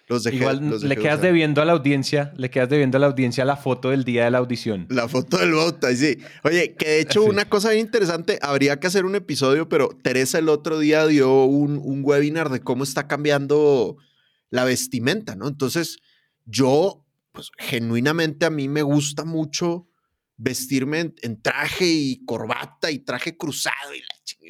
Los 0.09 0.23
dejé, 0.23 0.37
Igual 0.37 0.81
le 0.81 0.95
quedas 0.97 1.21
debiendo 1.21 1.61
a 1.61 1.65
la 1.65 1.73
audiencia, 1.73 2.33
le 2.35 2.49
quedas 2.49 2.67
debiendo 2.67 2.97
a 2.97 2.99
la 2.99 3.05
audiencia 3.07 3.45
la 3.45 3.55
foto 3.55 3.91
del 3.91 4.03
día 4.03 4.25
de 4.25 4.31
la 4.31 4.39
audición. 4.39 4.87
La 4.89 5.07
foto 5.07 5.37
del 5.37 5.53
bauta, 5.53 5.95
sí. 5.95 6.17
Oye, 6.43 6.73
que 6.73 6.89
de 6.89 7.01
hecho 7.01 7.23
una 7.23 7.45
cosa 7.49 7.69
bien 7.69 7.85
interesante, 7.85 8.39
habría 8.41 8.79
que 8.79 8.87
hacer 8.87 9.05
un 9.05 9.15
episodio, 9.15 9.69
pero 9.69 9.89
Teresa 10.01 10.39
el 10.39 10.49
otro 10.49 10.79
día 10.79 11.05
dio 11.05 11.43
un, 11.43 11.77
un 11.77 12.01
webinar 12.03 12.49
de 12.49 12.59
cómo 12.59 12.83
está 12.83 13.07
cambiando 13.07 13.97
la 14.49 14.65
vestimenta, 14.65 15.35
¿no? 15.35 15.47
Entonces, 15.47 15.99
yo, 16.45 17.05
pues 17.31 17.51
genuinamente 17.59 18.47
a 18.47 18.49
mí 18.49 18.67
me 18.67 18.81
gusta 18.81 19.25
mucho 19.25 19.87
vestirme 20.37 21.13
en, 21.21 21.41
traje 21.41 21.85
y 21.85 22.25
corbata 22.25 22.89
y 22.89 22.99
traje 22.99 23.37
cruzado 23.37 23.93
y, 23.93 24.01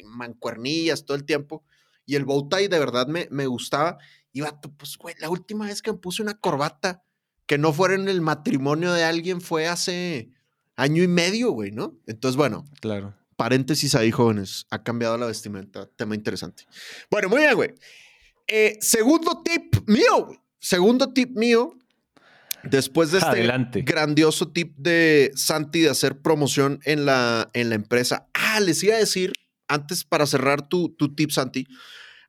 mancuernillas 0.04 1.04
todo 1.04 1.16
el 1.16 1.24
tiempo. 1.24 1.64
Y 2.06 2.16
el 2.16 2.24
bow 2.24 2.48
tie 2.48 2.68
de 2.68 2.78
verdad 2.78 3.06
me, 3.06 3.28
me 3.30 3.46
gustaba. 3.46 3.98
Y 4.32 4.42
vato, 4.42 4.70
pues, 4.76 4.96
güey, 4.96 5.14
la 5.18 5.28
última 5.28 5.66
vez 5.66 5.82
que 5.82 5.92
me 5.92 5.98
puse 5.98 6.22
una 6.22 6.34
corbata 6.34 7.02
que 7.46 7.58
no 7.58 7.72
fuera 7.72 7.94
en 7.94 8.08
el 8.08 8.20
matrimonio 8.20 8.92
de 8.92 9.04
alguien 9.04 9.40
fue 9.40 9.66
hace 9.66 10.30
año 10.76 11.02
y 11.02 11.08
medio, 11.08 11.50
güey, 11.50 11.72
¿no? 11.72 11.98
Entonces, 12.06 12.36
bueno. 12.36 12.64
Claro. 12.80 13.14
Paréntesis 13.36 13.94
ahí, 13.94 14.10
jóvenes. 14.10 14.66
Ha 14.70 14.82
cambiado 14.82 15.16
la 15.16 15.26
vestimenta. 15.26 15.88
Tema 15.96 16.14
interesante. 16.14 16.64
Bueno, 17.10 17.28
muy 17.28 17.40
bien, 17.40 17.54
güey. 17.54 17.74
Eh, 18.46 18.78
segundo 18.80 19.42
tip 19.44 19.88
mío, 19.88 20.28
segundo 20.58 21.12
tip 21.12 21.36
mío, 21.36 21.76
después 22.64 23.12
de 23.12 23.18
este 23.18 23.82
grandioso 23.82 24.48
tip 24.48 24.76
de 24.76 25.30
Santi 25.36 25.82
de 25.82 25.90
hacer 25.90 26.20
promoción 26.20 26.80
en 26.84 27.06
la, 27.06 27.48
en 27.52 27.68
la 27.68 27.76
empresa. 27.76 28.28
Ah, 28.34 28.58
les 28.60 28.82
iba 28.82 28.96
a 28.96 28.98
decir, 28.98 29.32
antes 29.68 30.04
para 30.04 30.26
cerrar 30.26 30.68
tu, 30.68 30.88
tu 30.90 31.14
tip, 31.14 31.30
Santi, 31.30 31.66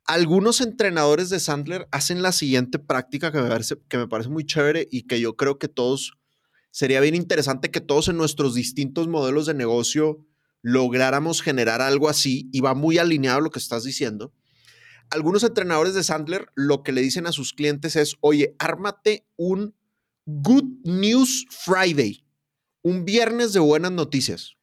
algunos 0.06 0.60
entrenadores 0.60 1.30
de 1.30 1.40
Sandler 1.40 1.88
hacen 1.90 2.22
la 2.22 2.32
siguiente 2.32 2.78
práctica 2.78 3.32
que 3.32 3.40
me, 3.40 3.48
parece, 3.48 3.76
que 3.88 3.98
me 3.98 4.08
parece 4.08 4.30
muy 4.30 4.44
chévere 4.44 4.88
y 4.90 5.02
que 5.02 5.20
yo 5.20 5.36
creo 5.36 5.58
que 5.58 5.68
todos, 5.68 6.14
sería 6.70 7.00
bien 7.00 7.14
interesante 7.14 7.70
que 7.70 7.80
todos 7.80 8.08
en 8.08 8.16
nuestros 8.16 8.54
distintos 8.54 9.08
modelos 9.08 9.46
de 9.46 9.54
negocio 9.54 10.26
lográramos 10.62 11.42
generar 11.42 11.80
algo 11.80 12.08
así 12.08 12.48
y 12.52 12.60
va 12.60 12.74
muy 12.74 12.98
alineado 12.98 13.38
a 13.38 13.42
lo 13.42 13.50
que 13.50 13.58
estás 13.58 13.84
diciendo 13.84 14.32
algunos 15.12 15.42
entrenadores 15.42 15.94
de 15.94 16.02
Sandler 16.02 16.48
lo 16.54 16.82
que 16.82 16.92
le 16.92 17.02
dicen 17.02 17.26
a 17.26 17.32
sus 17.32 17.52
clientes 17.52 17.96
es, 17.96 18.16
oye, 18.20 18.56
ármate 18.58 19.26
un 19.36 19.74
Good 20.24 20.84
News 20.84 21.46
Friday, 21.50 22.24
un 22.82 23.04
viernes 23.04 23.52
de 23.52 23.60
buenas 23.60 23.92
noticias. 23.92 24.56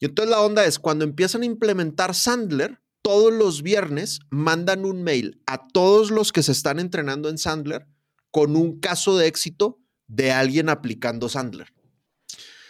Y 0.00 0.06
entonces 0.06 0.30
la 0.30 0.40
onda 0.40 0.64
es, 0.64 0.78
cuando 0.78 1.04
empiezan 1.04 1.42
a 1.42 1.46
implementar 1.46 2.14
Sandler, 2.14 2.80
todos 3.02 3.32
los 3.32 3.62
viernes 3.62 4.20
mandan 4.30 4.84
un 4.84 5.02
mail 5.02 5.40
a 5.46 5.68
todos 5.68 6.10
los 6.10 6.32
que 6.32 6.42
se 6.42 6.52
están 6.52 6.78
entrenando 6.78 7.28
en 7.28 7.38
Sandler 7.38 7.86
con 8.30 8.56
un 8.56 8.80
caso 8.80 9.16
de 9.16 9.26
éxito 9.26 9.80
de 10.08 10.32
alguien 10.32 10.68
aplicando 10.68 11.28
Sandler. 11.28 11.72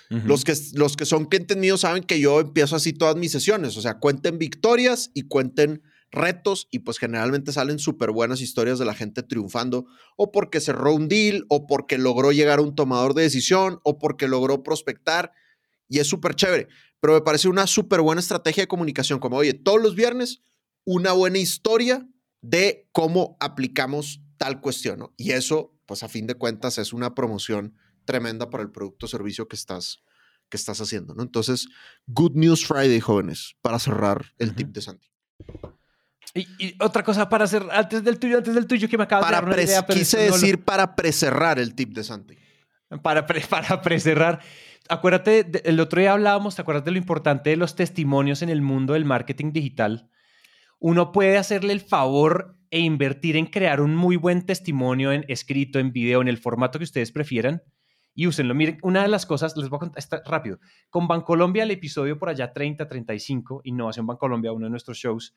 los, 0.09 0.45
que, 0.45 0.55
los 0.75 0.97
que 0.97 1.05
son 1.05 1.27
clientes 1.27 1.57
míos 1.57 1.81
saben 1.81 2.05
que 2.05 2.21
yo 2.21 2.41
empiezo 2.41 2.77
así 2.77 2.93
todas 2.93 3.17
mis 3.17 3.33
sesiones, 3.33 3.77
o 3.77 3.81
sea, 3.81 3.99
cuenten 3.99 4.39
victorias 4.39 5.11
y 5.15 5.23
cuenten 5.23 5.83
retos 6.11 6.69
y 6.71 6.81
pues 6.81 6.99
generalmente 6.99 7.53
salen 7.53 7.79
súper 7.79 8.11
buenas 8.11 8.41
historias 8.41 8.79
de 8.79 8.85
la 8.85 8.95
gente 8.95 9.23
triunfando 9.23 9.87
o 10.17 10.31
porque 10.31 10.61
cerró 10.61 10.95
un 10.95 11.09
deal 11.09 11.45
o 11.49 11.67
porque 11.67 11.99
logró 11.99 12.33
llegar 12.33 12.59
a 12.59 12.63
un 12.63 12.75
tomador 12.75 13.15
de 13.15 13.23
decisión 13.23 13.81
o 13.83 13.99
porque 13.99 14.29
logró 14.29 14.63
prospectar 14.63 15.33
y 15.89 16.01
es 16.01 16.09
súper 16.09 16.35
chévere. 16.35 16.69
Pero 17.01 17.15
me 17.15 17.21
parece 17.21 17.49
una 17.49 17.67
súper 17.67 18.01
buena 18.01 18.21
estrategia 18.21 18.63
de 18.63 18.69
comunicación, 18.69 19.19
como 19.19 19.37
oye, 19.37 19.55
todos 19.55 19.81
los 19.81 19.95
viernes 19.95 20.43
una 20.87 21.13
buena 21.13 21.39
historia 21.39 22.07
de 22.41 22.89
cómo 22.93 23.37
aplicamos 23.41 24.23
tal 24.39 24.61
cuestión. 24.61 25.11
Y 25.17 25.33
eso, 25.33 25.75
pues 25.85 26.03
a 26.03 26.09
fin 26.09 26.27
de 26.27 26.37
cuentas, 26.37 26.79
es 26.79 26.93
una 26.93 27.15
promoción 27.15 27.75
tremenda 28.05 28.49
para 28.49 28.63
el 28.63 28.71
producto 28.71 29.07
o 29.07 29.09
servicio 29.09 29.49
que 29.49 29.57
estás, 29.57 30.03
que 30.49 30.57
estás 30.57 30.81
haciendo. 30.81 31.15
¿no? 31.15 31.23
Entonces, 31.23 31.69
Good 32.07 32.33
News 32.35 32.65
Friday, 32.65 33.01
jóvenes, 33.01 33.57
para 33.61 33.79
cerrar 33.79 34.33
el 34.39 34.55
tip 34.55 34.69
de 34.69 34.81
Santi. 34.81 35.09
Y, 36.35 36.77
otra 36.83 37.03
cosa 37.03 37.29
para 37.29 37.45
hacer, 37.45 37.67
antes 37.71 38.05
del 38.05 38.19
tuyo, 38.19 38.39
antes 38.39 38.55
del 38.55 38.67
tuyo 38.67 38.89
que 38.89 38.99
me 38.99 39.05
acabas 39.05 39.29
de 39.29 39.35
dar 39.35 39.61
idea, 39.61 39.87
Quise 39.87 40.19
decir 40.19 40.63
para 40.63 40.95
precerrar 40.95 41.59
el 41.59 41.75
tip 41.75 41.95
de 41.95 42.05
Santi. 42.05 42.37
Para, 43.03 43.27
para 43.51 43.83
precerrar. 43.83 44.41
Acuérdate, 44.89 45.69
el 45.69 45.81
otro 45.81 46.01
día 46.01 46.13
hablábamos, 46.13 46.55
¿te 46.55 46.63
acuerdas 46.63 46.85
de 46.85 46.93
lo 46.93 46.99
importante 46.99 47.51
de 47.51 47.57
los 47.57 47.75
testimonios 47.75 48.43
en 48.43 48.49
el 48.49 48.63
mundo 48.63 48.93
del 48.93 49.05
marketing 49.05 49.53
digital? 49.53 50.11
Uno 50.79 51.13
puede 51.13 51.39
hacerle 51.39 51.73
el 51.73 51.81
favor 51.81 52.57
e 52.71 52.81
invertir 52.81 53.37
en 53.37 53.47
crear 53.47 53.81
un 53.81 53.97
muy 53.97 54.17
buen 54.17 54.45
testimonio 54.45 55.13
en 55.13 55.25
escrito, 55.29 55.79
en 55.79 55.93
video, 55.93 56.21
en 56.21 56.29
el 56.29 56.39
formato 56.39 56.79
que 56.79 56.85
ustedes 56.85 57.11
prefieran 57.11 57.63
y 58.15 58.27
úsenlo. 58.27 58.55
Miren, 58.55 58.79
una 58.83 59.03
de 59.03 59.09
las 59.09 59.27
cosas, 59.27 59.57
les 59.57 59.69
voy 59.69 59.77
a 59.77 59.81
contar 59.81 60.23
rápido. 60.25 60.59
Con 60.91 61.09
Bancolombia, 61.09 61.65
el 61.65 61.71
episodio 61.71 62.19
por 62.19 62.29
allá 62.29 62.53
30, 62.53 62.87
35, 62.87 63.63
Innovación 63.65 64.07
Bancolombia, 64.07 64.53
uno 64.53 64.67
de 64.67 64.71
nuestros 64.71 64.99
shows, 64.99 65.35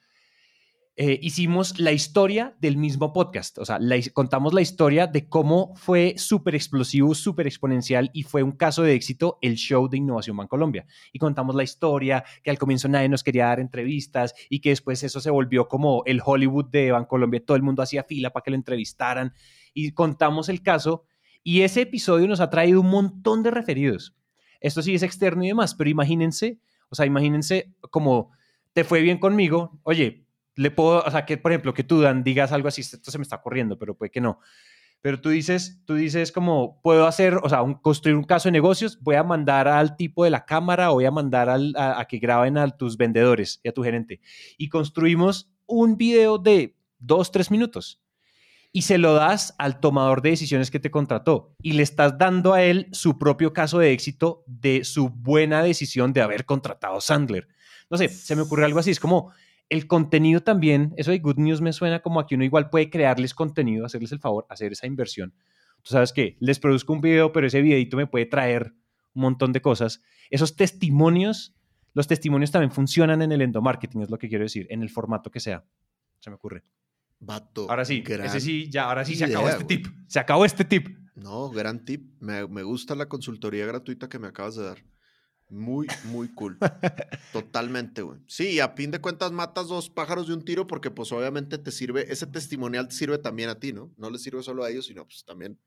eh, 0.95 1.17
hicimos 1.21 1.79
la 1.79 1.93
historia 1.93 2.57
del 2.59 2.75
mismo 2.75 3.13
podcast. 3.13 3.57
O 3.59 3.65
sea, 3.65 3.79
contamos 4.11 4.53
la 4.53 4.59
historia 4.59 5.07
de 5.07 5.29
cómo 5.29 5.73
fue 5.75 6.15
súper 6.17 6.55
explosivo, 6.55 7.15
súper 7.15 7.47
exponencial 7.47 8.09
y 8.13 8.23
fue 8.23 8.43
un 8.43 8.51
caso 8.51 8.83
de 8.83 8.95
éxito 8.95 9.37
el 9.41 9.55
show 9.55 9.87
de 9.87 9.97
Innovación 9.97 10.35
Bancolombia. 10.35 10.85
Y 11.13 11.19
contamos 11.19 11.55
la 11.55 11.63
historia, 11.63 12.25
que 12.43 12.49
al 12.49 12.57
comienzo 12.57 12.89
nadie 12.89 13.07
nos 13.07 13.23
quería 13.23 13.45
dar 13.45 13.61
entrevistas 13.61 14.33
y 14.49 14.59
que 14.59 14.71
después 14.71 15.01
eso 15.03 15.21
se 15.21 15.29
volvió 15.29 15.69
como 15.69 16.03
el 16.05 16.21
Hollywood 16.23 16.65
de 16.65 16.91
Bancolombia. 16.91 17.45
Todo 17.45 17.55
el 17.55 17.63
mundo 17.63 17.81
hacía 17.81 18.03
fila 18.03 18.31
para 18.31 18.43
que 18.43 18.51
lo 18.51 18.57
entrevistaran. 18.57 19.33
Y 19.73 19.91
contamos 19.91 20.49
el 20.49 20.61
caso. 20.61 21.05
Y 21.43 21.61
ese 21.61 21.81
episodio 21.81 22.27
nos 22.27 22.41
ha 22.41 22.49
traído 22.49 22.81
un 22.81 22.89
montón 22.89 23.41
de 23.41 23.51
referidos. 23.51 24.17
Esto 24.59 24.81
sí 24.81 24.93
es 24.95 25.03
externo 25.03 25.45
y 25.45 25.47
demás, 25.47 25.75
pero 25.75 25.89
imagínense, 25.89 26.59
o 26.89 26.95
sea, 26.95 27.05
imagínense 27.05 27.73
como 27.89 28.31
te 28.73 28.83
fue 28.83 29.01
bien 29.01 29.17
conmigo. 29.17 29.79
Oye, 29.83 30.25
le 30.59 30.71
puedo, 30.71 31.01
o 31.01 31.09
sea, 31.09 31.25
que 31.25 31.37
por 31.37 31.53
ejemplo, 31.53 31.73
que 31.73 31.85
tú, 31.85 32.01
Dan, 32.01 32.21
digas 32.21 32.51
algo 32.51 32.67
así, 32.67 32.81
esto 32.81 33.09
se 33.09 33.17
me 33.17 33.21
está 33.21 33.41
corriendo, 33.41 33.79
pero 33.79 33.95
puede 33.95 34.11
que 34.11 34.19
no. 34.19 34.41
Pero 34.99 35.21
tú 35.21 35.29
dices, 35.29 35.81
tú 35.85 35.95
dices 35.95 36.33
como, 36.33 36.81
puedo 36.81 37.07
hacer, 37.07 37.35
o 37.35 37.47
sea, 37.47 37.63
construir 37.81 38.17
un 38.17 38.25
caso 38.25 38.49
de 38.49 38.51
negocios, 38.51 38.99
voy 39.01 39.15
a 39.15 39.23
mandar 39.23 39.69
al 39.69 39.95
tipo 39.95 40.25
de 40.25 40.31
la 40.31 40.45
cámara 40.45 40.89
voy 40.89 41.05
a 41.05 41.11
mandar 41.11 41.47
al, 41.47 41.73
a, 41.77 42.05
que 42.09 42.17
graben 42.17 42.57
a 42.57 42.67
tus 42.71 42.97
vendedores 42.97 43.61
y 43.63 43.69
a 43.69 43.73
tu 43.73 43.83
gerente. 43.83 44.19
Y 44.57 44.67
construimos 44.67 45.49
un 45.65 45.95
video 45.95 46.37
de 46.37 46.75
dos, 46.97 47.31
tres 47.31 47.49
minutos 47.51 48.01
y 48.73 48.81
se 48.81 48.97
lo 48.97 49.13
das 49.13 49.55
al 49.59 49.79
tomador 49.79 50.21
de 50.21 50.31
decisiones 50.31 50.69
que 50.69 50.81
te 50.81 50.91
contrató 50.91 51.55
y 51.61 51.71
le 51.71 51.83
estás 51.83 52.17
dando 52.17 52.53
a 52.53 52.63
él 52.63 52.89
su 52.91 53.17
propio 53.17 53.53
caso 53.53 53.79
de 53.79 53.93
éxito 53.93 54.43
de 54.45 54.83
su 54.83 55.09
buena 55.09 55.63
decisión 55.63 56.11
de 56.11 56.21
haber 56.21 56.43
contratado 56.43 56.99
Sandler. 56.99 57.47
No 57.89 57.97
sé, 57.97 58.09
se 58.09 58.35
me 58.35 58.41
ocurre 58.41 58.65
algo 58.65 58.79
así, 58.79 58.91
es 58.91 58.99
como 58.99 59.31
el 59.69 59.87
contenido 59.87 60.41
también, 60.41 60.93
eso 60.97 61.11
de 61.11 61.19
Good 61.19 61.37
News 61.37 61.61
me 61.61 61.73
suena 61.73 62.01
como 62.01 62.19
a 62.19 62.27
que 62.27 62.35
uno 62.35 62.43
igual 62.43 62.69
puede 62.69 62.89
crearles 62.89 63.33
contenido, 63.33 63.85
hacerles 63.85 64.11
el 64.11 64.19
favor, 64.19 64.45
hacer 64.49 64.71
esa 64.71 64.87
inversión. 64.87 65.33
Tú 65.83 65.91
sabes 65.91 66.11
que 66.11 66.37
les 66.39 66.59
produzco 66.59 66.91
un 66.91 67.01
video, 67.01 67.31
pero 67.31 67.47
ese 67.47 67.61
videito 67.61 67.95
me 67.95 68.07
puede 68.07 68.25
traer 68.25 68.73
un 69.13 69.21
montón 69.21 69.53
de 69.53 69.61
cosas. 69.61 70.01
Esos 70.29 70.55
testimonios, 70.55 71.55
los 71.93 72.07
testimonios 72.07 72.51
también 72.51 72.71
funcionan 72.71 73.21
en 73.21 73.31
el 73.31 73.41
endomarketing, 73.41 74.01
es 74.01 74.09
lo 74.09 74.17
que 74.17 74.27
quiero 74.27 74.43
decir, 74.43 74.67
en 74.69 74.81
el 74.81 74.89
formato 74.89 75.29
que 75.31 75.39
sea. 75.39 75.63
Se 76.19 76.29
me 76.29 76.35
ocurre. 76.35 76.63
Vato. 77.19 77.69
Ahora 77.69 77.85
sí, 77.85 78.03
ese 78.07 78.39
sí, 78.39 78.69
ya, 78.69 78.85
ahora 78.85 79.05
sí 79.05 79.15
se 79.15 79.25
acabó 79.25 79.49
este 79.49 79.65
tip. 79.65 79.87
Se 80.07 80.19
acabó 80.19 80.45
este 80.45 80.65
tip. 80.65 80.87
No, 81.15 81.49
gran 81.49 81.85
tip. 81.85 82.13
Me, 82.21 82.47
me 82.47 82.63
gusta 82.63 82.95
la 82.95 83.07
consultoría 83.07 83.65
gratuita 83.65 84.09
que 84.09 84.19
me 84.19 84.27
acabas 84.27 84.55
de 84.55 84.63
dar. 84.63 84.77
Muy, 85.49 85.87
muy 86.05 86.29
cool. 86.29 86.57
Totalmente, 87.33 88.03
güey. 88.03 88.19
Sí, 88.27 88.59
a 88.59 88.69
fin 88.69 88.91
de 88.91 89.01
cuentas 89.01 89.31
matas 89.31 89.67
dos 89.67 89.89
pájaros 89.89 90.27
de 90.27 90.33
un 90.33 90.45
tiro 90.45 90.67
porque 90.67 90.91
pues 90.91 91.11
obviamente 91.11 91.57
te 91.57 91.71
sirve, 91.71 92.11
ese 92.11 92.27
testimonial 92.27 92.87
te 92.87 92.95
sirve 92.95 93.17
también 93.17 93.49
a 93.49 93.59
ti, 93.59 93.73
¿no? 93.73 93.91
No 93.97 94.09
le 94.09 94.19
sirve 94.19 94.43
solo 94.43 94.63
a 94.63 94.69
ellos, 94.69 94.85
sino 94.85 95.05
pues 95.05 95.23
también, 95.25 95.59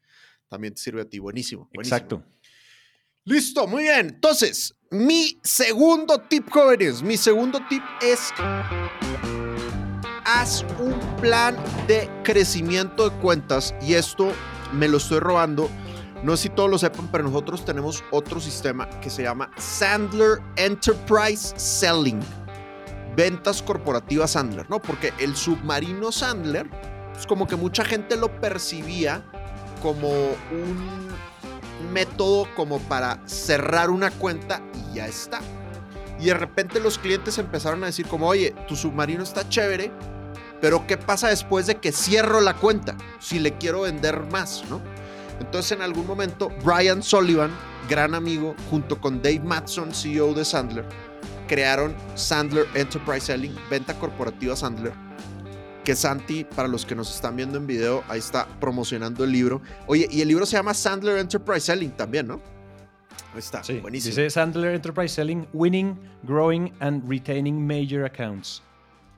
también 0.49 0.74
te 0.74 0.80
sirve 0.80 1.03
a 1.03 1.05
ti. 1.05 1.18
Buenísimo. 1.18 1.68
buenísimo. 1.74 1.97
Exacto. 1.97 2.24
Listo, 3.24 3.66
muy 3.66 3.85
bien. 3.85 4.09
Entonces, 4.09 4.74
mi 4.91 5.39
segundo 5.43 6.18
tip, 6.28 6.49
jóvenes, 6.51 7.03
mi 7.03 7.16
segundo 7.16 7.61
tip 7.68 7.83
es 8.01 8.33
haz 10.24 10.64
un 10.78 10.95
plan 11.20 11.57
de 11.87 12.09
crecimiento 12.22 13.11
de 13.11 13.16
cuentas 13.18 13.74
y 13.83 13.95
esto 13.95 14.33
me 14.72 14.89
lo 14.89 14.99
estoy 14.99 15.18
robando 15.18 15.70
no 16.23 16.37
sé 16.37 16.45
si 16.45 16.49
todos 16.51 16.70
lo 16.70 16.79
sepan, 16.79 17.09
pero 17.11 17.25
nosotros 17.25 17.64
tenemos 17.64 18.05
otro 18.11 18.41
sistema 18.41 18.89
que 19.01 19.11
se 19.11 19.25
llama 19.25 19.51
Sandler 19.57 20.41
Enterprise 20.57 21.53
Selling. 21.57 22.20
Ventas 23.16 23.61
corporativas 23.61 24.33
Sandler, 24.33 24.70
¿no? 24.70 24.81
Porque 24.81 25.12
el 25.18 25.35
submarino 25.35 26.12
Sandler, 26.12 26.70
es 27.16 27.27
como 27.27 27.47
que 27.47 27.57
mucha 27.57 27.85
gente 27.85 28.16
lo 28.16 28.41
percibía 28.41 29.25
como 29.83 30.09
un 30.11 31.09
método 31.93 32.47
como 32.55 32.79
para 32.79 33.20
cerrar 33.27 33.91
una 33.91 34.11
cuenta 34.12 34.62
y 34.75 34.97
ya 34.97 35.07
está. 35.09 35.41
Y 36.20 36.27
de 36.27 36.35
repente 36.35 36.79
los 36.79 36.99
clientes 36.99 37.37
empezaron 37.39 37.83
a 37.83 37.87
decir 37.87 38.07
como, 38.07 38.29
oye, 38.29 38.55
tu 38.68 38.77
submarino 38.77 39.25
está 39.25 39.49
chévere, 39.49 39.91
pero 40.61 40.87
¿qué 40.87 40.97
pasa 40.97 41.29
después 41.29 41.66
de 41.66 41.79
que 41.79 41.91
cierro 41.91 42.41
la 42.41 42.55
cuenta? 42.55 42.97
Si 43.18 43.41
le 43.41 43.55
quiero 43.55 43.81
vender 43.81 44.20
más, 44.31 44.62
¿no? 44.70 44.81
Entonces 45.41 45.72
en 45.72 45.83
algún 45.83 46.07
momento 46.07 46.51
Brian 46.64 47.03
Sullivan, 47.03 47.51
gran 47.89 48.14
amigo, 48.14 48.55
junto 48.70 49.01
con 49.01 49.22
Dave 49.22 49.41
Matson, 49.41 49.95
CEO 49.95 50.35
de 50.35 50.45
Sandler, 50.45 50.85
crearon 51.49 51.95
Sandler 52.14 52.66
Enterprise 52.74 53.26
Selling, 53.26 53.55
venta 53.70 53.99
corporativa 53.99 54.57
Sandler, 54.57 54.93
que 55.85 55.97
Santi, 55.97 56.45
para 56.45 56.68
los 56.68 56.87
que 56.87 56.95
nos 56.95 57.14
están 57.14 57.37
viendo 57.37 57.59
en 57.59 57.66
video, 57.66 58.05
ahí 58.09 58.20
está 58.20 58.47
promocionando 58.61 59.24
el 59.24 59.33
libro. 59.33 59.61
Oye, 59.87 60.07
y 60.11 60.20
el 60.20 60.28
libro 60.28 60.47
se 60.47 60.57
llama 60.57 60.74
Sandler 60.74 61.18
Enterprise 61.18 61.66
Selling 61.66 61.91
también, 61.91 62.28
¿no? 62.28 62.41
Ahí 63.33 63.39
está, 63.39 63.64
sí, 63.64 63.78
buenísimo. 63.80 64.11
Dice 64.11 64.30
Sandler 64.30 64.74
Enterprise 64.74 65.14
Selling, 65.14 65.47
Winning, 65.53 65.99
Growing 66.22 66.72
and 66.80 67.09
Retaining 67.09 67.66
Major 67.66 68.05
Accounts. 68.05 68.62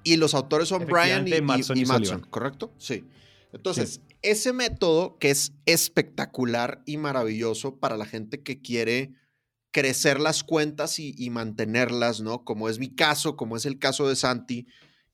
Y 0.04 0.16
los 0.16 0.34
autores 0.34 0.68
son 0.68 0.86
Brian 0.86 1.26
y, 1.26 1.40
Matson, 1.40 2.26
¿correcto? 2.30 2.72
Sí. 2.78 3.04
Entonces, 3.52 4.00
ese 4.24 4.52
método 4.52 5.18
que 5.18 5.30
es 5.30 5.52
espectacular 5.66 6.82
y 6.86 6.96
maravilloso 6.96 7.78
para 7.78 7.96
la 7.96 8.06
gente 8.06 8.42
que 8.42 8.60
quiere 8.60 9.14
crecer 9.70 10.20
las 10.20 10.44
cuentas 10.44 10.98
y, 10.98 11.30
mantenerlas, 11.30 12.20
¿no? 12.20 12.44
Como 12.44 12.68
es 12.68 12.78
mi 12.78 12.94
caso, 12.94 13.36
como 13.36 13.56
es 13.56 13.66
el 13.66 13.78
caso 13.78 14.08
de 14.08 14.16
Santi, 14.16 14.66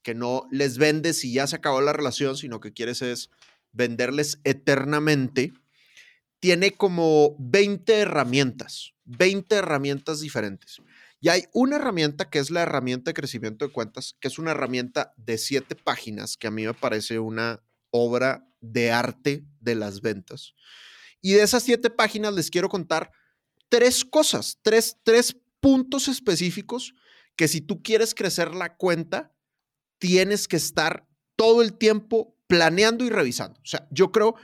que 0.02 0.14
no 0.14 0.46
les 0.50 0.78
vendes 0.78 1.24
y 1.24 1.32
ya 1.32 1.46
se 1.46 1.56
acabó 1.56 1.80
la 1.80 1.92
relación, 1.92 2.36
sino 2.36 2.61
que 2.61 2.72
quieres 2.72 3.02
es 3.02 3.30
venderles 3.72 4.38
eternamente, 4.44 5.52
tiene 6.40 6.72
como 6.72 7.36
20 7.38 7.92
herramientas, 8.00 8.92
20 9.04 9.54
herramientas 9.54 10.20
diferentes. 10.20 10.80
Y 11.20 11.28
hay 11.28 11.44
una 11.52 11.76
herramienta 11.76 12.30
que 12.30 12.38
es 12.38 12.50
la 12.50 12.62
herramienta 12.62 13.11
de 13.11 13.14
crecimiento 13.14 13.66
de 13.66 13.72
cuentas, 13.72 14.16
que 14.20 14.28
es 14.28 14.38
una 14.38 14.52
herramienta 14.52 15.14
de 15.16 15.38
siete 15.38 15.74
páginas, 15.74 16.36
que 16.36 16.46
a 16.46 16.50
mí 16.50 16.64
me 16.64 16.74
parece 16.74 17.18
una 17.18 17.62
obra 17.90 18.49
de 18.61 18.90
arte 18.90 19.44
de 19.61 19.74
las 19.74 20.00
ventas. 20.00 20.54
Y 21.20 21.32
de 21.32 21.42
esas 21.42 21.62
siete 21.62 21.90
páginas 21.90 22.34
les 22.34 22.50
quiero 22.50 22.68
contar 22.68 23.11
tres 23.68 24.04
cosas, 24.04 24.58
tres, 24.62 24.96
tres 25.02 25.36
puntos 25.61 26.08
específicos 26.08 26.94
que 27.36 27.48
si 27.48 27.61
tú 27.61 27.82
quieres 27.82 28.14
crecer 28.14 28.54
la 28.54 28.76
cuenta, 28.76 29.32
tienes 29.98 30.48
que 30.48 30.56
estar 30.56 31.06
todo 31.36 31.62
el 31.62 31.74
tiempo 31.74 32.36
planeando 32.46 33.04
y 33.04 33.11
revisando. 33.11 33.61
O 33.61 33.66
sea, 33.66 33.86
yo 33.90 34.12
creo 34.12 34.34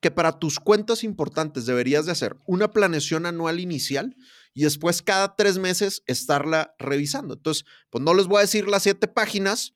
que 0.00 0.10
para 0.10 0.38
tus 0.38 0.58
cuentas 0.58 1.04
importantes 1.04 1.66
deberías 1.66 2.06
de 2.06 2.12
hacer 2.12 2.36
una 2.46 2.70
planeación 2.72 3.26
anual 3.26 3.60
inicial 3.60 4.16
y 4.54 4.62
después 4.62 5.02
cada 5.02 5.36
tres 5.36 5.58
meses 5.58 6.02
estarla 6.06 6.74
revisando. 6.78 7.34
Entonces, 7.34 7.66
pues 7.90 8.02
no 8.02 8.14
les 8.14 8.26
voy 8.26 8.38
a 8.38 8.42
decir 8.42 8.66
las 8.66 8.82
siete 8.82 9.08
páginas, 9.08 9.74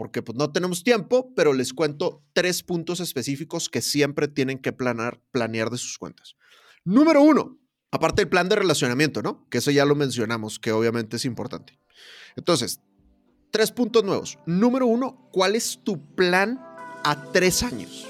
porque 0.00 0.22
pues 0.22 0.38
no 0.38 0.50
tenemos 0.50 0.82
tiempo, 0.82 1.34
pero 1.36 1.52
les 1.52 1.74
cuento 1.74 2.24
tres 2.32 2.62
puntos 2.62 3.00
específicos 3.00 3.68
que 3.68 3.82
siempre 3.82 4.28
tienen 4.28 4.58
que 4.58 4.72
planear, 4.72 5.20
planear 5.30 5.68
de 5.68 5.76
sus 5.76 5.98
cuentas. 5.98 6.36
Número 6.86 7.20
uno, 7.20 7.58
Aparte 7.90 8.22
del 8.22 8.30
plan 8.30 8.48
de 8.48 8.56
relacionamiento, 8.56 9.20
¿no? 9.20 9.46
Que 9.50 9.58
eso 9.58 9.70
ya 9.70 9.84
lo 9.84 9.94
mencionamos, 9.94 10.58
que 10.58 10.72
obviamente 10.72 11.16
es 11.16 11.26
importante. 11.26 11.78
Entonces, 12.34 12.80
tres 13.50 13.72
puntos 13.72 14.02
nuevos. 14.02 14.38
Número 14.46 14.86
uno, 14.86 15.28
¿cuál 15.32 15.54
es 15.54 15.80
tu 15.84 16.14
plan 16.14 16.58
a 17.04 17.30
tres 17.32 17.62
años? 17.62 18.06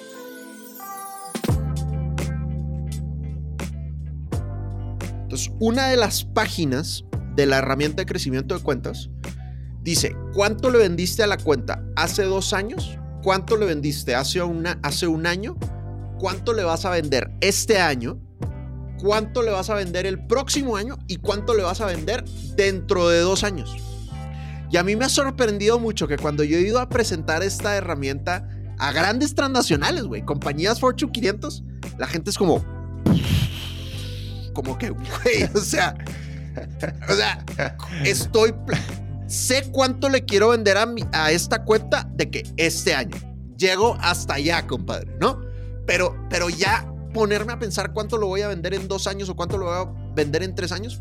Entonces, 5.22 5.50
una 5.58 5.88
de 5.88 5.96
las 5.96 6.24
páginas 6.24 7.04
de 7.34 7.46
la 7.46 7.58
herramienta 7.58 8.02
de 8.02 8.06
crecimiento 8.06 8.56
de 8.56 8.62
cuentas 8.62 9.10
dice, 9.82 10.16
¿cuánto 10.32 10.70
le 10.70 10.78
vendiste 10.78 11.22
a 11.22 11.26
la 11.26 11.36
cuenta 11.36 11.84
hace 11.96 12.24
dos 12.24 12.52
años? 12.52 12.98
¿Cuánto 13.22 13.56
le 13.56 13.66
vendiste 13.66 14.14
hace, 14.14 14.40
un 14.42 14.66
año? 15.26 15.56
¿Cuánto 16.18 16.52
le 16.52 16.64
vas 16.64 16.84
a 16.84 16.90
vender 16.90 17.30
este 17.40 17.78
año? 17.78 18.18
¿Cuánto 18.98 19.42
le 19.42 19.50
vas 19.50 19.70
a 19.70 19.74
vender 19.74 20.06
el 20.06 20.26
próximo 20.26 20.76
año? 20.76 20.98
¿Y 21.06 21.16
cuánto 21.16 21.54
le 21.54 21.62
vas 21.62 21.80
a 21.80 21.86
vender 21.86 22.24
dentro 22.56 23.08
de 23.08 23.20
dos 23.20 23.44
años? 23.44 23.76
Y 24.70 24.76
a 24.76 24.84
mí 24.84 24.94
me 24.96 25.04
ha 25.04 25.08
sorprendido 25.08 25.78
mucho 25.78 26.06
que 26.06 26.16
cuando 26.16 26.44
yo 26.44 26.56
he 26.56 26.60
ido 26.60 26.78
a 26.78 26.88
presentar 26.88 27.42
esta 27.42 27.76
herramienta 27.76 28.48
a 28.78 28.92
grandes 28.92 29.34
transnacionales, 29.34 30.04
güey, 30.04 30.24
compañías 30.24 30.80
Fortune 30.80 31.12
500, 31.12 31.64
la 31.98 32.06
gente 32.06 32.30
es 32.30 32.38
como, 32.38 32.64
como 34.54 34.78
que, 34.78 34.90
güey, 34.90 35.44
o 35.54 35.60
sea, 35.60 35.94
o 37.08 37.12
sea, 37.12 37.44
estoy, 38.04 38.54
sé 39.30 39.70
cuánto 39.70 40.08
le 40.08 40.24
quiero 40.24 40.48
vender 40.48 40.76
a, 40.76 40.92
a 41.12 41.30
esta 41.30 41.64
cuenta 41.64 42.10
de 42.14 42.30
que 42.30 42.42
este 42.56 42.94
año 42.94 43.16
llego 43.56 43.96
hasta 44.00 44.34
allá, 44.34 44.66
compadre, 44.66 45.16
¿no? 45.20 45.40
Pero, 45.86 46.16
pero 46.28 46.48
ya 46.50 46.92
ponerme 47.14 47.52
a 47.52 47.58
pensar 47.58 47.92
cuánto 47.92 48.18
lo 48.18 48.26
voy 48.26 48.42
a 48.42 48.48
vender 48.48 48.74
en 48.74 48.88
dos 48.88 49.06
años 49.06 49.28
o 49.28 49.36
cuánto 49.36 49.56
lo 49.56 49.66
voy 49.66 49.74
a 49.76 50.14
vender 50.14 50.42
en 50.42 50.54
tres 50.54 50.72
años, 50.72 51.00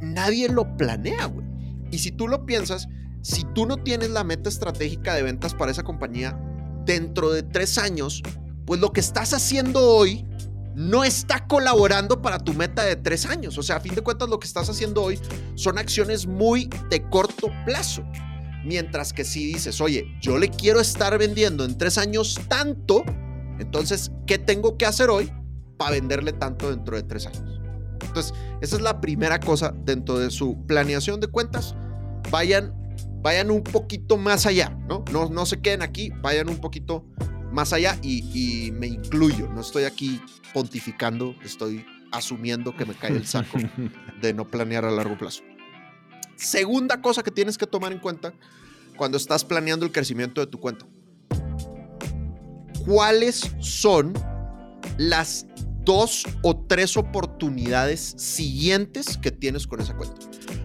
nadie 0.00 0.48
lo 0.48 0.76
planea, 0.76 1.24
güey. 1.26 1.46
Y 1.90 1.98
si 1.98 2.10
tú 2.10 2.28
lo 2.28 2.44
piensas, 2.44 2.86
si 3.22 3.44
tú 3.54 3.64
no 3.64 3.78
tienes 3.78 4.10
la 4.10 4.24
meta 4.24 4.48
estratégica 4.48 5.14
de 5.14 5.22
ventas 5.22 5.54
para 5.54 5.70
esa 5.70 5.82
compañía 5.82 6.38
dentro 6.84 7.30
de 7.30 7.42
tres 7.42 7.78
años, 7.78 8.22
pues 8.66 8.78
lo 8.80 8.92
que 8.92 9.00
estás 9.00 9.32
haciendo 9.32 9.80
hoy 9.80 10.26
no 10.78 11.02
está 11.02 11.44
colaborando 11.48 12.22
para 12.22 12.38
tu 12.38 12.54
meta 12.54 12.84
de 12.84 12.94
tres 12.94 13.26
años. 13.26 13.58
O 13.58 13.64
sea, 13.64 13.76
a 13.76 13.80
fin 13.80 13.96
de 13.96 14.00
cuentas, 14.00 14.28
lo 14.28 14.38
que 14.38 14.46
estás 14.46 14.70
haciendo 14.70 15.02
hoy 15.02 15.18
son 15.56 15.76
acciones 15.76 16.28
muy 16.28 16.70
de 16.88 17.02
corto 17.10 17.50
plazo. 17.66 18.04
Mientras 18.64 19.12
que 19.12 19.24
si 19.24 19.44
dices, 19.44 19.80
oye, 19.80 20.06
yo 20.20 20.38
le 20.38 20.48
quiero 20.50 20.78
estar 20.78 21.18
vendiendo 21.18 21.64
en 21.64 21.76
tres 21.76 21.98
años 21.98 22.38
tanto, 22.46 23.02
entonces, 23.58 24.12
¿qué 24.24 24.38
tengo 24.38 24.78
que 24.78 24.86
hacer 24.86 25.10
hoy 25.10 25.32
para 25.78 25.92
venderle 25.92 26.32
tanto 26.32 26.70
dentro 26.70 26.94
de 26.94 27.02
tres 27.02 27.26
años? 27.26 27.60
Entonces, 28.00 28.32
esa 28.60 28.76
es 28.76 28.82
la 28.82 29.00
primera 29.00 29.40
cosa 29.40 29.74
dentro 29.84 30.16
de 30.20 30.30
su 30.30 30.64
planeación 30.66 31.18
de 31.18 31.26
cuentas. 31.26 31.74
Vayan, 32.30 32.72
vayan 33.20 33.50
un 33.50 33.64
poquito 33.64 34.16
más 34.16 34.46
allá, 34.46 34.78
¿no? 34.88 35.04
No, 35.10 35.28
no 35.28 35.44
se 35.44 35.60
queden 35.60 35.82
aquí, 35.82 36.12
vayan 36.22 36.48
un 36.48 36.58
poquito 36.58 37.04
más 37.52 37.72
allá 37.72 37.98
y, 38.02 38.70
me 38.72 38.86
incluyo. 38.86 39.48
No 39.48 39.60
estoy 39.60 39.84
aquí 39.84 40.20
pontificando, 40.52 41.34
estoy 41.44 41.84
asumiendo 42.12 42.76
que 42.76 42.84
me 42.86 42.94
cae 42.94 43.12
el 43.12 43.26
saco 43.26 43.58
de 44.20 44.34
no 44.34 44.46
planear 44.46 44.84
a 44.84 44.90
largo 44.90 45.16
plazo. 45.16 45.42
Segunda 46.36 47.02
cosa 47.02 47.22
que 47.22 47.30
tienes 47.30 47.58
que 47.58 47.66
tomar 47.66 47.92
en 47.92 47.98
cuenta 47.98 48.32
cuando 48.96 49.16
estás 49.16 49.44
planeando 49.44 49.84
el 49.84 49.92
crecimiento 49.92 50.40
de 50.40 50.46
tu 50.46 50.58
cuenta. 50.58 50.86
¿Cuáles 52.86 53.50
son 53.60 54.14
las 54.96 55.46
dos 55.84 56.24
o 56.42 56.56
tres 56.56 56.96
oportunidades 56.96 58.14
siguientes 58.16 59.16
que 59.18 59.30
tienes 59.30 59.66
con 59.66 59.80
esa 59.80 59.96
cuenta? 59.96 60.16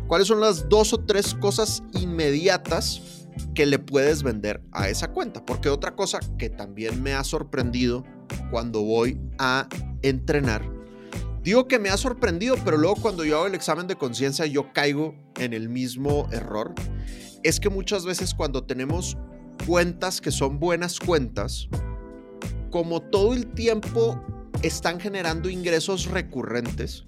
¿Cuáles 0.07 0.27
son 0.27 0.39
las 0.39 0.69
dos 0.69 0.93
o 0.93 0.99
tres 0.99 1.34
cosas 1.34 1.84
inmediatas 1.93 3.22
que 3.53 3.65
le 3.65 3.79
puedes 3.79 4.23
vender 4.23 4.61
a 4.71 4.89
esa 4.89 5.09
cuenta. 5.11 5.45
Porque 5.45 5.69
otra 5.69 5.95
cosa 5.95 6.19
que 6.38 6.49
también 6.49 7.01
me 7.01 7.13
ha 7.13 7.23
sorprendido 7.23 8.03
cuando 8.51 8.81
voy 8.81 9.19
a 9.38 9.67
entrenar, 10.01 10.69
digo 11.43 11.67
que 11.67 11.79
me 11.79 11.89
ha 11.89 11.97
sorprendido, 11.97 12.55
pero 12.63 12.77
luego 12.77 12.95
cuando 12.95 13.23
yo 13.25 13.38
hago 13.38 13.47
el 13.47 13.55
examen 13.55 13.88
de 13.88 13.95
conciencia 13.95 14.45
yo 14.45 14.73
caigo 14.73 15.15
en 15.38 15.53
el 15.53 15.69
mismo 15.69 16.27
error, 16.31 16.73
es 17.43 17.59
que 17.59 17.69
muchas 17.69 18.05
veces 18.05 18.34
cuando 18.34 18.63
tenemos 18.63 19.17
cuentas 19.67 20.21
que 20.21 20.31
son 20.31 20.59
buenas 20.59 20.99
cuentas, 20.99 21.67
como 22.71 23.01
todo 23.01 23.34
el 23.34 23.53
tiempo 23.53 24.21
están 24.61 24.99
generando 24.99 25.49
ingresos 25.49 26.05
recurrentes, 26.05 27.05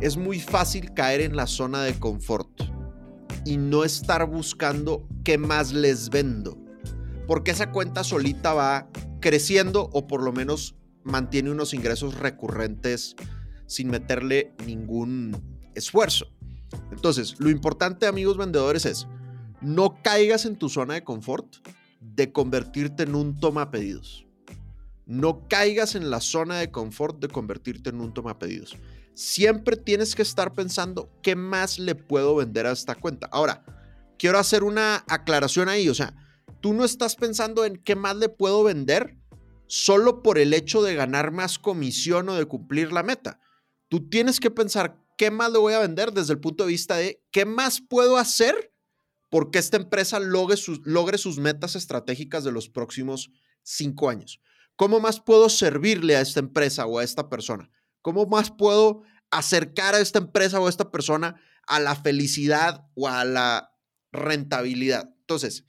es 0.00 0.16
muy 0.16 0.40
fácil 0.40 0.92
caer 0.94 1.20
en 1.20 1.36
la 1.36 1.46
zona 1.46 1.82
de 1.82 1.94
confort 1.94 2.73
y 3.44 3.56
no 3.56 3.84
estar 3.84 4.26
buscando 4.28 5.06
qué 5.24 5.38
más 5.38 5.72
les 5.72 6.10
vendo. 6.10 6.58
Porque 7.26 7.50
esa 7.52 7.70
cuenta 7.70 8.04
solita 8.04 8.54
va 8.54 8.88
creciendo 9.20 9.88
o 9.92 10.06
por 10.06 10.22
lo 10.22 10.32
menos 10.32 10.76
mantiene 11.02 11.50
unos 11.50 11.74
ingresos 11.74 12.18
recurrentes 12.18 13.14
sin 13.66 13.88
meterle 13.88 14.54
ningún 14.66 15.60
esfuerzo. 15.74 16.26
Entonces, 16.90 17.36
lo 17.38 17.50
importante, 17.50 18.06
amigos 18.06 18.36
vendedores, 18.36 18.84
es 18.86 19.06
no 19.60 20.02
caigas 20.02 20.44
en 20.44 20.56
tu 20.56 20.68
zona 20.68 20.94
de 20.94 21.04
confort 21.04 21.66
de 22.00 22.32
convertirte 22.32 23.04
en 23.04 23.14
un 23.14 23.40
toma 23.40 23.70
pedidos. 23.70 24.26
No 25.06 25.46
caigas 25.48 25.94
en 25.94 26.10
la 26.10 26.20
zona 26.20 26.58
de 26.58 26.70
confort 26.70 27.20
de 27.20 27.28
convertirte 27.28 27.90
en 27.90 28.00
un 28.00 28.12
toma 28.12 28.38
pedidos 28.38 28.76
siempre 29.14 29.76
tienes 29.76 30.14
que 30.14 30.22
estar 30.22 30.54
pensando 30.54 31.10
qué 31.22 31.36
más 31.36 31.78
le 31.78 31.94
puedo 31.94 32.36
vender 32.36 32.66
a 32.66 32.72
esta 32.72 32.94
cuenta. 32.94 33.28
Ahora, 33.32 33.64
quiero 34.18 34.38
hacer 34.38 34.64
una 34.64 35.04
aclaración 35.08 35.68
ahí, 35.68 35.88
o 35.88 35.94
sea, 35.94 36.14
tú 36.60 36.74
no 36.74 36.84
estás 36.84 37.16
pensando 37.16 37.64
en 37.64 37.76
qué 37.76 37.96
más 37.96 38.16
le 38.16 38.28
puedo 38.28 38.64
vender 38.64 39.16
solo 39.66 40.22
por 40.22 40.38
el 40.38 40.52
hecho 40.52 40.82
de 40.82 40.94
ganar 40.94 41.30
más 41.30 41.58
comisión 41.58 42.28
o 42.28 42.34
de 42.34 42.44
cumplir 42.44 42.92
la 42.92 43.02
meta. 43.02 43.40
Tú 43.88 44.08
tienes 44.08 44.40
que 44.40 44.50
pensar 44.50 45.00
qué 45.16 45.30
más 45.30 45.52
le 45.52 45.58
voy 45.58 45.74
a 45.74 45.78
vender 45.78 46.12
desde 46.12 46.32
el 46.32 46.40
punto 46.40 46.64
de 46.64 46.70
vista 46.70 46.96
de 46.96 47.22
qué 47.30 47.44
más 47.44 47.80
puedo 47.80 48.16
hacer 48.16 48.72
porque 49.30 49.58
esta 49.58 49.76
empresa 49.76 50.20
logre 50.20 50.56
sus, 50.56 50.80
logre 50.84 51.18
sus 51.18 51.38
metas 51.38 51.74
estratégicas 51.76 52.44
de 52.44 52.52
los 52.52 52.68
próximos 52.68 53.30
cinco 53.62 54.08
años. 54.08 54.40
¿Cómo 54.76 55.00
más 55.00 55.20
puedo 55.20 55.48
servirle 55.48 56.16
a 56.16 56.20
esta 56.20 56.40
empresa 56.40 56.86
o 56.86 56.98
a 56.98 57.04
esta 57.04 57.28
persona? 57.28 57.70
¿Cómo 58.04 58.26
más 58.26 58.50
puedo 58.50 59.02
acercar 59.30 59.94
a 59.94 60.00
esta 60.00 60.18
empresa 60.18 60.60
o 60.60 60.66
a 60.66 60.68
esta 60.68 60.90
persona 60.90 61.40
a 61.66 61.80
la 61.80 61.96
felicidad 61.96 62.86
o 62.94 63.08
a 63.08 63.24
la 63.24 63.74
rentabilidad? 64.12 65.14
Entonces, 65.20 65.64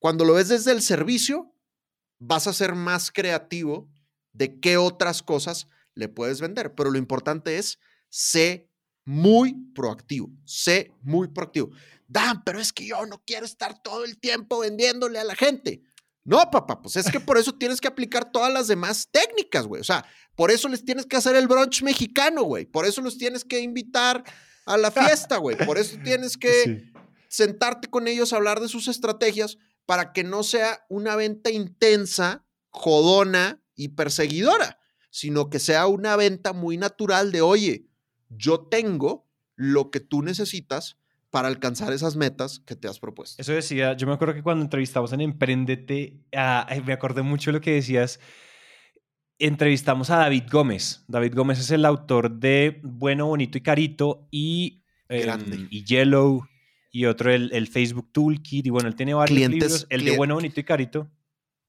cuando 0.00 0.24
lo 0.24 0.34
ves 0.34 0.48
desde 0.48 0.72
el 0.72 0.82
servicio, 0.82 1.54
vas 2.18 2.48
a 2.48 2.52
ser 2.52 2.74
más 2.74 3.12
creativo 3.12 3.88
de 4.32 4.58
qué 4.58 4.78
otras 4.78 5.22
cosas 5.22 5.68
le 5.94 6.08
puedes 6.08 6.40
vender. 6.40 6.74
Pero 6.74 6.90
lo 6.90 6.98
importante 6.98 7.56
es, 7.56 7.78
sé 8.08 8.68
muy 9.04 9.54
proactivo, 9.72 10.28
sé 10.44 10.92
muy 11.02 11.28
proactivo. 11.28 11.70
Dan, 12.08 12.42
pero 12.42 12.58
es 12.58 12.72
que 12.72 12.84
yo 12.84 13.06
no 13.06 13.22
quiero 13.24 13.46
estar 13.46 13.80
todo 13.80 14.04
el 14.04 14.18
tiempo 14.18 14.58
vendiéndole 14.58 15.20
a 15.20 15.24
la 15.24 15.36
gente. 15.36 15.84
No, 16.24 16.50
papá, 16.50 16.82
pues 16.82 16.96
es 16.96 17.10
que 17.12 17.20
por 17.20 17.38
eso 17.38 17.54
tienes 17.54 17.80
que 17.80 17.88
aplicar 17.88 18.32
todas 18.32 18.52
las 18.52 18.66
demás 18.66 19.08
técnicas, 19.12 19.66
güey. 19.66 19.80
O 19.80 19.84
sea, 19.84 20.04
por 20.40 20.50
eso 20.50 20.70
les 20.70 20.82
tienes 20.86 21.04
que 21.04 21.18
hacer 21.18 21.36
el 21.36 21.46
brunch 21.48 21.82
mexicano, 21.82 22.44
güey. 22.44 22.64
Por 22.64 22.86
eso 22.86 23.02
los 23.02 23.18
tienes 23.18 23.44
que 23.44 23.60
invitar 23.60 24.24
a 24.64 24.78
la 24.78 24.90
fiesta, 25.06 25.36
güey. 25.36 25.54
Por 25.54 25.76
eso 25.76 25.98
tienes 26.02 26.38
que 26.38 26.90
sentarte 27.28 27.90
con 27.90 28.08
ellos 28.08 28.32
a 28.32 28.36
hablar 28.36 28.58
de 28.58 28.68
sus 28.68 28.88
estrategias 28.88 29.58
para 29.84 30.14
que 30.14 30.24
no 30.24 30.42
sea 30.42 30.86
una 30.88 31.14
venta 31.14 31.50
intensa, 31.50 32.46
jodona 32.70 33.62
y 33.74 33.88
perseguidora, 33.88 34.78
sino 35.10 35.50
que 35.50 35.58
sea 35.58 35.86
una 35.88 36.16
venta 36.16 36.54
muy 36.54 36.78
natural 36.78 37.32
de, 37.32 37.42
oye, 37.42 37.84
yo 38.30 38.60
tengo 38.60 39.28
lo 39.56 39.90
que 39.90 40.00
tú 40.00 40.22
necesitas 40.22 40.96
para 41.28 41.48
alcanzar 41.48 41.92
esas 41.92 42.16
metas 42.16 42.60
que 42.60 42.76
te 42.76 42.88
has 42.88 42.98
propuesto. 42.98 43.42
Eso 43.42 43.52
decía, 43.52 43.92
yo 43.92 44.06
me 44.06 44.14
acuerdo 44.14 44.32
que 44.32 44.42
cuando 44.42 44.64
entrevistamos 44.64 45.12
en 45.12 45.20
Emprendete, 45.20 46.16
ah, 46.34 46.66
me 46.86 46.94
acordé 46.94 47.20
mucho 47.20 47.50
de 47.50 47.58
lo 47.58 47.60
que 47.60 47.72
decías. 47.72 48.20
Entrevistamos 49.40 50.10
a 50.10 50.18
David 50.18 50.44
Gómez. 50.52 51.02
David 51.08 51.34
Gómez 51.34 51.58
es 51.58 51.70
el 51.70 51.86
autor 51.86 52.30
de 52.30 52.78
Bueno, 52.82 53.26
Bonito 53.26 53.56
y 53.56 53.62
Carito 53.62 54.28
y, 54.30 54.84
em, 55.08 55.66
y 55.70 55.82
Yellow 55.82 56.46
y 56.92 57.06
otro 57.06 57.32
el, 57.32 57.50
el, 57.54 57.66
Facebook 57.66 58.12
Toolkit. 58.12 58.66
Y 58.66 58.70
bueno, 58.70 58.88
él 58.88 58.94
tiene 58.94 59.14
varios 59.14 59.50
libros. 59.50 59.86
El 59.88 60.04
de 60.04 60.14
Bueno, 60.14 60.34
Bonito 60.34 60.60
y 60.60 60.64
Carito. 60.64 61.10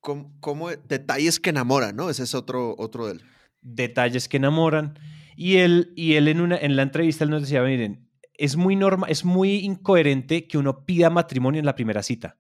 ¿Cómo, 0.02 0.70
detalles 0.88 1.40
que 1.40 1.52
enamoran, 1.52 1.96
¿no? 1.96 2.10
Ese 2.10 2.24
es 2.24 2.36
otro, 2.36 2.76
otro 2.78 3.06
de 3.06 3.14
él. 3.14 3.22
Detalles 3.62 4.28
que 4.28 4.36
enamoran. 4.36 5.00
Y 5.38 5.58
él, 5.58 5.94
y 5.96 6.16
él 6.16 6.28
en, 6.28 6.42
una, 6.42 6.58
en 6.58 6.76
la 6.76 6.82
entrevista 6.82 7.24
él 7.24 7.30
nos 7.30 7.44
decía, 7.44 7.64
miren, 7.64 8.10
es 8.34 8.58
muy, 8.58 8.76
norma, 8.76 9.08
es 9.08 9.24
muy 9.24 9.60
incoherente 9.60 10.46
que 10.46 10.58
uno 10.58 10.84
pida 10.86 11.10
matrimonio 11.10 11.60
en 11.60 11.66
la 11.66 11.76
primera 11.76 12.04
cita. 12.04 12.38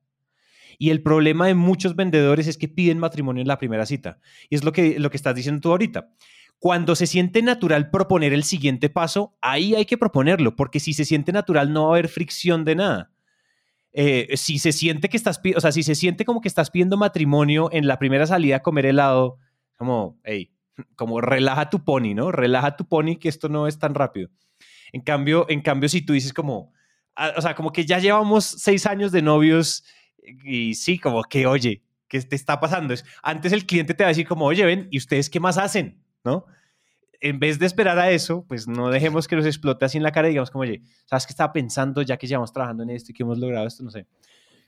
Y 0.82 0.90
el 0.90 1.04
problema 1.04 1.46
de 1.46 1.54
muchos 1.54 1.96
vendedores 1.96 2.48
es 2.48 2.58
que 2.58 2.68
piden 2.68 2.98
matrimonio 2.98 3.42
en 3.42 3.48
la 3.48 3.60
primera 3.60 3.86
cita. 3.86 4.18
Y 4.50 4.56
es 4.56 4.64
lo 4.64 4.72
que, 4.72 4.98
lo 4.98 5.12
que 5.12 5.18
estás 5.18 5.36
diciendo 5.36 5.62
tú 5.62 5.70
ahorita. 5.70 6.10
Cuando 6.58 6.96
se 6.96 7.06
siente 7.06 7.44
natural 7.44 7.92
proponer 7.92 8.34
el 8.34 8.44
siguiente 8.44 8.90
paso, 8.90 9.38
ahí 9.44 9.76
hay 9.76 9.86
que 9.86 10.00
proponerlo, 10.00 10.56
porque 10.56 10.80
si 10.80 10.94
se 10.94 11.06
siente 11.06 11.32
natural 11.32 11.72
no 11.72 11.84
va 11.84 11.90
a 11.90 11.92
haber 12.00 12.08
fricción 12.08 12.66
de 12.66 12.74
nada. 12.74 13.12
Eh, 13.94 14.30
si 14.34 14.58
se 14.58 14.72
siente 14.72 15.08
que 15.08 15.18
estás, 15.18 15.40
o 15.56 15.62
sea, 15.62 15.72
si 15.72 15.84
se 15.84 15.94
siente 15.94 16.26
como 16.26 16.42
que 16.42 16.48
estás 16.48 16.72
pidiendo 16.72 16.98
matrimonio 16.98 17.70
en 17.72 17.86
la 17.86 18.00
primera 18.00 18.26
salida 18.26 18.56
a 18.56 18.64
comer 18.64 18.88
helado, 18.88 19.38
como, 19.78 20.20
hey, 20.24 20.52
como 20.96 21.22
relaja 21.22 21.70
tu 21.70 21.84
pony, 21.84 22.16
¿no? 22.16 22.32
Relaja 22.32 22.76
tu 22.76 22.88
pony 22.88 23.18
que 23.20 23.30
esto 23.30 23.50
no 23.50 23.68
es 23.68 23.78
tan 23.78 23.94
rápido. 23.94 24.32
En 24.94 25.02
cambio, 25.02 25.46
en 25.48 25.62
cambio, 25.62 25.90
si 25.90 26.02
tú 26.02 26.14
dices 26.14 26.34
como, 26.34 26.74
ah, 27.16 27.34
o 27.38 27.42
sea, 27.44 27.54
como 27.54 27.72
que 27.72 27.86
ya 27.86 28.00
llevamos 28.00 28.46
seis 28.46 28.88
años 28.88 29.12
de 29.12 29.22
novios 29.22 29.84
y 30.44 30.76
sí, 30.76 31.00
como 31.00 31.24
que, 31.24 31.48
oye, 31.48 31.84
¿qué 32.08 32.22
te 32.22 32.36
está 32.36 32.60
pasando? 32.60 32.94
Es, 32.94 33.06
antes 33.24 33.52
el 33.52 33.66
cliente 33.66 33.94
te 33.94 34.04
va 34.04 34.08
a 34.08 34.14
decir 34.14 34.28
como, 34.28 34.46
oye, 34.46 34.66
ven, 34.66 34.88
¿y 34.92 34.98
ustedes 34.98 35.30
qué 35.30 35.40
más 35.40 35.58
hacen? 35.58 36.04
¿No? 36.24 36.46
En 37.20 37.40
vez 37.40 37.60
de 37.60 37.66
esperar 37.66 38.00
a 38.00 38.12
eso, 38.12 38.46
pues 38.48 38.68
no 38.68 38.90
dejemos 38.90 39.28
que 39.28 39.36
nos 39.36 39.46
explote 39.46 39.86
así 39.86 39.98
en 39.98 40.04
la 40.04 40.12
cara 40.12 40.28
y 40.28 40.32
digamos 40.32 40.52
como, 40.52 40.64
oye, 40.64 40.82
¿sabes 41.06 41.26
qué 41.26 41.34
estaba 41.34 41.54
pensando 41.54 42.02
ya 42.02 42.18
que 42.18 42.28
llevamos 42.28 42.52
trabajando 42.52 42.84
en 42.84 42.90
esto 42.90 43.12
y 43.12 43.14
que 43.14 43.24
hemos 43.24 43.38
logrado 43.38 43.68
esto? 43.68 43.84
No 43.84 43.92
sé. 43.92 44.08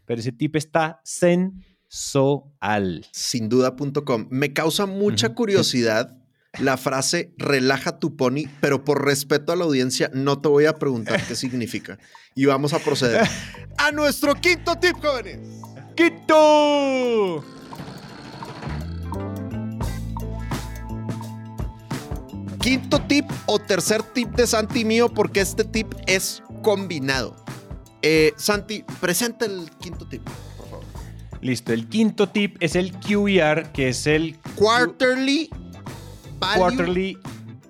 Pero 0.05 0.19
ese 0.19 0.31
tipo 0.31 0.57
está 0.57 1.01
sensual. 1.03 3.05
Sin 3.11 3.49
duda.com. 3.49 4.27
Me 4.29 4.53
causa 4.53 4.85
mucha 4.85 5.33
curiosidad 5.33 6.22
la 6.59 6.77
frase 6.77 7.33
relaja 7.37 7.99
tu 7.99 8.15
pony, 8.15 8.47
pero 8.61 8.83
por 8.83 9.05
respeto 9.05 9.51
a 9.51 9.55
la 9.55 9.65
audiencia 9.65 10.11
no 10.13 10.39
te 10.39 10.49
voy 10.49 10.65
a 10.65 10.73
preguntar 10.73 11.21
qué 11.25 11.35
significa. 11.35 11.97
Y 12.35 12.45
vamos 12.45 12.73
a 12.73 12.79
proceder 12.79 13.27
a 13.77 13.91
nuestro 13.91 14.35
quinto 14.35 14.75
tip, 14.75 14.95
jóvenes. 15.01 15.39
¡Quinto! 15.95 17.43
Quinto 22.61 23.01
tip 23.07 23.25
o 23.45 23.59
tercer 23.59 24.01
tip 24.03 24.29
de 24.29 24.47
Santi 24.47 24.85
mío, 24.85 25.09
porque 25.09 25.41
este 25.41 25.63
tip 25.65 25.93
es 26.07 26.41
combinado. 26.61 27.35
Eh, 28.01 28.33
Santi, 28.37 28.85
presenta 29.01 29.45
el 29.45 29.69
quinto 29.79 30.07
tip, 30.07 30.23
por 30.23 30.69
favor. 30.69 30.85
Listo, 31.41 31.73
el 31.73 31.89
quinto 31.89 32.29
tip 32.29 32.55
es 32.61 32.75
el 32.75 32.91
QER, 32.99 33.71
que 33.73 33.89
es 33.89 34.07
el 34.07 34.39
Quarterly 34.55 35.49
Value 36.39 36.57
Quarterly 36.59 37.17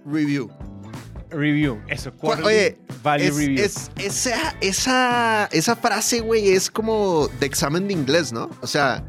Review. 0.06 0.50
Review. 1.30 1.82
Eso, 1.88 2.12
Quarterly 2.14 2.48
Oye, 2.48 2.78
Value 3.02 3.24
es, 3.26 3.36
Review. 3.36 3.64
es- 3.64 3.92
esa, 3.98 4.56
esa, 4.62 5.46
esa 5.52 5.76
frase, 5.76 6.20
güey, 6.22 6.50
es 6.50 6.70
como 6.70 7.28
de 7.40 7.46
examen 7.46 7.88
de 7.88 7.94
inglés, 7.94 8.32
¿no? 8.32 8.50
O 8.62 8.68
sea, 8.68 9.04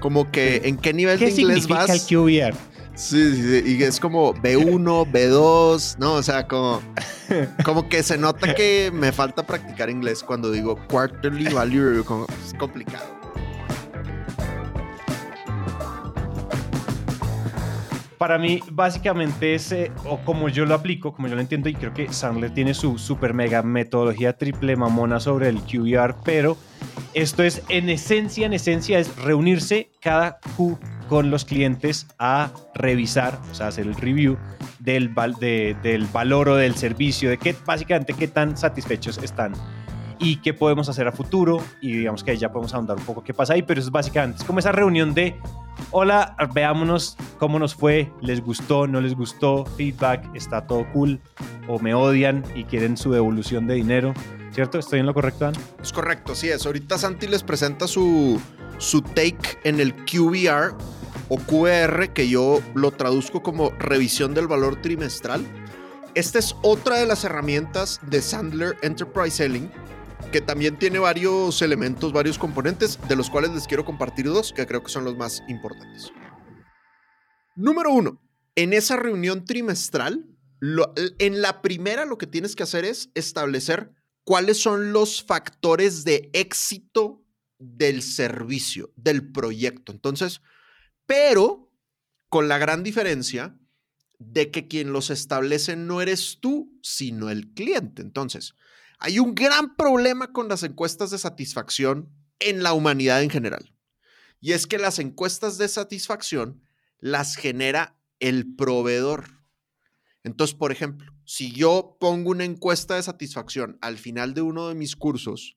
como 0.00 0.30
que 0.30 0.62
en 0.64 0.78
qué 0.78 0.92
nivel 0.92 1.18
¿Qué 1.18 1.26
de 1.26 1.40
inglés 1.42 1.66
vas. 1.68 1.90
el 1.90 2.00
QER? 2.06 2.54
Sí, 2.94 3.34
sí, 3.34 3.42
sí, 3.62 3.76
y 3.78 3.82
es 3.82 4.00
como 4.00 4.32
B1, 4.34 5.04
B2, 5.12 5.98
¿no? 5.98 6.14
O 6.14 6.22
sea, 6.22 6.48
como, 6.48 6.80
como 7.64 7.90
que 7.90 8.02
se 8.02 8.16
nota 8.16 8.54
que 8.54 8.90
me 8.90 9.12
falta 9.12 9.46
practicar 9.46 9.90
inglés 9.90 10.22
cuando 10.22 10.50
digo 10.50 10.78
quarterly 10.88 11.52
value 11.52 11.82
review, 11.84 12.04
como, 12.06 12.24
es 12.46 12.54
complicado. 12.54 13.04
Para 18.18 18.38
mí, 18.38 18.60
básicamente 18.70 19.54
es, 19.54 19.74
o 20.04 20.18
como 20.24 20.48
yo 20.48 20.64
lo 20.64 20.74
aplico, 20.74 21.12
como 21.12 21.28
yo 21.28 21.34
lo 21.34 21.40
entiendo, 21.40 21.68
y 21.68 21.74
creo 21.74 21.92
que 21.92 22.12
Sandler 22.12 22.50
tiene 22.50 22.72
su 22.72 22.96
super 22.98 23.34
mega 23.34 23.62
metodología 23.62 24.36
triple 24.38 24.74
mamona 24.74 25.20
sobre 25.20 25.48
el 25.48 25.60
QER, 25.60 26.14
pero 26.24 26.56
esto 27.12 27.42
es, 27.42 27.62
en 27.68 27.90
esencia, 27.90 28.46
en 28.46 28.54
esencia, 28.54 28.98
es 28.98 29.14
reunirse 29.16 29.90
cada 30.00 30.38
Q 30.56 30.78
con 31.08 31.30
los 31.30 31.44
clientes 31.44 32.06
a 32.18 32.50
revisar, 32.74 33.38
o 33.50 33.54
sea, 33.54 33.68
hacer 33.68 33.86
el 33.86 33.94
review 33.94 34.36
del, 34.78 35.14
del 35.82 36.06
valor 36.06 36.48
o 36.48 36.56
del 36.56 36.74
servicio, 36.74 37.28
de 37.28 37.38
qué, 37.38 37.54
básicamente, 37.64 38.14
qué 38.14 38.28
tan 38.28 38.56
satisfechos 38.56 39.18
están 39.18 39.52
y 40.18 40.36
qué 40.36 40.54
podemos 40.54 40.88
hacer 40.88 41.06
a 41.08 41.12
futuro, 41.12 41.62
y 41.80 41.92
digamos 41.92 42.24
que 42.24 42.32
ahí 42.32 42.36
ya 42.36 42.50
podemos 42.50 42.74
ahondar 42.74 42.96
un 42.96 43.04
poco 43.04 43.22
qué 43.22 43.34
pasa 43.34 43.54
ahí, 43.54 43.62
pero 43.62 43.80
eso 43.80 43.88
es 43.88 43.92
básicamente, 43.92 44.38
es 44.38 44.44
como 44.44 44.58
esa 44.58 44.72
reunión 44.72 45.14
de 45.14 45.38
hola, 45.90 46.36
veámonos 46.54 47.16
cómo 47.38 47.58
nos 47.58 47.74
fue, 47.74 48.12
les 48.20 48.40
gustó, 48.40 48.86
no 48.86 49.00
les 49.00 49.14
gustó, 49.14 49.64
feedback, 49.64 50.28
está 50.34 50.66
todo 50.66 50.86
cool, 50.92 51.20
o 51.68 51.78
me 51.78 51.94
odian 51.94 52.44
y 52.54 52.64
quieren 52.64 52.96
su 52.96 53.12
devolución 53.12 53.66
de 53.66 53.74
dinero, 53.74 54.14
¿cierto? 54.52 54.78
¿Estoy 54.78 55.00
en 55.00 55.06
lo 55.06 55.14
correcto, 55.14 55.44
Dan? 55.44 55.54
Es 55.82 55.92
correcto, 55.92 56.34
sí 56.34 56.48
es. 56.48 56.64
Ahorita 56.66 56.98
Santi 56.98 57.26
les 57.26 57.42
presenta 57.42 57.86
su, 57.86 58.40
su 58.78 59.02
take 59.02 59.58
en 59.64 59.80
el 59.80 59.94
QBR 59.94 60.76
o 61.28 61.38
QR, 61.38 62.08
que 62.12 62.28
yo 62.28 62.60
lo 62.74 62.90
traduzco 62.92 63.42
como 63.42 63.70
revisión 63.78 64.34
del 64.34 64.46
valor 64.46 64.80
trimestral. 64.80 65.44
Esta 66.14 66.38
es 66.38 66.56
otra 66.62 66.96
de 66.96 67.06
las 67.06 67.24
herramientas 67.24 68.00
de 68.08 68.22
Sandler 68.22 68.76
Enterprise 68.82 69.36
Selling, 69.36 69.70
que 70.32 70.40
también 70.40 70.78
tiene 70.78 70.98
varios 70.98 71.62
elementos, 71.62 72.12
varios 72.12 72.38
componentes, 72.38 72.98
de 73.08 73.16
los 73.16 73.30
cuales 73.30 73.50
les 73.52 73.66
quiero 73.66 73.84
compartir 73.84 74.26
dos, 74.26 74.52
que 74.52 74.66
creo 74.66 74.82
que 74.82 74.90
son 74.90 75.04
los 75.04 75.16
más 75.16 75.42
importantes. 75.48 76.12
Número 77.54 77.90
uno, 77.92 78.20
en 78.54 78.72
esa 78.72 78.96
reunión 78.96 79.44
trimestral, 79.44 80.26
en 81.18 81.42
la 81.42 81.62
primera 81.62 82.04
lo 82.04 82.18
que 82.18 82.26
tienes 82.26 82.56
que 82.56 82.62
hacer 82.62 82.84
es 82.84 83.10
establecer 83.14 83.92
cuáles 84.24 84.60
son 84.60 84.92
los 84.92 85.22
factores 85.22 86.04
de 86.04 86.30
éxito 86.32 87.22
del 87.58 88.02
servicio, 88.02 88.92
del 88.96 89.30
proyecto. 89.30 89.92
Entonces, 89.92 90.42
pero 91.06 91.70
con 92.28 92.48
la 92.48 92.58
gran 92.58 92.82
diferencia 92.82 93.58
de 94.18 94.50
que 94.50 94.66
quien 94.66 94.92
los 94.92 95.10
establece 95.10 95.76
no 95.76 96.00
eres 96.00 96.38
tú, 96.40 96.78
sino 96.82 97.30
el 97.30 97.52
cliente. 97.52 98.02
Entonces, 98.02 98.54
hay 98.98 99.18
un 99.18 99.34
gran 99.34 99.76
problema 99.76 100.32
con 100.32 100.48
las 100.48 100.62
encuestas 100.62 101.10
de 101.10 101.18
satisfacción 101.18 102.10
en 102.38 102.62
la 102.62 102.72
humanidad 102.72 103.22
en 103.22 103.30
general. 103.30 103.74
Y 104.40 104.52
es 104.52 104.66
que 104.66 104.78
las 104.78 104.98
encuestas 104.98 105.58
de 105.58 105.68
satisfacción 105.68 106.62
las 106.98 107.36
genera 107.36 107.98
el 108.20 108.54
proveedor. 108.54 109.28
Entonces, 110.22 110.56
por 110.56 110.72
ejemplo, 110.72 111.12
si 111.24 111.52
yo 111.52 111.96
pongo 112.00 112.30
una 112.30 112.44
encuesta 112.44 112.96
de 112.96 113.02
satisfacción 113.02 113.78
al 113.80 113.98
final 113.98 114.34
de 114.34 114.42
uno 114.42 114.68
de 114.68 114.74
mis 114.74 114.96
cursos, 114.96 115.56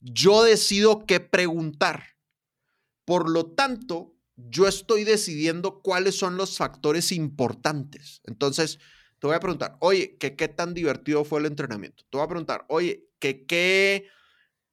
yo 0.00 0.42
decido 0.42 1.06
qué 1.06 1.20
preguntar. 1.20 2.04
Por 3.04 3.30
lo 3.30 3.46
tanto, 3.46 4.16
yo 4.36 4.66
estoy 4.66 5.04
decidiendo 5.04 5.80
cuáles 5.82 6.16
son 6.16 6.36
los 6.36 6.56
factores 6.56 7.12
importantes. 7.12 8.20
Entonces, 8.24 8.78
te 9.22 9.28
voy 9.28 9.36
a 9.36 9.40
preguntar, 9.40 9.76
oye, 9.78 10.16
¿qué, 10.18 10.34
qué 10.34 10.48
tan 10.48 10.74
divertido 10.74 11.24
fue 11.24 11.38
el 11.38 11.46
entrenamiento? 11.46 12.02
Te 12.10 12.16
voy 12.16 12.24
a 12.24 12.28
preguntar, 12.28 12.64
oye, 12.68 13.06
¿qué, 13.20 13.46
qué 13.46 14.08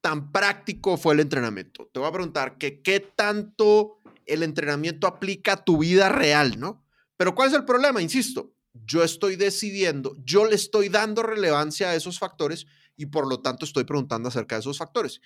tan 0.00 0.32
práctico 0.32 0.96
fue 0.96 1.14
el 1.14 1.20
entrenamiento? 1.20 1.88
Te 1.94 2.00
voy 2.00 2.08
a 2.08 2.12
preguntar, 2.12 2.58
¿qué, 2.58 2.82
qué 2.82 2.98
tanto 2.98 4.00
el 4.26 4.42
entrenamiento 4.42 5.06
aplica 5.06 5.52
a 5.52 5.64
tu 5.64 5.78
vida 5.78 6.08
real, 6.08 6.58
¿no? 6.58 6.84
Pero 7.16 7.36
¿cuál 7.36 7.48
es 7.48 7.54
el 7.54 7.64
problema? 7.64 8.02
Insisto, 8.02 8.52
yo 8.72 9.04
estoy 9.04 9.36
decidiendo, 9.36 10.16
yo 10.24 10.44
le 10.44 10.56
estoy 10.56 10.88
dando 10.88 11.22
relevancia 11.22 11.90
a 11.90 11.94
esos 11.94 12.18
factores 12.18 12.66
y 12.96 13.06
por 13.06 13.28
lo 13.28 13.42
tanto 13.42 13.64
estoy 13.64 13.84
preguntando 13.84 14.30
acerca 14.30 14.56
de 14.56 14.62
esos 14.62 14.78
factores. 14.78 15.20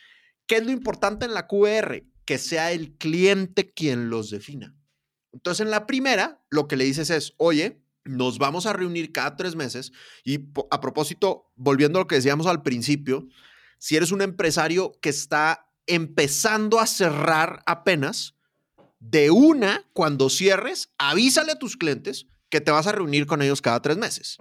¿Qué 0.46 0.56
es 0.56 0.66
lo 0.66 0.70
importante 0.70 1.24
en 1.24 1.32
la 1.32 1.46
QR? 1.46 2.02
Que 2.26 2.36
sea 2.36 2.72
el 2.72 2.98
cliente 2.98 3.72
quien 3.72 4.10
los 4.10 4.28
defina. 4.28 4.76
Entonces, 5.32 5.64
en 5.64 5.70
la 5.70 5.86
primera, 5.86 6.44
lo 6.50 6.68
que 6.68 6.76
le 6.76 6.84
dices 6.84 7.08
es, 7.08 7.32
oye, 7.38 7.83
nos 8.04 8.38
vamos 8.38 8.66
a 8.66 8.72
reunir 8.72 9.12
cada 9.12 9.36
tres 9.36 9.56
meses 9.56 9.92
y 10.24 10.40
a 10.70 10.80
propósito, 10.80 11.50
volviendo 11.56 11.98
a 11.98 12.02
lo 12.02 12.06
que 12.06 12.16
decíamos 12.16 12.46
al 12.46 12.62
principio, 12.62 13.26
si 13.78 13.96
eres 13.96 14.12
un 14.12 14.22
empresario 14.22 14.92
que 15.00 15.10
está 15.10 15.70
empezando 15.86 16.80
a 16.80 16.86
cerrar 16.86 17.62
apenas, 17.66 18.34
de 19.10 19.30
una, 19.30 19.84
cuando 19.92 20.30
cierres, 20.30 20.90
avísale 20.96 21.52
a 21.52 21.58
tus 21.58 21.76
clientes 21.76 22.26
que 22.48 22.62
te 22.62 22.70
vas 22.70 22.86
a 22.86 22.92
reunir 22.92 23.26
con 23.26 23.42
ellos 23.42 23.60
cada 23.60 23.82
tres 23.82 23.98
meses. 23.98 24.38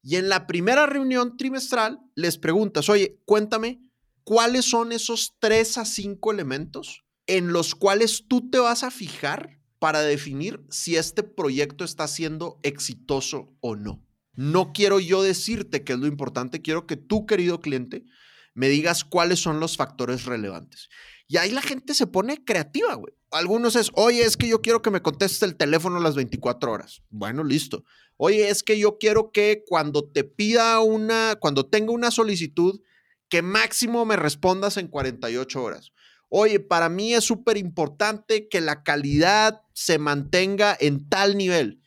Y 0.00 0.16
en 0.16 0.28
la 0.28 0.46
primera 0.46 0.86
reunión 0.86 1.36
trimestral 1.36 2.00
les 2.14 2.38
preguntas, 2.38 2.88
oye, 2.88 3.20
cuéntame, 3.24 3.82
¿cuáles 4.22 4.66
son 4.66 4.92
esos 4.92 5.34
tres 5.40 5.76
a 5.78 5.84
cinco 5.84 6.30
elementos 6.30 7.04
en 7.26 7.52
los 7.52 7.74
cuales 7.74 8.26
tú 8.28 8.48
te 8.50 8.58
vas 8.58 8.84
a 8.84 8.90
fijar 8.90 9.58
para 9.84 10.00
definir 10.00 10.64
si 10.70 10.96
este 10.96 11.22
proyecto 11.22 11.84
está 11.84 12.08
siendo 12.08 12.58
exitoso 12.62 13.52
o 13.60 13.76
no? 13.76 14.02
No 14.32 14.72
quiero 14.72 14.98
yo 14.98 15.22
decirte 15.22 15.84
qué 15.84 15.92
es 15.92 15.98
lo 15.98 16.06
importante, 16.06 16.62
quiero 16.62 16.86
que 16.86 16.96
tú, 16.96 17.26
querido 17.26 17.60
cliente, 17.60 18.06
me 18.54 18.70
digas 18.70 19.04
cuáles 19.04 19.40
son 19.40 19.60
los 19.60 19.76
factores 19.76 20.24
relevantes. 20.24 20.88
Y 21.28 21.36
ahí 21.36 21.50
la 21.50 21.60
gente 21.60 21.92
se 21.92 22.06
pone 22.06 22.42
creativa, 22.46 22.94
güey. 22.94 23.12
Algunos 23.30 23.76
es, 23.76 23.90
oye, 23.92 24.22
es 24.22 24.38
que 24.38 24.48
yo 24.48 24.62
quiero 24.62 24.80
que 24.80 24.90
me 24.90 25.02
contestes 25.02 25.42
el 25.42 25.54
teléfono 25.54 26.00
las 26.00 26.14
24 26.14 26.72
horas. 26.72 27.02
Bueno, 27.10 27.44
listo. 27.44 27.84
Oye, 28.16 28.48
es 28.48 28.62
que 28.62 28.78
yo 28.78 28.96
quiero 28.96 29.32
que 29.32 29.64
cuando 29.66 30.10
te 30.10 30.24
pida 30.24 30.80
una, 30.80 31.36
cuando 31.38 31.66
tenga 31.66 31.92
una 31.92 32.10
solicitud, 32.10 32.80
que 33.28 33.42
máximo 33.42 34.06
me 34.06 34.16
respondas 34.16 34.78
en 34.78 34.88
48 34.88 35.62
horas. 35.62 35.92
Oye, 36.36 36.58
para 36.58 36.88
mí 36.88 37.14
es 37.14 37.22
súper 37.22 37.56
importante 37.56 38.48
que 38.48 38.60
la 38.60 38.82
calidad 38.82 39.62
se 39.72 39.98
mantenga 40.00 40.76
en 40.80 41.08
tal 41.08 41.36
nivel. 41.36 41.80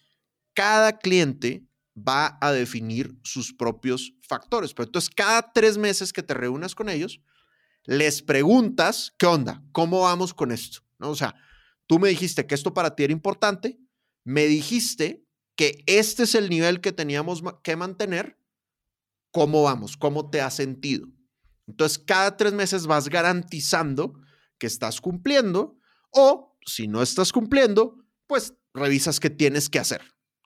cada 0.54 1.00
cliente 1.00 1.68
va 1.96 2.38
a 2.40 2.54
definir 2.54 3.14
sus 3.24 3.54
propios 3.54 4.14
factores. 4.22 4.74
Pero 4.74 4.86
entonces, 4.86 5.14
cada 5.14 5.52
tres 5.52 5.78
meses 5.78 6.14
que 6.14 6.24
te 6.24 6.34
reúnas 6.34 6.76
con 6.76 6.88
ellos, 6.88 7.20
les 7.84 8.22
preguntas, 8.22 9.14
¿qué 9.20 9.26
onda? 9.26 9.62
¿Cómo 9.74 10.00
vamos 10.04 10.34
con 10.34 10.54
esto? 10.54 10.80
¿No? 10.98 11.10
O 11.10 11.16
sea, 11.16 11.36
tú 11.86 12.00
me 12.00 12.08
dijiste 12.08 12.48
que 12.48 12.56
esto 12.56 12.74
para 12.74 12.96
ti 12.96 13.04
era 13.04 13.14
importante, 13.14 13.78
me 14.24 14.46
dijiste 14.46 15.26
que 15.58 15.84
este 15.88 16.24
es 16.24 16.36
el 16.36 16.50
nivel 16.50 16.80
que 16.80 16.94
teníamos 16.94 17.44
que 17.64 17.76
mantener, 17.76 18.40
¿cómo 19.32 19.64
vamos? 19.64 19.98
¿Cómo 19.98 20.30
te 20.30 20.40
has 20.40 20.56
sentido? 20.56 21.10
Entonces, 21.68 22.00
cada 22.00 22.38
tres 22.38 22.54
meses 22.54 22.88
vas 22.88 23.10
garantizando 23.10 24.22
que 24.58 24.68
estás 24.68 25.02
cumpliendo 25.02 25.78
o 26.12 26.58
si 26.66 26.88
no 26.88 27.02
estás 27.02 27.32
cumpliendo, 27.32 27.96
pues 28.28 28.54
revisas 28.74 29.20
qué 29.20 29.30
tienes 29.30 29.70
que 29.70 29.80
hacer 29.80 30.02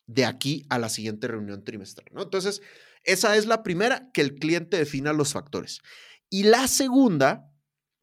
de 0.07 0.26
aquí 0.26 0.66
a 0.70 0.80
la 0.80 0.89
siguiente 0.89 1.28
reunión 1.28 1.64
trimestral. 1.64 2.07
Entonces, 2.16 2.62
esa 3.03 3.36
es 3.36 3.45
la 3.45 3.64
primera, 3.64 4.12
que 4.14 4.22
el 4.22 4.36
cliente 4.36 4.78
defina 4.78 5.14
los 5.14 5.34
factores. 5.34 5.80
Y 6.30 6.43
la 6.43 6.68
segunda 6.68 7.51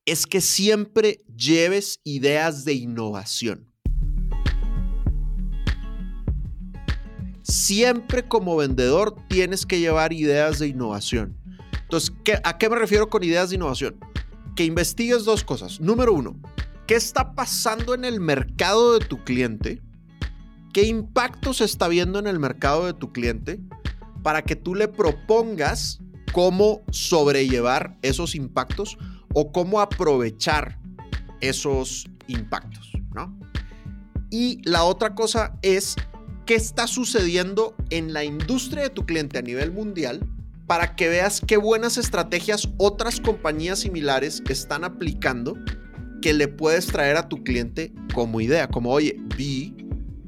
es 0.04 0.26
que 0.26 0.40
siempre 0.40 1.18
lleves 1.36 2.00
ideas 2.02 2.64
de 2.64 2.74
innovación. 2.74 3.72
Siempre 7.42 8.26
como 8.26 8.56
vendedor 8.56 9.14
tienes 9.28 9.64
que 9.64 9.80
llevar 9.80 10.12
ideas 10.12 10.58
de 10.58 10.68
innovación. 10.68 11.38
Entonces, 11.82 12.12
¿a 12.44 12.58
qué 12.58 12.68
me 12.68 12.76
refiero 12.76 13.08
con 13.08 13.22
ideas 13.22 13.50
de 13.50 13.56
innovación? 13.56 13.98
Que 14.58 14.64
investigues 14.64 15.24
dos 15.24 15.44
cosas. 15.44 15.80
Número 15.80 16.12
uno, 16.12 16.36
¿qué 16.88 16.96
está 16.96 17.36
pasando 17.36 17.94
en 17.94 18.04
el 18.04 18.18
mercado 18.18 18.98
de 18.98 19.06
tu 19.06 19.22
cliente? 19.22 19.80
¿Qué 20.72 20.82
impacto 20.82 21.54
se 21.54 21.64
está 21.64 21.86
viendo 21.86 22.18
en 22.18 22.26
el 22.26 22.40
mercado 22.40 22.86
de 22.86 22.92
tu 22.92 23.12
cliente? 23.12 23.60
Para 24.24 24.42
que 24.42 24.56
tú 24.56 24.74
le 24.74 24.88
propongas 24.88 26.00
cómo 26.32 26.82
sobrellevar 26.90 27.96
esos 28.02 28.34
impactos 28.34 28.98
o 29.32 29.52
cómo 29.52 29.78
aprovechar 29.78 30.80
esos 31.40 32.10
impactos, 32.26 32.90
¿no? 33.14 33.38
Y 34.28 34.60
la 34.68 34.82
otra 34.82 35.14
cosa 35.14 35.56
es 35.62 35.94
qué 36.46 36.56
está 36.56 36.88
sucediendo 36.88 37.76
en 37.90 38.12
la 38.12 38.24
industria 38.24 38.82
de 38.82 38.90
tu 38.90 39.06
cliente 39.06 39.38
a 39.38 39.42
nivel 39.42 39.70
mundial 39.70 40.28
para 40.68 40.94
que 40.94 41.08
veas 41.08 41.40
qué 41.44 41.56
buenas 41.56 41.96
estrategias 41.96 42.68
otras 42.76 43.20
compañías 43.20 43.80
similares 43.80 44.42
están 44.48 44.84
aplicando 44.84 45.56
que 46.20 46.34
le 46.34 46.46
puedes 46.46 46.86
traer 46.86 47.16
a 47.16 47.28
tu 47.28 47.42
cliente 47.42 47.92
como 48.14 48.40
idea, 48.40 48.68
como, 48.68 48.90
oye, 48.90 49.16
vi 49.36 49.74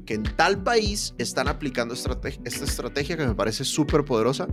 que 0.05 0.15
en 0.15 0.23
tal 0.23 0.63
país 0.63 1.13
están 1.19 1.47
aplicando 1.47 1.93
esta 1.93 2.65
estrategia 2.65 3.15
que 3.15 3.27
me 3.27 3.35
parece 3.35 3.63
súper 3.63 4.03
poderosa, 4.03 4.47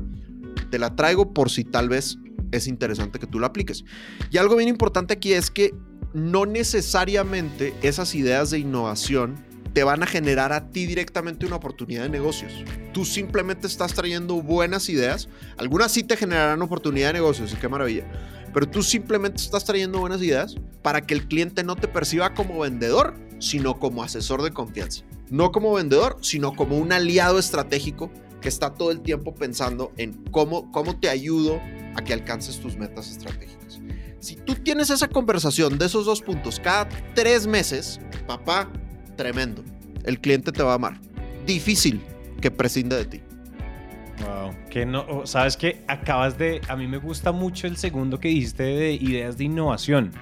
te 0.70 0.78
la 0.78 0.95
traigo 0.95 1.32
por 1.32 1.49
si 1.51 1.64
tal 1.64 1.89
vez 1.89 2.18
es 2.53 2.68
interesante 2.68 3.18
que 3.18 3.26
tú 3.26 3.39
la 3.41 3.47
apliques. 3.47 3.84
Y 4.30 4.36
algo 4.36 4.57
bien 4.57 4.68
importante 4.68 5.14
aquí 5.14 5.32
es 5.32 5.51
que 5.51 5.74
no 6.12 6.45
necesariamente 6.45 7.72
esas 7.82 8.14
ideas 8.14 8.51
de 8.51 8.59
innovación 8.59 9.43
te 9.78 9.84
van 9.84 10.02
a 10.02 10.06
generar 10.06 10.52
a 10.52 10.72
ti 10.72 10.86
directamente 10.86 11.46
una 11.46 11.54
oportunidad 11.54 12.02
de 12.02 12.08
negocios. 12.08 12.52
Tú 12.92 13.04
simplemente 13.04 13.68
estás 13.68 13.94
trayendo 13.94 14.42
buenas 14.42 14.88
ideas. 14.88 15.28
Algunas 15.56 15.92
sí 15.92 16.02
te 16.02 16.16
generarán 16.16 16.60
oportunidad 16.62 17.10
de 17.10 17.12
negocios, 17.12 17.52
y 17.52 17.56
qué 17.58 17.68
maravilla. 17.68 18.04
Pero 18.52 18.68
tú 18.68 18.82
simplemente 18.82 19.40
estás 19.40 19.64
trayendo 19.64 20.00
buenas 20.00 20.20
ideas 20.20 20.56
para 20.82 21.02
que 21.02 21.14
el 21.14 21.28
cliente 21.28 21.62
no 21.62 21.76
te 21.76 21.86
perciba 21.86 22.34
como 22.34 22.58
vendedor, 22.58 23.14
sino 23.38 23.78
como 23.78 24.02
asesor 24.02 24.42
de 24.42 24.50
confianza. 24.50 25.04
No 25.30 25.52
como 25.52 25.72
vendedor, 25.72 26.16
sino 26.22 26.56
como 26.56 26.76
un 26.76 26.90
aliado 26.90 27.38
estratégico 27.38 28.10
que 28.40 28.48
está 28.48 28.74
todo 28.74 28.90
el 28.90 29.00
tiempo 29.00 29.32
pensando 29.32 29.92
en 29.96 30.24
cómo, 30.32 30.72
cómo 30.72 30.98
te 30.98 31.08
ayudo 31.08 31.60
a 31.94 32.02
que 32.02 32.14
alcances 32.14 32.58
tus 32.58 32.76
metas 32.76 33.08
estratégicas. 33.12 33.78
Si 34.18 34.34
tú 34.34 34.56
tienes 34.56 34.90
esa 34.90 35.06
conversación 35.06 35.78
de 35.78 35.86
esos 35.86 36.04
dos 36.04 36.20
puntos 36.20 36.58
cada 36.58 36.88
tres 37.14 37.46
meses, 37.46 38.00
papá, 38.26 38.72
tremendo. 39.18 39.62
El 40.04 40.20
cliente 40.20 40.52
te 40.52 40.62
va 40.62 40.72
a 40.72 40.74
amar. 40.76 40.98
Difícil 41.44 42.00
que 42.40 42.50
prescinda 42.50 42.96
de 42.96 43.04
ti. 43.04 43.20
Wow, 44.24 44.54
que 44.70 44.86
no, 44.86 45.26
sabes 45.26 45.56
que 45.56 45.84
acabas 45.86 46.38
de, 46.38 46.62
a 46.68 46.76
mí 46.76 46.86
me 46.86 46.96
gusta 46.96 47.32
mucho 47.32 47.66
el 47.66 47.76
segundo 47.76 48.18
que 48.18 48.28
dijiste 48.28 48.62
de 48.62 48.92
ideas 48.92 49.36
de 49.36 49.44
innovación. 49.44 50.12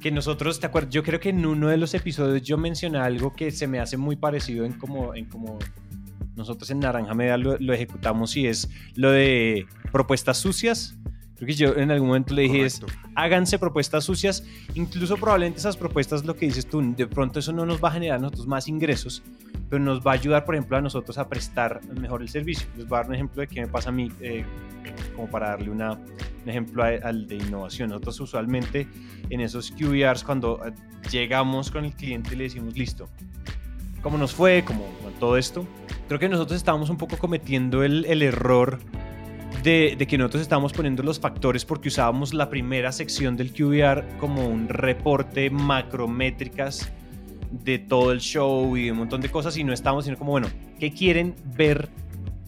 Que 0.00 0.10
nosotros, 0.10 0.60
te 0.60 0.66
acuerdas, 0.66 0.92
yo 0.92 1.02
creo 1.02 1.20
que 1.20 1.30
en 1.30 1.44
uno 1.44 1.68
de 1.68 1.76
los 1.76 1.92
episodios 1.94 2.42
yo 2.42 2.56
mencioné 2.56 2.98
algo 2.98 3.34
que 3.34 3.50
se 3.50 3.66
me 3.66 3.80
hace 3.80 3.96
muy 3.96 4.16
parecido 4.16 4.64
en 4.64 4.72
como, 4.72 5.14
en 5.14 5.26
como 5.26 5.58
nosotros 6.36 6.70
en 6.70 6.80
Naranja 6.80 7.14
Media 7.14 7.36
lo, 7.36 7.56
lo 7.58 7.72
ejecutamos 7.72 8.36
y 8.36 8.46
es 8.46 8.70
lo 8.94 9.10
de 9.10 9.66
propuestas 9.90 10.38
sucias 10.38 10.96
Creo 11.36 11.46
que 11.46 11.54
yo 11.54 11.76
en 11.76 11.90
algún 11.90 12.08
momento 12.08 12.32
le 12.32 12.42
dije 12.42 12.64
es, 12.64 12.80
háganse 13.14 13.58
propuestas 13.58 14.04
sucias, 14.04 14.42
incluso 14.74 15.16
probablemente 15.18 15.58
esas 15.58 15.76
propuestas, 15.76 16.24
lo 16.24 16.34
que 16.34 16.46
dices 16.46 16.66
tú, 16.66 16.82
de 16.96 17.06
pronto 17.06 17.40
eso 17.40 17.52
no 17.52 17.66
nos 17.66 17.82
va 17.82 17.90
a 17.90 17.92
generar 17.92 18.16
a 18.16 18.22
nosotros 18.22 18.46
más 18.46 18.68
ingresos, 18.68 19.22
pero 19.68 19.82
nos 19.82 20.00
va 20.00 20.12
a 20.12 20.14
ayudar, 20.14 20.46
por 20.46 20.54
ejemplo, 20.54 20.78
a 20.78 20.80
nosotros 20.80 21.18
a 21.18 21.28
prestar 21.28 21.82
mejor 22.00 22.22
el 22.22 22.30
servicio. 22.30 22.66
Les 22.76 22.88
voy 22.88 22.96
a 22.96 23.00
dar 23.00 23.08
un 23.08 23.14
ejemplo 23.16 23.42
de 23.42 23.48
qué 23.48 23.60
me 23.60 23.66
pasa 23.66 23.90
a 23.90 23.92
mí, 23.92 24.10
eh, 24.20 24.44
como 25.14 25.28
para 25.28 25.50
darle 25.50 25.70
una, 25.70 25.92
un 25.92 26.48
ejemplo 26.48 26.82
al 26.82 27.26
de 27.26 27.36
innovación. 27.36 27.90
Nosotros 27.90 28.18
usualmente 28.20 28.88
en 29.28 29.42
esos 29.42 29.70
QBRs, 29.72 30.24
cuando 30.24 30.58
eh, 30.64 30.72
llegamos 31.10 31.70
con 31.70 31.84
el 31.84 31.92
cliente 31.92 32.34
le 32.34 32.44
decimos, 32.44 32.74
listo, 32.78 33.10
¿cómo 34.02 34.16
nos 34.16 34.32
fue? 34.32 34.64
¿Cómo 34.66 34.86
todo 35.20 35.36
esto? 35.36 35.66
Creo 36.08 36.18
que 36.18 36.30
nosotros 36.30 36.56
estábamos 36.56 36.88
un 36.88 36.96
poco 36.96 37.18
cometiendo 37.18 37.82
el, 37.82 38.06
el 38.06 38.22
error 38.22 38.78
de, 39.66 40.06
que 40.08 40.16
nosotros 40.16 40.42
estábamos 40.42 40.72
poniendo 40.72 41.02
los 41.02 41.18
factores 41.18 41.64
porque 41.64 41.88
usábamos 41.88 42.32
la 42.32 42.48
primera 42.48 42.92
sección 42.92 43.36
del 43.36 43.52
QBR 43.52 44.16
como 44.18 44.46
un 44.46 44.68
reporte 44.68 45.50
macrométricas 45.50 46.88
de 47.50 47.80
todo 47.80 48.12
el 48.12 48.20
show 48.20 48.76
y 48.76 48.90
un 48.90 48.98
montón 48.98 49.20
de 49.20 49.28
cosas 49.28 49.56
y 49.56 49.64
no 49.64 49.72
estábamos 49.72 50.04
sino 50.04 50.16
como, 50.16 50.30
bueno, 50.30 50.46
¿qué 50.78 50.92
quieren 50.92 51.34
ver 51.56 51.88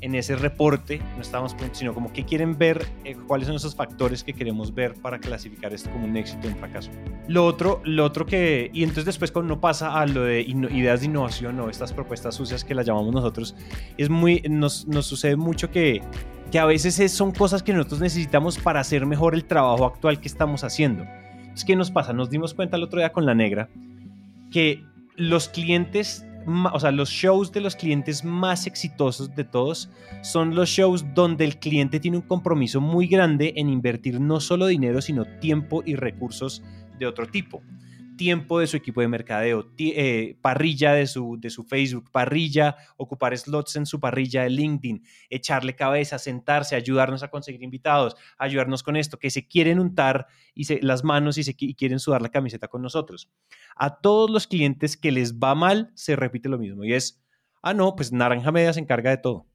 en 0.01 0.15
ese 0.15 0.37
reporte? 0.37 1.01
No 1.17 1.23
estábamos 1.23 1.55
sino 1.73 1.95
como, 1.95 2.13
¿qué 2.13 2.25
quieren 2.25 2.57
ver? 2.57 2.87
Eh, 3.05 3.17
¿Cuáles 3.27 3.47
son 3.47 3.57
esos 3.57 3.75
factores 3.75 4.25
que 4.25 4.33
queremos 4.33 4.75
ver 4.75 4.95
para 4.95 5.19
clasificar 5.19 5.73
esto 5.73 5.91
como 5.91 6.05
un 6.05 6.17
éxito 6.17 6.49
o 6.49 6.51
un 6.51 6.57
fracaso? 6.57 6.91
Lo 7.27 7.45
otro, 7.45 7.81
lo 7.85 8.05
otro 8.05 8.27
que, 8.27 8.71
y 8.73 8.83
entonces 8.83 9.07
después 9.07 9.31
cuando 9.33 9.53
uno 9.53 9.61
pasa 9.61 10.01
a 10.01 10.07
lo 10.07 10.25
de 10.25 10.43
ideas 10.43 11.01
de 11.01 11.07
innovación 11.07 11.59
o 11.61 11.71
estas 11.71 11.93
propuestas 11.93 12.35
sucias 12.35 12.65
que 12.65 12.75
las 12.75 12.87
llamamos 12.87 13.15
nosotros, 13.15 13.55
es 13.97 14.09
muy, 14.09 14.43
nos, 14.49 14.87
nos 14.87 15.07
sucede 15.07 15.37
mucho 15.37 15.71
que 15.71 16.03
que 16.51 16.59
a 16.59 16.65
veces 16.65 17.13
son 17.13 17.33
cosas 17.33 17.63
que 17.63 17.73
nosotros 17.73 18.01
necesitamos 18.01 18.59
para 18.59 18.81
hacer 18.81 19.07
mejor 19.07 19.35
el 19.35 19.45
trabajo 19.45 19.85
actual 19.85 20.21
que 20.21 20.29
estamos 20.29 20.65
haciendo. 20.65 21.05
Es 21.55 21.65
que 21.65 21.77
nos 21.77 21.91
pasa, 21.91 22.13
nos 22.13 22.31
dimos 22.31 22.55
cuenta 22.55 22.77
el 22.77 22.85
otro 22.85 23.01
día 23.01 23.13
con 23.13 23.27
la 23.27 23.35
negra 23.35 23.69
que 24.51 24.83
los 25.17 25.49
clientes, 25.49 26.25
o 26.49 26.81
sea, 26.81 26.91
los 26.91 27.11
shows 27.11 27.53
de 27.53 27.61
los 27.61 27.77
clientes 27.77 28.25
más 28.25 28.67
exitosos 28.67 29.35
de 29.35 29.45
todos 29.45 29.91
son 30.23 30.55
los 30.55 30.69
shows 30.69 31.05
donde 31.15 31.45
el 31.45 31.59
cliente 31.59 32.01
tiene 32.01 32.17
un 32.17 32.23
compromiso 32.23 32.81
muy 32.81 33.07
grande 33.07 33.53
en 33.57 33.69
invertir 33.69 34.21
no 34.21 34.41
solo 34.41 34.67
dinero, 34.67 35.01
sino 35.03 35.25
tiempo 35.41 35.83
y 35.85 35.95
recursos 35.95 36.63
de 36.99 37.07
otro 37.07 37.27
tipo 37.27 37.63
tiempo 38.19 38.61
de 38.61 38.67
su 38.67 38.77
equipo 38.77 39.01
de 39.01 39.09
mercadeo, 39.09 39.73
eh, 39.79 40.37
parrilla 40.43 40.93
de 40.93 41.07
su, 41.07 41.39
de 41.41 41.49
su 41.49 41.65
Facebook, 41.65 42.11
parrilla, 42.13 42.77
ocupar 42.99 43.37
slots 43.39 43.77
en 43.77 43.87
su 43.87 43.99
parrilla 43.99 44.43
de 44.43 44.51
LinkedIn, 44.51 45.03
echarle 45.31 45.75
cabeza, 45.75 46.19
sentarse, 46.19 46.77
ayudarnos 46.77 47.23
a 47.23 47.29
conseguir 47.29 47.63
invitados, 47.63 48.15
ayudarnos 48.37 48.83
con 48.83 48.97
esto, 48.97 49.19
que 49.19 49.31
se 49.31 49.49
quieren 49.49 49.81
untar 49.81 50.27
y 50.55 50.65
se, 50.65 50.81
las 50.83 51.03
manos 51.03 51.39
y, 51.39 51.45
se, 51.45 51.55
quieren 51.55 51.99
sudar 51.99 52.21
la 52.21 52.29
camiseta 52.29 52.69
con 52.69 52.83
nosotros. 52.83 53.31
A 53.75 54.01
todos 54.01 54.29
los 54.29 54.47
clientes 54.47 54.99
que 54.99 55.11
les 55.11 55.39
va 55.39 55.55
mal, 55.55 55.91
se 55.95 56.15
repite 56.15 56.51
lo 56.51 56.59
mismo 56.59 56.85
y 56.85 56.93
es, 56.93 57.25
ah, 57.63 57.73
no, 57.73 57.97
pues 57.97 58.13
Naranja 58.13 58.53
Media 58.53 58.75
se 58.75 58.81
encarga 58.81 59.09
de 59.09 59.17
todo. 59.17 59.47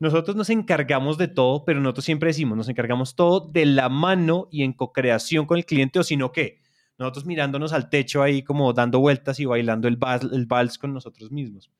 Nosotros 0.00 0.36
nos 0.36 0.48
encargamos 0.48 1.18
de 1.18 1.28
todo, 1.28 1.64
pero 1.64 1.80
nosotros 1.80 2.06
siempre 2.06 2.28
decimos, 2.28 2.56
nos 2.56 2.68
encargamos 2.70 3.14
todo 3.14 3.40
de 3.40 3.66
la 3.66 3.88
mano 3.88 4.48
y 4.50 4.62
en 4.62 4.72
co-creación 4.72 5.44
con 5.44 5.58
el 5.58 5.66
cliente, 5.66 5.98
o 5.98 6.02
si 6.02 6.16
no, 6.16 6.32
¿qué? 6.32 6.61
Nosotros 6.98 7.26
mirándonos 7.26 7.72
al 7.72 7.88
techo 7.90 8.22
ahí 8.22 8.42
como 8.42 8.72
dando 8.72 9.00
vueltas 9.00 9.40
y 9.40 9.44
bailando 9.44 9.88
el 9.88 9.96
vals, 9.96 10.30
el 10.32 10.46
vals 10.46 10.78
con 10.78 10.92
nosotros 10.92 11.30
mismos. 11.30 11.70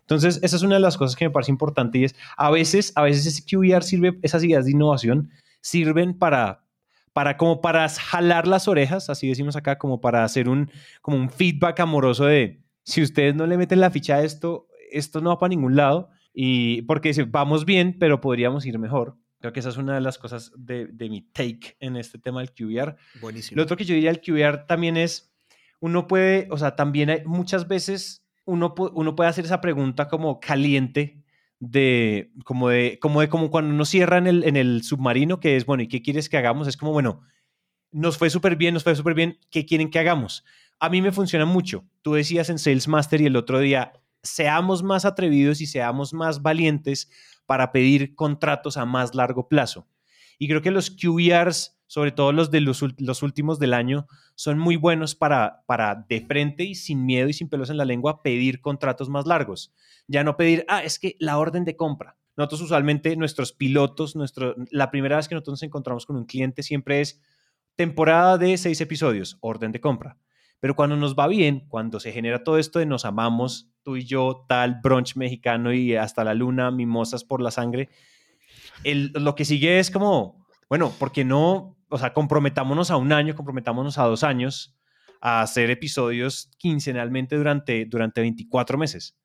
Entonces, 0.00 0.38
esa 0.42 0.56
es 0.56 0.62
una 0.62 0.76
de 0.76 0.80
las 0.80 0.96
cosas 0.96 1.16
que 1.16 1.24
me 1.24 1.32
parece 1.32 1.50
importante 1.50 1.98
y 1.98 2.04
es, 2.04 2.14
a 2.36 2.50
veces, 2.50 2.92
a 2.94 3.02
veces 3.02 3.26
ese 3.26 3.42
QBR 3.42 3.82
sirve, 3.82 4.18
esas 4.22 4.44
ideas 4.44 4.64
de 4.64 4.70
innovación 4.70 5.30
sirven 5.60 6.16
para, 6.16 6.64
para 7.12 7.36
como 7.36 7.60
para 7.60 7.88
jalar 7.88 8.46
las 8.46 8.68
orejas, 8.68 9.10
así 9.10 9.26
decimos 9.26 9.56
acá, 9.56 9.78
como 9.78 10.00
para 10.00 10.22
hacer 10.22 10.48
un, 10.48 10.70
como 11.02 11.16
un 11.16 11.28
feedback 11.28 11.80
amoroso 11.80 12.26
de, 12.26 12.62
si 12.84 13.02
ustedes 13.02 13.34
no 13.34 13.46
le 13.46 13.56
meten 13.58 13.80
la 13.80 13.90
ficha 13.90 14.16
a 14.16 14.22
esto, 14.22 14.68
esto 14.92 15.20
no 15.20 15.30
va 15.30 15.38
para 15.40 15.48
ningún 15.48 15.74
lado 15.74 16.10
y 16.32 16.82
porque 16.82 17.12
vamos 17.28 17.64
bien, 17.64 17.96
pero 17.98 18.20
podríamos 18.20 18.64
ir 18.64 18.78
mejor. 18.78 19.16
Creo 19.46 19.52
que 19.52 19.60
esa 19.60 19.68
es 19.68 19.76
una 19.76 19.94
de 19.94 20.00
las 20.00 20.18
cosas 20.18 20.50
de, 20.56 20.88
de 20.88 21.08
mi 21.08 21.22
take 21.22 21.76
en 21.78 21.94
este 21.94 22.18
tema 22.18 22.40
del 22.40 22.50
QBR. 22.50 22.96
Buenísimo. 23.20 23.56
Lo 23.56 23.62
otro 23.62 23.76
que 23.76 23.84
yo 23.84 23.94
diría 23.94 24.10
del 24.10 24.20
QBR 24.20 24.66
también 24.66 24.96
es, 24.96 25.32
uno 25.78 26.08
puede, 26.08 26.48
o 26.50 26.58
sea, 26.58 26.74
también 26.74 27.10
hay, 27.10 27.24
muchas 27.24 27.68
veces 27.68 28.24
uno, 28.44 28.74
uno 28.76 29.14
puede 29.14 29.30
hacer 29.30 29.44
esa 29.44 29.60
pregunta 29.60 30.08
como 30.08 30.40
caliente 30.40 31.22
de 31.60 32.32
como 32.44 32.70
de 32.70 32.98
como 32.98 33.20
de 33.20 33.28
como 33.28 33.48
cuando 33.48 33.72
uno 33.72 33.84
cierra 33.84 34.18
en 34.18 34.26
el, 34.26 34.42
en 34.42 34.56
el 34.56 34.82
submarino 34.82 35.38
que 35.38 35.54
es 35.54 35.64
bueno 35.64 35.84
y 35.84 35.88
qué 35.88 36.02
quieres 36.02 36.28
que 36.28 36.36
hagamos 36.36 36.66
es 36.66 36.76
como 36.76 36.90
bueno 36.90 37.22
nos 37.92 38.18
fue 38.18 38.28
súper 38.28 38.56
bien 38.56 38.74
nos 38.74 38.82
fue 38.82 38.94
súper 38.94 39.14
bien 39.14 39.38
qué 39.48 39.64
quieren 39.64 39.90
que 39.90 39.98
hagamos 39.98 40.44
a 40.80 40.90
mí 40.90 41.00
me 41.00 41.12
funciona 41.12 41.46
mucho 41.46 41.86
tú 42.02 42.12
decías 42.12 42.50
en 42.50 42.58
Sales 42.58 42.88
Master 42.88 43.22
y 43.22 43.26
el 43.26 43.36
otro 43.36 43.58
día 43.58 43.94
seamos 44.26 44.82
más 44.82 45.04
atrevidos 45.04 45.60
y 45.60 45.66
seamos 45.66 46.12
más 46.12 46.42
valientes 46.42 47.10
para 47.46 47.72
pedir 47.72 48.14
contratos 48.14 48.76
a 48.76 48.84
más 48.84 49.14
largo 49.14 49.48
plazo 49.48 49.86
y 50.38 50.48
creo 50.48 50.62
que 50.62 50.70
los 50.70 50.90
QBRs 50.90 51.78
sobre 51.88 52.10
todo 52.10 52.32
los 52.32 52.50
de 52.50 52.60
los 52.60 53.22
últimos 53.22 53.58
del 53.58 53.72
año 53.72 54.08
son 54.34 54.58
muy 54.58 54.76
buenos 54.76 55.14
para 55.14 55.62
para 55.66 56.04
de 56.08 56.20
frente 56.20 56.64
y 56.64 56.74
sin 56.74 57.06
miedo 57.06 57.28
y 57.28 57.32
sin 57.32 57.48
pelos 57.48 57.70
en 57.70 57.76
la 57.76 57.84
lengua 57.84 58.22
pedir 58.22 58.60
contratos 58.60 59.08
más 59.08 59.26
largos 59.26 59.72
ya 60.08 60.24
no 60.24 60.36
pedir, 60.36 60.64
ah, 60.68 60.82
es 60.82 60.98
que 60.98 61.16
la 61.18 61.38
orden 61.38 61.64
de 61.64 61.76
compra. 61.76 62.16
Nosotros 62.36 62.62
usualmente, 62.62 63.16
nuestros 63.16 63.52
pilotos, 63.52 64.14
nuestro, 64.14 64.54
la 64.70 64.90
primera 64.90 65.16
vez 65.16 65.28
que 65.28 65.34
nosotros 65.34 65.54
nos 65.54 65.62
encontramos 65.62 66.06
con 66.06 66.16
un 66.16 66.26
cliente 66.26 66.62
siempre 66.62 67.00
es 67.00 67.20
temporada 67.76 68.38
de 68.38 68.56
seis 68.58 68.80
episodios, 68.80 69.38
orden 69.40 69.72
de 69.72 69.80
compra. 69.80 70.18
Pero 70.60 70.76
cuando 70.76 70.96
nos 70.96 71.14
va 71.14 71.28
bien, 71.28 71.66
cuando 71.68 72.00
se 72.00 72.12
genera 72.12 72.44
todo 72.44 72.58
esto 72.58 72.78
de 72.78 72.86
nos 72.86 73.04
amamos, 73.04 73.70
tú 73.86 73.96
y 73.96 74.04
yo, 74.04 74.44
tal, 74.48 74.80
brunch 74.82 75.14
mexicano 75.14 75.72
y 75.72 75.94
hasta 75.94 76.24
la 76.24 76.34
luna, 76.34 76.72
mimosas 76.72 77.22
por 77.22 77.40
la 77.40 77.52
sangre, 77.52 77.88
el, 78.82 79.12
lo 79.14 79.36
que 79.36 79.44
sigue 79.44 79.78
es 79.78 79.92
como, 79.92 80.44
bueno, 80.68 80.90
¿por 80.98 81.12
qué 81.12 81.24
no? 81.24 81.78
O 81.88 81.96
sea, 81.96 82.12
comprometámonos 82.12 82.90
a 82.90 82.96
un 82.96 83.12
año, 83.12 83.36
comprometámonos 83.36 83.96
a 83.98 84.02
dos 84.06 84.24
años 84.24 84.76
a 85.20 85.40
hacer 85.40 85.70
episodios 85.70 86.50
quincenalmente 86.58 87.36
durante, 87.36 87.84
durante 87.84 88.22
24 88.22 88.76
meses. 88.76 89.16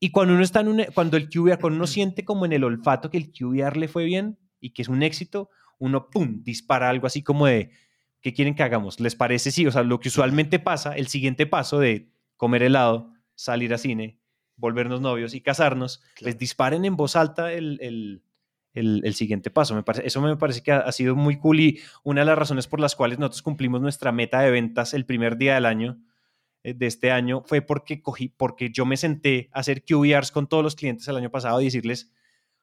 Y 0.00 0.10
cuando 0.10 0.34
uno 0.34 0.42
está 0.42 0.62
en 0.62 0.68
un, 0.68 0.84
cuando 0.94 1.16
el 1.16 1.28
QBR, 1.28 1.60
cuando 1.60 1.76
uno 1.76 1.86
siente 1.86 2.24
como 2.24 2.44
en 2.44 2.52
el 2.52 2.64
olfato 2.64 3.08
que 3.08 3.18
el 3.18 3.30
QBR 3.30 3.76
le 3.76 3.86
fue 3.86 4.04
bien 4.04 4.36
y 4.58 4.70
que 4.70 4.82
es 4.82 4.88
un 4.88 5.04
éxito, 5.04 5.48
uno, 5.78 6.10
pum, 6.10 6.42
dispara 6.42 6.88
algo 6.88 7.06
así 7.06 7.22
como 7.22 7.46
de, 7.46 7.70
¿qué 8.20 8.32
quieren 8.32 8.56
que 8.56 8.64
hagamos? 8.64 8.98
¿Les 8.98 9.14
parece? 9.14 9.52
Sí, 9.52 9.64
o 9.64 9.70
sea, 9.70 9.84
lo 9.84 10.00
que 10.00 10.08
usualmente 10.08 10.58
pasa, 10.58 10.96
el 10.96 11.06
siguiente 11.06 11.46
paso 11.46 11.78
de 11.78 12.10
comer 12.36 12.64
helado, 12.64 13.11
salir 13.42 13.74
a 13.74 13.78
cine, 13.78 14.18
volvernos 14.56 15.00
novios 15.00 15.34
y 15.34 15.40
casarnos, 15.40 16.02
les 16.20 16.38
disparen 16.38 16.84
en 16.84 16.96
voz 16.96 17.16
alta 17.16 17.52
el, 17.52 17.78
el, 17.80 18.22
el, 18.74 19.14
siguiente 19.14 19.50
paso. 19.50 19.74
Me 19.74 19.82
parece, 19.82 20.06
eso 20.06 20.20
me 20.20 20.36
parece 20.36 20.62
que 20.62 20.72
ha, 20.72 20.78
ha, 20.78 20.92
sido 20.92 21.16
muy 21.16 21.38
cool 21.38 21.60
y 21.60 21.80
una 22.04 22.20
de 22.20 22.26
las 22.26 22.38
razones 22.38 22.66
por 22.66 22.80
las 22.80 22.94
cuales 22.94 23.18
nosotros 23.18 23.42
cumplimos 23.42 23.80
nuestra 23.80 24.12
meta 24.12 24.40
de 24.40 24.50
ventas 24.50 24.94
el 24.94 25.04
primer 25.04 25.36
día 25.36 25.54
del 25.54 25.66
año 25.66 25.98
eh, 26.62 26.74
de 26.74 26.86
este 26.86 27.10
año 27.10 27.42
fue 27.44 27.62
porque 27.62 28.02
cogí, 28.02 28.28
porque 28.28 28.70
yo 28.70 28.86
me 28.86 28.96
senté 28.96 29.50
a 29.52 29.60
hacer 29.60 29.84
QBRs 29.84 30.30
con 30.30 30.48
todos 30.48 30.62
los 30.62 30.76
clientes 30.76 31.06
el 31.08 31.16
año 31.16 31.30
pasado 31.30 31.60
y 31.60 31.64
decirles 31.64 32.10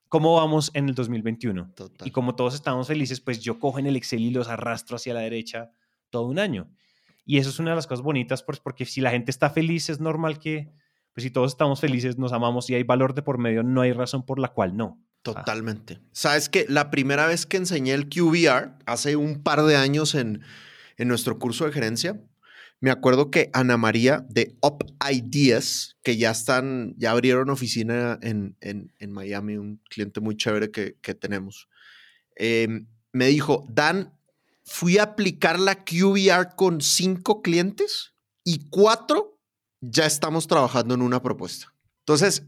cómo 0.08 0.36
vamos 0.36 0.72
en 0.74 0.90
el 0.90 0.96
2021. 0.96 1.74
Y 2.06 2.12
como 2.12 2.36
todos 2.36 2.56
estamos 2.56 2.88
felices, 2.88 3.20
pues 3.22 3.42
yo 3.42 3.60
cojo 3.60 3.80
en 3.80 3.88
el 3.88 3.96
Excel 3.96 4.22
y 4.22 4.32
los 4.32 4.48
arrastro 4.48 4.96
hacia 4.96 5.14
la 5.14 5.22
derecha 5.22 5.72
todo 6.10 6.28
un 6.28 6.40
año. 6.40 6.70
Y 7.30 7.38
eso 7.38 7.52
es 7.52 7.60
una 7.60 7.70
de 7.70 7.76
las 7.76 7.86
cosas 7.86 8.02
bonitas, 8.02 8.42
pues 8.42 8.60
porque 8.60 8.86
si 8.86 9.02
la 9.02 9.12
gente 9.12 9.30
está 9.30 9.52
feliz, 9.52 9.92
es 9.92 10.00
normal 10.00 10.40
que, 10.40 10.74
pues 11.14 11.22
si 11.24 11.30
todos 11.30 11.52
estamos 11.52 11.80
felices, 11.80 12.18
nos 12.18 12.34
amamos 12.34 12.68
y 12.72 12.74
hay 12.74 12.82
valor 12.82 13.14
de 13.14 13.22
por 13.22 13.38
medio, 13.38 13.62
no 13.62 13.82
hay 13.82 13.94
razón 13.94 14.26
por 14.26 14.40
la 14.40 14.48
cual 14.48 14.76
no. 14.76 15.00
Totalmente. 15.22 16.00
Sabes 16.12 16.50
que 16.50 16.66
la 16.68 16.90
primera 16.90 17.28
vez 17.28 17.46
que 17.46 17.58
enseñé 17.58 17.94
el 17.94 18.10
QBR, 18.10 18.72
hace 18.88 19.16
un 19.16 19.44
par 19.44 19.62
de 19.62 19.76
años 19.76 20.16
en, 20.16 20.42
en 20.98 21.08
nuestro 21.08 21.38
curso 21.38 21.68
de 21.68 21.72
gerencia, 21.72 22.20
me 22.80 22.90
acuerdo 22.90 23.30
que 23.30 23.52
Ana 23.54 23.78
María 23.78 24.26
de 24.28 24.56
Up 24.64 24.84
Ideas, 25.12 25.98
que 26.02 26.18
ya 26.18 26.32
están, 26.32 26.96
ya 26.98 27.12
abrieron 27.12 27.52
oficina 27.52 28.18
en, 28.24 28.58
en, 28.60 29.12
Miami, 29.12 29.56
un 29.56 29.80
cliente 29.88 30.20
muy 30.20 30.36
chévere 30.36 30.72
que, 30.72 31.14
tenemos, 31.14 31.70
em, 32.36 32.88
me 33.12 33.28
dijo, 33.28 33.68
Dan, 33.70 34.14
fui 34.70 34.98
a 34.98 35.04
aplicar 35.04 35.60
la 35.60 35.84
QBR 35.84 36.56
con 36.56 36.82
cinco 36.82 37.42
clientes 37.42 38.14
y 38.44 38.70
cuatro 38.70 39.40
ya 39.82 40.06
estamos 40.06 40.48
trabajando 40.48 40.94
en 40.94 41.02
una 41.02 41.22
propuesta. 41.22 41.74
Entonces, 42.00 42.44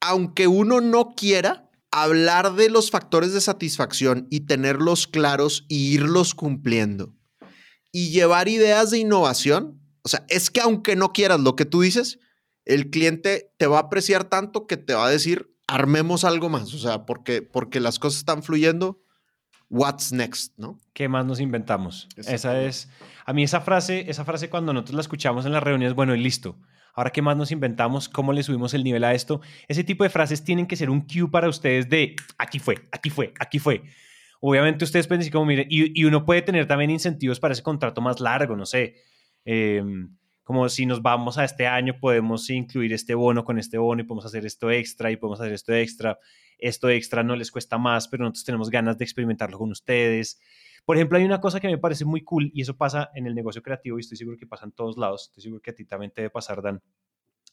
aunque 0.00 0.46
uno 0.46 0.80
no 0.80 1.14
quiera 1.14 1.70
hablar 1.90 2.54
de 2.54 2.70
los 2.70 2.90
factores 2.90 3.32
de 3.32 3.40
satisfacción 3.40 4.26
y 4.30 4.40
tenerlos 4.40 5.06
claros 5.06 5.64
y 5.68 5.94
irlos 5.94 6.34
cumpliendo, 6.34 7.14
y 7.94 8.10
llevar 8.10 8.48
ideas 8.48 8.90
de 8.90 8.98
innovación. 8.98 9.80
O 10.02 10.08
sea, 10.08 10.26
es 10.28 10.50
que 10.50 10.60
aunque 10.60 10.96
no 10.96 11.12
quieras 11.12 11.38
lo 11.38 11.54
que 11.54 11.64
tú 11.64 11.82
dices, 11.82 12.18
el 12.64 12.90
cliente 12.90 13.52
te 13.56 13.68
va 13.68 13.76
a 13.76 13.82
apreciar 13.82 14.24
tanto 14.24 14.66
que 14.66 14.76
te 14.76 14.94
va 14.94 15.06
a 15.06 15.10
decir, 15.10 15.54
armemos 15.68 16.24
algo 16.24 16.48
más. 16.48 16.74
O 16.74 16.78
sea, 16.78 17.06
porque, 17.06 17.40
porque 17.40 17.78
las 17.78 18.00
cosas 18.00 18.18
están 18.18 18.42
fluyendo. 18.42 19.00
What's 19.70 20.12
next, 20.12 20.56
¿no? 20.58 20.78
¿Qué 20.92 21.08
más 21.08 21.26
nos 21.26 21.40
inventamos? 21.40 22.08
Esa 22.16 22.60
es, 22.62 22.88
a 23.24 23.32
mí 23.32 23.42
esa 23.42 23.60
frase, 23.60 24.08
esa 24.08 24.24
frase 24.24 24.50
cuando 24.50 24.72
nosotros 24.72 24.94
la 24.94 25.00
escuchamos 25.00 25.46
en 25.46 25.52
las 25.52 25.62
reuniones, 25.62 25.94
bueno, 25.94 26.14
y 26.14 26.22
listo. 26.22 26.56
Ahora, 26.94 27.10
¿qué 27.10 27.22
más 27.22 27.36
nos 27.36 27.50
inventamos? 27.50 28.08
¿Cómo 28.08 28.32
le 28.32 28.42
subimos 28.42 28.72
el 28.72 28.84
nivel 28.84 29.02
a 29.02 29.14
esto? 29.14 29.40
Ese 29.66 29.82
tipo 29.82 30.04
de 30.04 30.10
frases 30.10 30.44
tienen 30.44 30.66
que 30.66 30.76
ser 30.76 30.90
un 30.90 31.00
cue 31.00 31.28
para 31.28 31.48
ustedes 31.48 31.88
de 31.88 32.14
aquí 32.38 32.60
fue, 32.60 32.76
aquí 32.92 33.10
fue, 33.10 33.34
aquí 33.40 33.58
fue. 33.58 33.82
Obviamente 34.40 34.84
ustedes 34.84 35.08
pueden 35.08 35.20
decir 35.20 35.32
como, 35.32 35.46
mire, 35.46 35.66
y, 35.68 36.04
uno 36.04 36.24
puede 36.24 36.42
tener 36.42 36.66
también 36.66 36.90
incentivos 36.90 37.40
para 37.40 37.52
ese 37.52 37.62
contrato 37.62 38.00
más 38.00 38.20
largo, 38.20 38.54
no 38.54 38.66
sé, 38.66 38.94
em, 39.44 40.14
como 40.44 40.68
si 40.68 40.86
nos 40.86 41.02
vamos 41.02 41.38
a 41.38 41.44
este 41.44 41.66
año 41.66 41.98
podemos 41.98 42.48
incluir 42.50 42.92
este 42.92 43.14
bono 43.14 43.44
con 43.44 43.58
este 43.58 43.78
bono 43.78 44.02
y 44.02 44.04
podemos 44.04 44.26
hacer 44.26 44.44
esto 44.44 44.70
extra 44.70 45.10
y 45.10 45.16
podemos 45.16 45.40
hacer 45.40 45.52
esto 45.54 45.72
extra. 45.72 46.18
Esto 46.58 46.88
extra 46.88 47.22
no 47.22 47.36
les 47.36 47.50
cuesta 47.50 47.78
más, 47.78 48.08
pero 48.08 48.24
nosotros 48.24 48.44
tenemos 48.44 48.70
ganas 48.70 48.98
de 48.98 49.04
experimentarlo 49.04 49.58
con 49.58 49.70
ustedes. 49.70 50.40
Por 50.84 50.96
ejemplo, 50.96 51.18
hay 51.18 51.24
una 51.24 51.40
cosa 51.40 51.60
que 51.60 51.68
me 51.68 51.78
parece 51.78 52.04
muy 52.04 52.22
cool 52.22 52.50
y 52.54 52.62
eso 52.62 52.76
pasa 52.76 53.10
en 53.14 53.26
el 53.26 53.34
negocio 53.34 53.62
creativo 53.62 53.98
y 53.98 54.00
estoy 54.00 54.18
seguro 54.18 54.36
que 54.36 54.46
pasa 54.46 54.66
en 54.66 54.72
todos 54.72 54.96
lados. 54.98 55.28
Estoy 55.28 55.42
seguro 55.44 55.62
que 55.62 55.70
a 55.70 55.74
ti 55.74 55.84
también 55.84 56.12
te 56.12 56.20
debe 56.22 56.30
pasar, 56.30 56.62
Dan. 56.62 56.82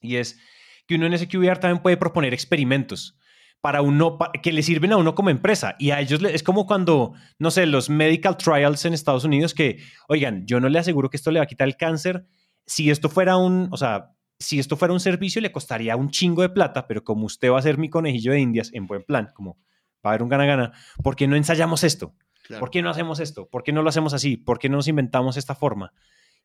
Y 0.01 0.17
es 0.17 0.39
que 0.87 0.95
uno 0.95 1.05
en 1.05 1.13
ese 1.13 1.27
QBR 1.27 1.59
también 1.59 1.81
puede 1.81 1.97
proponer 1.97 2.33
experimentos 2.33 3.17
para 3.61 3.83
uno, 3.83 4.17
que 4.41 4.51
le 4.51 4.63
sirven 4.63 4.91
a 4.91 4.97
uno 4.97 5.15
como 5.15 5.29
empresa. 5.29 5.75
Y 5.79 5.91
a 5.91 6.01
ellos 6.01 6.21
es 6.23 6.43
como 6.43 6.65
cuando, 6.65 7.13
no 7.37 7.51
sé, 7.51 7.67
los 7.67 7.89
medical 7.89 8.35
trials 8.35 8.83
en 8.85 8.93
Estados 8.93 9.23
Unidos 9.23 9.53
que, 9.53 9.79
oigan, 10.07 10.45
yo 10.47 10.59
no 10.59 10.67
le 10.67 10.79
aseguro 10.79 11.09
que 11.09 11.17
esto 11.17 11.31
le 11.31 11.39
va 11.39 11.43
a 11.43 11.47
quitar 11.47 11.67
el 11.67 11.77
cáncer. 11.77 12.25
Si 12.65 12.89
esto 12.89 13.07
fuera 13.07 13.37
un, 13.37 13.69
o 13.71 13.77
sea, 13.77 14.15
si 14.41 14.59
esto 14.59 14.75
fuera 14.75 14.93
un 14.93 14.99
servicio 14.99 15.41
le 15.41 15.51
costaría 15.51 15.95
un 15.95 16.09
chingo 16.09 16.41
de 16.41 16.49
plata, 16.49 16.87
pero 16.87 17.03
como 17.03 17.25
usted 17.25 17.51
va 17.51 17.59
a 17.59 17.61
ser 17.61 17.77
mi 17.77 17.89
conejillo 17.89 18.33
de 18.33 18.39
indias 18.39 18.71
en 18.73 18.87
buen 18.87 19.03
plan, 19.03 19.29
como 19.33 19.57
va 20.05 20.09
a 20.09 20.13
haber 20.13 20.23
un 20.23 20.29
gana-gana, 20.29 20.73
¿por 21.03 21.15
qué 21.15 21.27
no 21.27 21.35
ensayamos 21.35 21.83
esto? 21.83 22.15
¿Por 22.59 22.69
qué 22.69 22.81
no 22.81 22.89
hacemos 22.89 23.19
esto? 23.19 23.47
¿Por 23.49 23.63
qué 23.63 23.71
no 23.71 23.81
lo 23.81 23.89
hacemos 23.89 24.13
así? 24.13 24.35
¿Por 24.35 24.59
qué 24.59 24.67
no 24.67 24.77
nos 24.77 24.87
inventamos 24.87 25.37
esta 25.37 25.55
forma? 25.55 25.93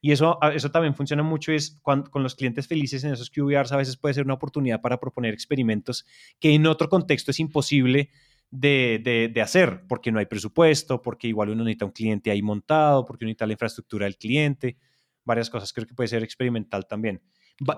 Y 0.01 0.13
eso, 0.13 0.39
eso 0.55 0.71
también 0.71 0.95
funciona 0.95 1.23
mucho 1.23 1.53
es 1.53 1.81
con 1.81 2.23
los 2.23 2.35
clientes 2.35 2.69
felices 2.69 3.03
en 3.03 3.15
esos 3.15 3.31
QBRs 3.31 3.73
a 3.73 3.77
veces 3.77 3.97
puede 3.97 4.15
ser 4.15 4.25
una 4.25 4.35
oportunidad 4.35 4.81
para 4.83 5.01
proponer 5.01 5.33
experimentos 5.33 6.05
que 6.39 6.55
en 6.55 6.67
otro 6.67 6.89
contexto 6.89 7.31
es 7.31 7.41
imposible 7.41 8.11
de, 8.51 9.31
de, 9.33 9.43
hacer, 9.43 9.87
porque 9.89 10.13
no 10.13 10.19
hay 10.19 10.27
presupuesto, 10.27 11.03
porque 11.03 11.29
igual 11.29 11.51
uno 11.51 11.65
necesita 11.65 11.85
un 11.85 11.93
cliente 11.93 12.31
ahí 12.31 12.43
montado, 12.43 13.05
porque 13.05 13.25
uno 13.25 13.31
necesita 13.31 13.47
la 13.47 13.53
infraestructura 13.53 14.05
del 14.05 14.17
cliente, 14.17 14.79
varias 15.25 15.51
cosas. 15.51 15.73
Creo 15.73 15.87
que 15.87 15.95
puede 15.95 16.09
ser 16.09 16.23
experimental 16.23 16.87
también. 16.87 17.23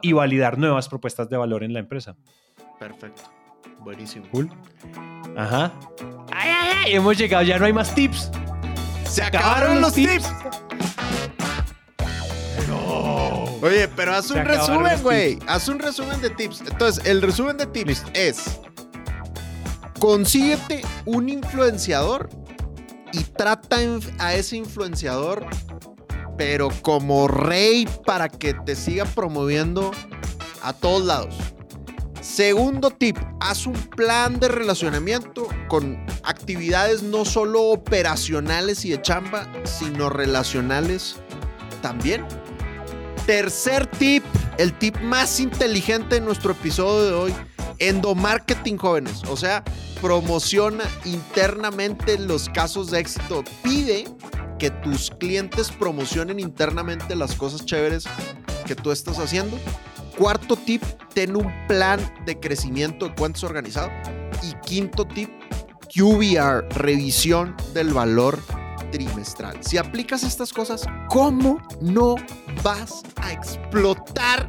Y 0.03 0.13
validar 0.13 0.59
nuevas 0.59 0.89
propuestas 0.89 1.29
de 1.29 1.37
valor 1.37 1.63
en 1.63 1.73
la 1.73 1.79
empresa. 1.79 2.17
Perfecto. 2.79 3.23
Buenísimo. 3.81 4.27
Cool. 4.33 4.51
Ajá. 5.37 5.73
¡Ay, 6.33 6.51
ay, 6.51 6.73
ay! 6.85 6.95
Hemos 6.95 7.17
llegado, 7.17 7.45
ya 7.45 7.59
no 7.59 7.67
hay 7.67 7.73
más 7.73 7.95
tips. 7.95 8.31
Se 9.05 9.23
acabaron, 9.23 9.81
los 9.81 9.95
tips. 9.95 10.33
Oye, 13.61 13.89
pero 13.89 14.15
haz 14.15 14.31
un 14.31 14.45
resumen, 14.45 15.03
güey. 15.03 15.39
Haz 15.49 15.69
un 15.69 15.81
resumen 15.81 16.21
de 16.21 16.31
tips. 16.31 16.63
Entonces, 16.71 17.05
el 17.07 17.21
resumen 17.21 17.57
de 17.57 17.67
tips 17.67 18.05
es: 18.15 18.61
consíguete 19.99 20.83
un 21.07 21.29
influenciador 21.29 22.29
y 23.13 23.25
trata 23.25 23.79
a 24.19 24.35
ese 24.35 24.57
influenciador, 24.57 25.47
pero 26.39 26.71
como 26.83 27.29
rey 27.29 27.87
para 28.07 28.29
que 28.29 28.55
te 28.55 28.77
siga 28.77 29.05
promoviendo 29.05 29.91
a 30.63 30.73
todos 30.73 31.05
lados. 31.05 31.35
Segundo 32.21 32.91
tip, 32.91 33.17
haz 33.41 33.67
un 33.67 33.75
plan 33.75 34.39
de 34.39 34.49
relacionamiento 34.49 35.49
con 35.69 35.99
actividades 36.23 37.03
no 37.03 37.25
solo 37.25 37.65
operacionales 37.65 38.85
y 38.85 38.91
de 38.91 39.03
chamba, 39.03 39.53
sino 39.65 40.09
relacionales 40.09 41.17
también. 41.83 42.25
Tercer 43.27 43.87
tip, 43.87 44.25
el 44.57 44.73
tip 44.79 44.97
más 45.01 45.41
inteligente 45.41 46.17
de 46.17 46.21
nuestro 46.21 46.53
episodio 46.53 47.05
de 47.05 47.13
hoy, 47.15 47.35
endomarketing 47.79 48.77
jóvenes. 48.77 49.23
O 49.29 49.37
sea, 49.37 49.65
promociona 50.01 50.85
internamente 51.05 52.19
los 52.19 52.49
casos 52.49 52.91
de 52.91 53.01
éxito. 53.01 53.43
Pide 53.63 54.07
que 54.59 54.71
tus 54.71 55.11
clientes 55.11 55.71
promocionen 55.71 56.41
internamente 56.41 57.15
las 57.15 57.35
cosas 57.35 57.65
chéveres 57.65 58.05
que 58.67 58.75
tú 58.75 58.91
estás 58.91 59.19
haciendo. 59.19 59.59
Cuarto 60.17 60.57
tip, 60.57 60.83
ten 61.15 61.37
un 61.37 61.53
plan 61.69 62.01
de 62.27 62.39
crecimiento 62.39 63.09
de 63.09 63.15
cuentas 63.15 63.45
organizado. 63.45 63.91
Y 64.43 64.53
quinto 64.67 65.05
tip, 65.05 65.31
QBR, 65.95 66.69
revisión 66.75 67.57
del 67.73 67.93
valor 67.93 68.39
trimestral. 68.91 69.63
Si 69.63 69.79
aplicas 69.79 70.23
estas 70.23 70.53
cosas, 70.53 70.85
¿cómo 71.09 71.61
no 71.81 72.17
vas 72.63 73.03
a 73.17 73.33
explotar 73.33 74.49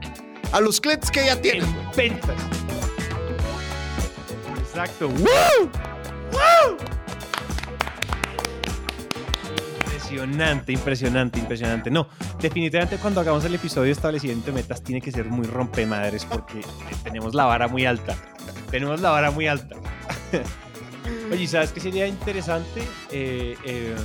a 0.51 0.59
los 0.59 0.81
clientes 0.81 1.11
que 1.11 1.25
ya 1.25 1.39
tienes? 1.39 1.65
En 1.65 1.91
ventas. 1.95 2.35
Exacto. 4.59 5.07
¡Woo! 5.07 5.69
¡Woo! 6.31 6.98
Impresionante, 10.09 10.71
impresionante, 10.71 11.39
impresionante. 11.39 11.91
No, 11.91 12.07
definitivamente 12.41 12.97
cuando 12.97 13.21
hagamos 13.21 13.45
el 13.45 13.53
episodio 13.55 13.91
establecimiento 13.91 14.47
de 14.47 14.53
metas 14.53 14.81
tiene 14.83 15.01
que 15.01 15.11
ser 15.11 15.25
muy 15.25 15.45
rompemadres 15.45 16.25
porque 16.25 16.61
tenemos 17.03 17.35
la 17.35 17.45
vara 17.45 17.67
muy 17.67 17.85
alta. 17.85 18.15
Tenemos 18.71 19.01
la 19.01 19.11
vara 19.11 19.31
muy 19.31 19.47
alta. 19.47 19.75
Oye, 21.31 21.47
¿sabes 21.47 21.71
qué 21.71 21.79
sería 21.79 22.07
interesante? 22.07 22.81
Eh, 23.11 23.55
eh, 23.65 23.95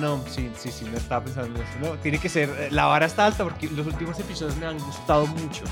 no, 0.00 0.24
sí, 0.26 0.50
sí, 0.56 0.70
sí, 0.70 0.86
no 0.90 0.96
estaba 0.96 1.24
pensando 1.24 1.54
en 1.58 1.66
eso. 1.66 1.78
No, 1.80 1.98
tiene 1.98 2.18
que 2.18 2.28
ser, 2.28 2.48
eh, 2.58 2.68
la 2.70 2.86
vara 2.86 3.06
está 3.06 3.26
alta 3.26 3.44
porque 3.44 3.68
los 3.68 3.86
últimos 3.86 4.18
episodios 4.18 4.56
me 4.56 4.66
han 4.66 4.78
gustado 4.78 5.26
mucho. 5.26 5.64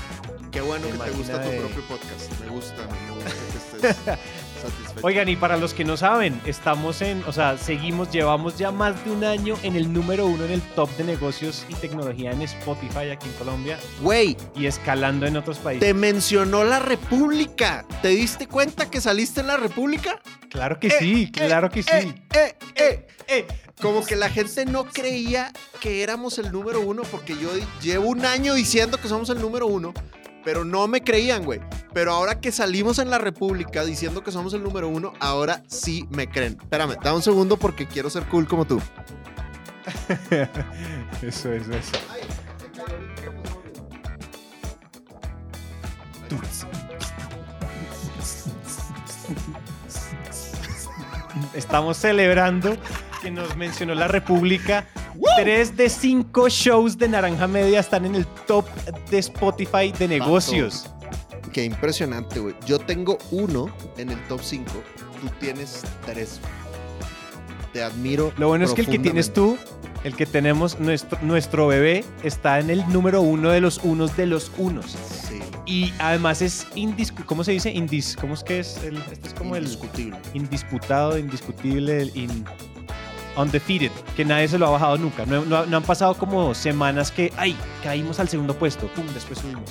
Qué 0.51 0.61
bueno 0.61 0.85
que 0.85 0.93
te 0.93 1.11
gusta 1.11 1.41
tu 1.41 1.49
propio 1.49 1.81
podcast. 1.87 2.39
Me 2.41 2.49
gusta, 2.49 2.75
me 2.87 3.15
gusta 3.15 3.31
que 3.31 3.87
estés 3.87 4.19
satisfecho. 4.61 5.05
Oigan, 5.05 5.27
y 5.29 5.35
para 5.35 5.57
los 5.57 5.73
que 5.73 5.83
no 5.83 5.97
saben, 5.97 6.39
estamos 6.45 7.01
en, 7.01 7.23
o 7.25 7.33
sea, 7.33 7.57
seguimos, 7.57 8.11
llevamos 8.11 8.57
ya 8.57 8.71
más 8.71 9.03
de 9.03 9.11
un 9.11 9.23
año 9.23 9.55
en 9.63 9.75
el 9.75 9.91
número 9.91 10.25
uno 10.25 10.45
en 10.45 10.51
el 10.51 10.61
top 10.61 10.89
de 10.97 11.03
negocios 11.03 11.65
y 11.69 11.73
tecnología 11.75 12.31
en 12.31 12.41
Spotify 12.43 13.09
aquí 13.11 13.27
en 13.27 13.33
Colombia 13.33 13.77
Güey, 14.01 14.37
y 14.55 14.65
escalando 14.65 15.25
en 15.25 15.37
otros 15.37 15.57
países. 15.59 15.87
te 15.87 15.93
mencionó 15.93 16.63
la 16.63 16.79
República. 16.79 17.85
¿Te 18.01 18.09
diste 18.09 18.47
cuenta 18.47 18.89
que 18.89 19.01
saliste 19.01 19.41
en 19.41 19.47
la 19.47 19.57
República? 19.57 20.21
Claro 20.49 20.79
que 20.79 20.87
Eh, 20.87 20.95
sí, 20.99 21.23
eh, 21.23 21.31
claro 21.31 21.69
que 21.69 21.83
sí. 21.83 21.89
Eh, 21.91 22.13
eh, 22.33 22.55
eh. 22.75 23.07
Eh, 23.27 23.47
Como 23.81 24.05
que 24.05 24.15
la 24.15 24.29
gente 24.29 24.65
no 24.65 24.83
creía 24.85 25.51
que 25.79 26.03
éramos 26.03 26.37
el 26.37 26.51
número 26.51 26.81
uno 26.81 27.03
porque 27.09 27.33
yo 27.37 27.49
llevo 27.81 28.09
un 28.09 28.25
año 28.25 28.53
diciendo 28.53 28.97
que 29.01 29.07
somos 29.07 29.29
el 29.29 29.39
número 29.39 29.67
uno, 29.67 29.93
pero 30.43 30.65
no 30.65 30.87
me 30.87 31.01
creían, 31.01 31.43
güey. 31.43 31.59
Pero 31.93 32.13
ahora 32.13 32.39
que 32.39 32.51
salimos 32.51 32.99
en 32.99 33.09
la 33.09 33.17
República 33.17 33.83
diciendo 33.83 34.23
que 34.23 34.31
somos 34.31 34.53
el 34.53 34.63
número 34.63 34.87
uno, 34.87 35.13
ahora 35.19 35.63
sí 35.67 36.07
me 36.09 36.27
creen. 36.27 36.57
Espérame, 36.61 36.95
da 37.03 37.13
un 37.13 37.21
segundo 37.21 37.57
porque 37.57 37.87
quiero 37.87 38.09
ser 38.09 38.23
cool 38.25 38.47
como 38.47 38.65
tú. 38.65 38.81
Eso, 41.21 41.51
eso, 41.51 41.73
eso. 41.73 41.97
Estamos 51.53 51.97
celebrando 51.97 52.77
que 53.21 53.31
nos 53.31 53.55
mencionó 53.55 53.95
la 53.95 54.07
República. 54.07 54.85
Tres 55.37 55.75
de 55.75 55.89
cinco 55.89 56.49
shows 56.49 56.97
de 56.97 57.07
Naranja 57.07 57.47
Media 57.47 57.79
están 57.79 58.05
en 58.05 58.15
el 58.15 58.25
top 58.47 58.65
de 59.09 59.17
Spotify 59.19 59.91
de 59.97 60.07
negocios. 60.07 60.89
Qué 61.51 61.65
impresionante, 61.65 62.39
güey. 62.39 62.55
Yo 62.65 62.79
tengo 62.79 63.17
uno 63.31 63.73
en 63.97 64.09
el 64.11 64.27
top 64.27 64.39
5. 64.41 64.71
Tú 65.21 65.27
tienes 65.39 65.81
tres. 66.05 66.39
Te 67.73 67.83
admiro. 67.83 68.31
Lo 68.37 68.47
bueno 68.49 68.65
es 68.65 68.73
que 68.73 68.81
el 68.81 68.87
que 68.87 68.99
tienes 68.99 69.33
tú, 69.33 69.57
el 70.03 70.15
que 70.15 70.25
tenemos, 70.25 70.79
nuestro, 70.79 71.17
nuestro 71.21 71.67
bebé, 71.67 72.03
está 72.23 72.59
en 72.59 72.69
el 72.69 72.87
número 72.89 73.21
uno 73.21 73.49
de 73.49 73.59
los 73.61 73.79
unos 73.83 74.15
de 74.15 74.25
los 74.27 74.51
unos. 74.57 74.95
Sí. 75.27 75.39
Y 75.65 75.93
además 75.99 76.41
es 76.41 76.67
indiscutible. 76.75 77.27
¿Cómo 77.27 77.43
se 77.43 77.51
dice? 77.51 77.71
Indis 77.71 78.15
¿Cómo 78.19 78.33
es 78.33 78.43
que 78.43 78.59
es? 78.59 78.77
El, 78.83 78.97
este 79.11 79.27
es 79.29 79.33
como 79.33 79.55
el 79.55 79.63
indiscutible. 79.63 80.17
indisputado, 80.33 81.17
indiscutible, 81.17 82.01
el 82.01 82.11
in- 82.17 82.45
undefeated, 83.37 83.91
que 84.15 84.25
nadie 84.25 84.47
se 84.47 84.57
lo 84.57 84.67
ha 84.67 84.71
bajado 84.71 84.97
nunca. 84.97 85.25
No, 85.25 85.43
no- 85.45 85.65
no 85.65 85.77
han 85.77 85.83
pasado 85.83 86.13
como 86.15 86.53
semanas 86.53 87.11
que, 87.11 87.31
ay, 87.37 87.55
caímos 87.83 88.19
al 88.19 88.27
segundo 88.29 88.53
puesto, 88.55 88.87
pum, 88.87 89.05
después 89.13 89.39
subimos. 89.39 89.69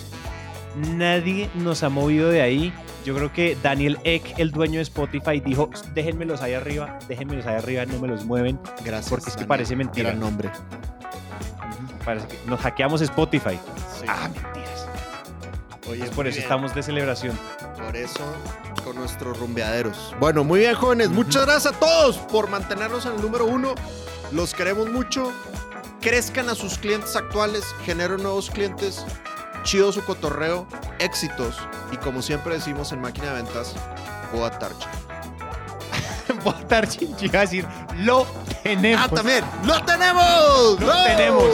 Nadie 0.95 1.51
nos 1.55 1.83
ha 1.83 1.89
movido 1.89 2.29
de 2.31 2.43
ahí. 2.43 2.73
Yo 3.05 3.15
creo 3.17 3.33
que 3.33 3.57
Daniel 3.63 3.99
Eck, 4.05 4.39
el 4.39 4.51
dueño 4.51 4.77
de 4.77 4.83
Spotify, 4.83 5.41
dijo, 5.41 5.71
déjenmelos 5.95 6.43
ahí 6.43 6.53
arriba, 6.55 6.99
déjenmelos 7.09 7.47
ahí 7.47 7.57
arriba, 7.57 7.87
no 7.87 7.99
me 7.99 8.09
los 8.09 8.25
mueven. 8.25 8.59
Gracias. 8.85 9.09
Porque 9.09 9.31
es 9.31 9.37
que 9.37 9.45
parece 9.47 9.75
mentira. 9.75 10.11
Gran 10.11 10.21
nombre. 10.21 10.51
Parece 12.05 12.27
que 12.29 12.39
nos 12.47 12.61
hackeamos 12.61 13.01
Spotify. 13.01 13.59
Sí. 13.99 14.05
Ah, 14.09 14.29
mentiras. 14.33 14.80
Oye, 15.91 16.05
Por 16.07 16.25
muy 16.25 16.29
eso 16.29 16.37
bien. 16.37 16.43
estamos 16.43 16.75
de 16.75 16.83
celebración. 16.83 17.39
Por 17.85 17.97
eso, 17.97 18.21
con 18.85 18.97
nuestros 18.97 19.39
rumbeaderos. 19.39 20.15
Bueno, 20.21 20.45
muy 20.45 20.61
bien, 20.61 20.75
jóvenes. 20.75 21.09
Muchas 21.11 21.45
gracias 21.47 21.75
a 21.75 21.79
todos 21.79 22.17
por 22.19 22.49
mantenernos 22.49 23.07
en 23.07 23.15
el 23.15 23.21
número 23.23 23.47
uno. 23.47 23.75
Los 24.33 24.55
queremos 24.55 24.89
mucho. 24.89 25.33
Crezcan 26.01 26.49
a 26.49 26.55
sus 26.55 26.79
clientes 26.79 27.15
actuales, 27.17 27.65
generen 27.85 28.23
nuevos 28.23 28.51
clientes. 28.51 29.05
Chido 29.65 29.93
su 29.93 30.03
cotorreo, 30.05 30.67
éxitos. 30.99 31.57
Y 31.93 31.97
como 31.97 32.23
siempre 32.23 32.55
decimos 32.55 32.93
en 32.93 33.01
Máquina 33.01 33.27
de 33.35 33.43
Ventas, 33.43 33.75
boa. 34.33 34.51
Votar 36.45 36.87
sin 36.87 37.15
yo 37.19 37.27
iba 37.27 37.39
a 37.39 37.43
decir, 37.43 37.67
lo 37.97 38.27
tenemos. 38.63 39.07
¡Ah, 39.11 39.15
también! 39.15 39.45
¡Lo 39.65 39.83
tenemos! 39.85 40.81
¡Lo 40.81 41.05
tenemos! 41.05 41.45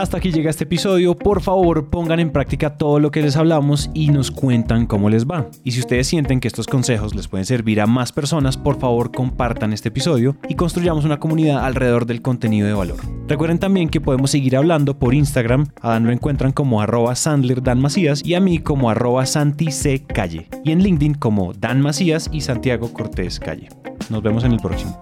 Hasta 0.00 0.16
aquí 0.16 0.32
llega 0.32 0.48
este 0.48 0.64
episodio. 0.64 1.14
Por 1.14 1.42
favor, 1.42 1.90
pongan 1.90 2.20
en 2.20 2.30
práctica 2.30 2.78
todo 2.78 2.98
lo 2.98 3.10
que 3.10 3.20
les 3.20 3.36
hablamos 3.36 3.90
y 3.92 4.08
nos 4.08 4.30
cuentan 4.30 4.86
cómo 4.86 5.10
les 5.10 5.26
va. 5.26 5.50
Y 5.62 5.72
si 5.72 5.80
ustedes 5.80 6.06
sienten 6.06 6.40
que 6.40 6.48
estos 6.48 6.66
consejos 6.66 7.14
les 7.14 7.28
pueden 7.28 7.44
servir 7.44 7.82
a 7.82 7.86
más 7.86 8.10
personas, 8.10 8.56
por 8.56 8.80
favor 8.80 9.12
compartan 9.12 9.74
este 9.74 9.90
episodio 9.90 10.38
y 10.48 10.54
construyamos 10.54 11.04
una 11.04 11.20
comunidad 11.20 11.66
alrededor 11.66 12.06
del 12.06 12.22
contenido 12.22 12.66
de 12.66 12.72
valor. 12.72 12.96
Recuerden 13.28 13.58
también 13.58 13.90
que 13.90 14.00
podemos 14.00 14.30
seguir 14.30 14.56
hablando 14.56 14.98
por 14.98 15.12
Instagram. 15.12 15.66
A 15.82 15.90
Dan 15.90 16.06
lo 16.06 16.12
encuentran 16.12 16.52
como 16.52 16.80
arroba 16.80 17.14
Sandler 17.14 17.62
Dan 17.62 17.82
Macías 17.82 18.24
y 18.24 18.32
a 18.32 18.40
mí 18.40 18.58
como 18.58 18.88
arroba 18.88 19.26
Santi 19.26 19.66
Calle. 20.08 20.48
Y 20.64 20.72
en 20.72 20.82
LinkedIn 20.82 21.12
como 21.12 21.52
Dan 21.52 21.82
Macías 21.82 22.30
y 22.32 22.40
Santiago 22.40 22.90
Cortés 22.94 23.38
Calle. 23.38 23.68
Nos 24.08 24.22
vemos 24.22 24.44
en 24.44 24.52
el 24.52 24.60
próximo. 24.60 24.98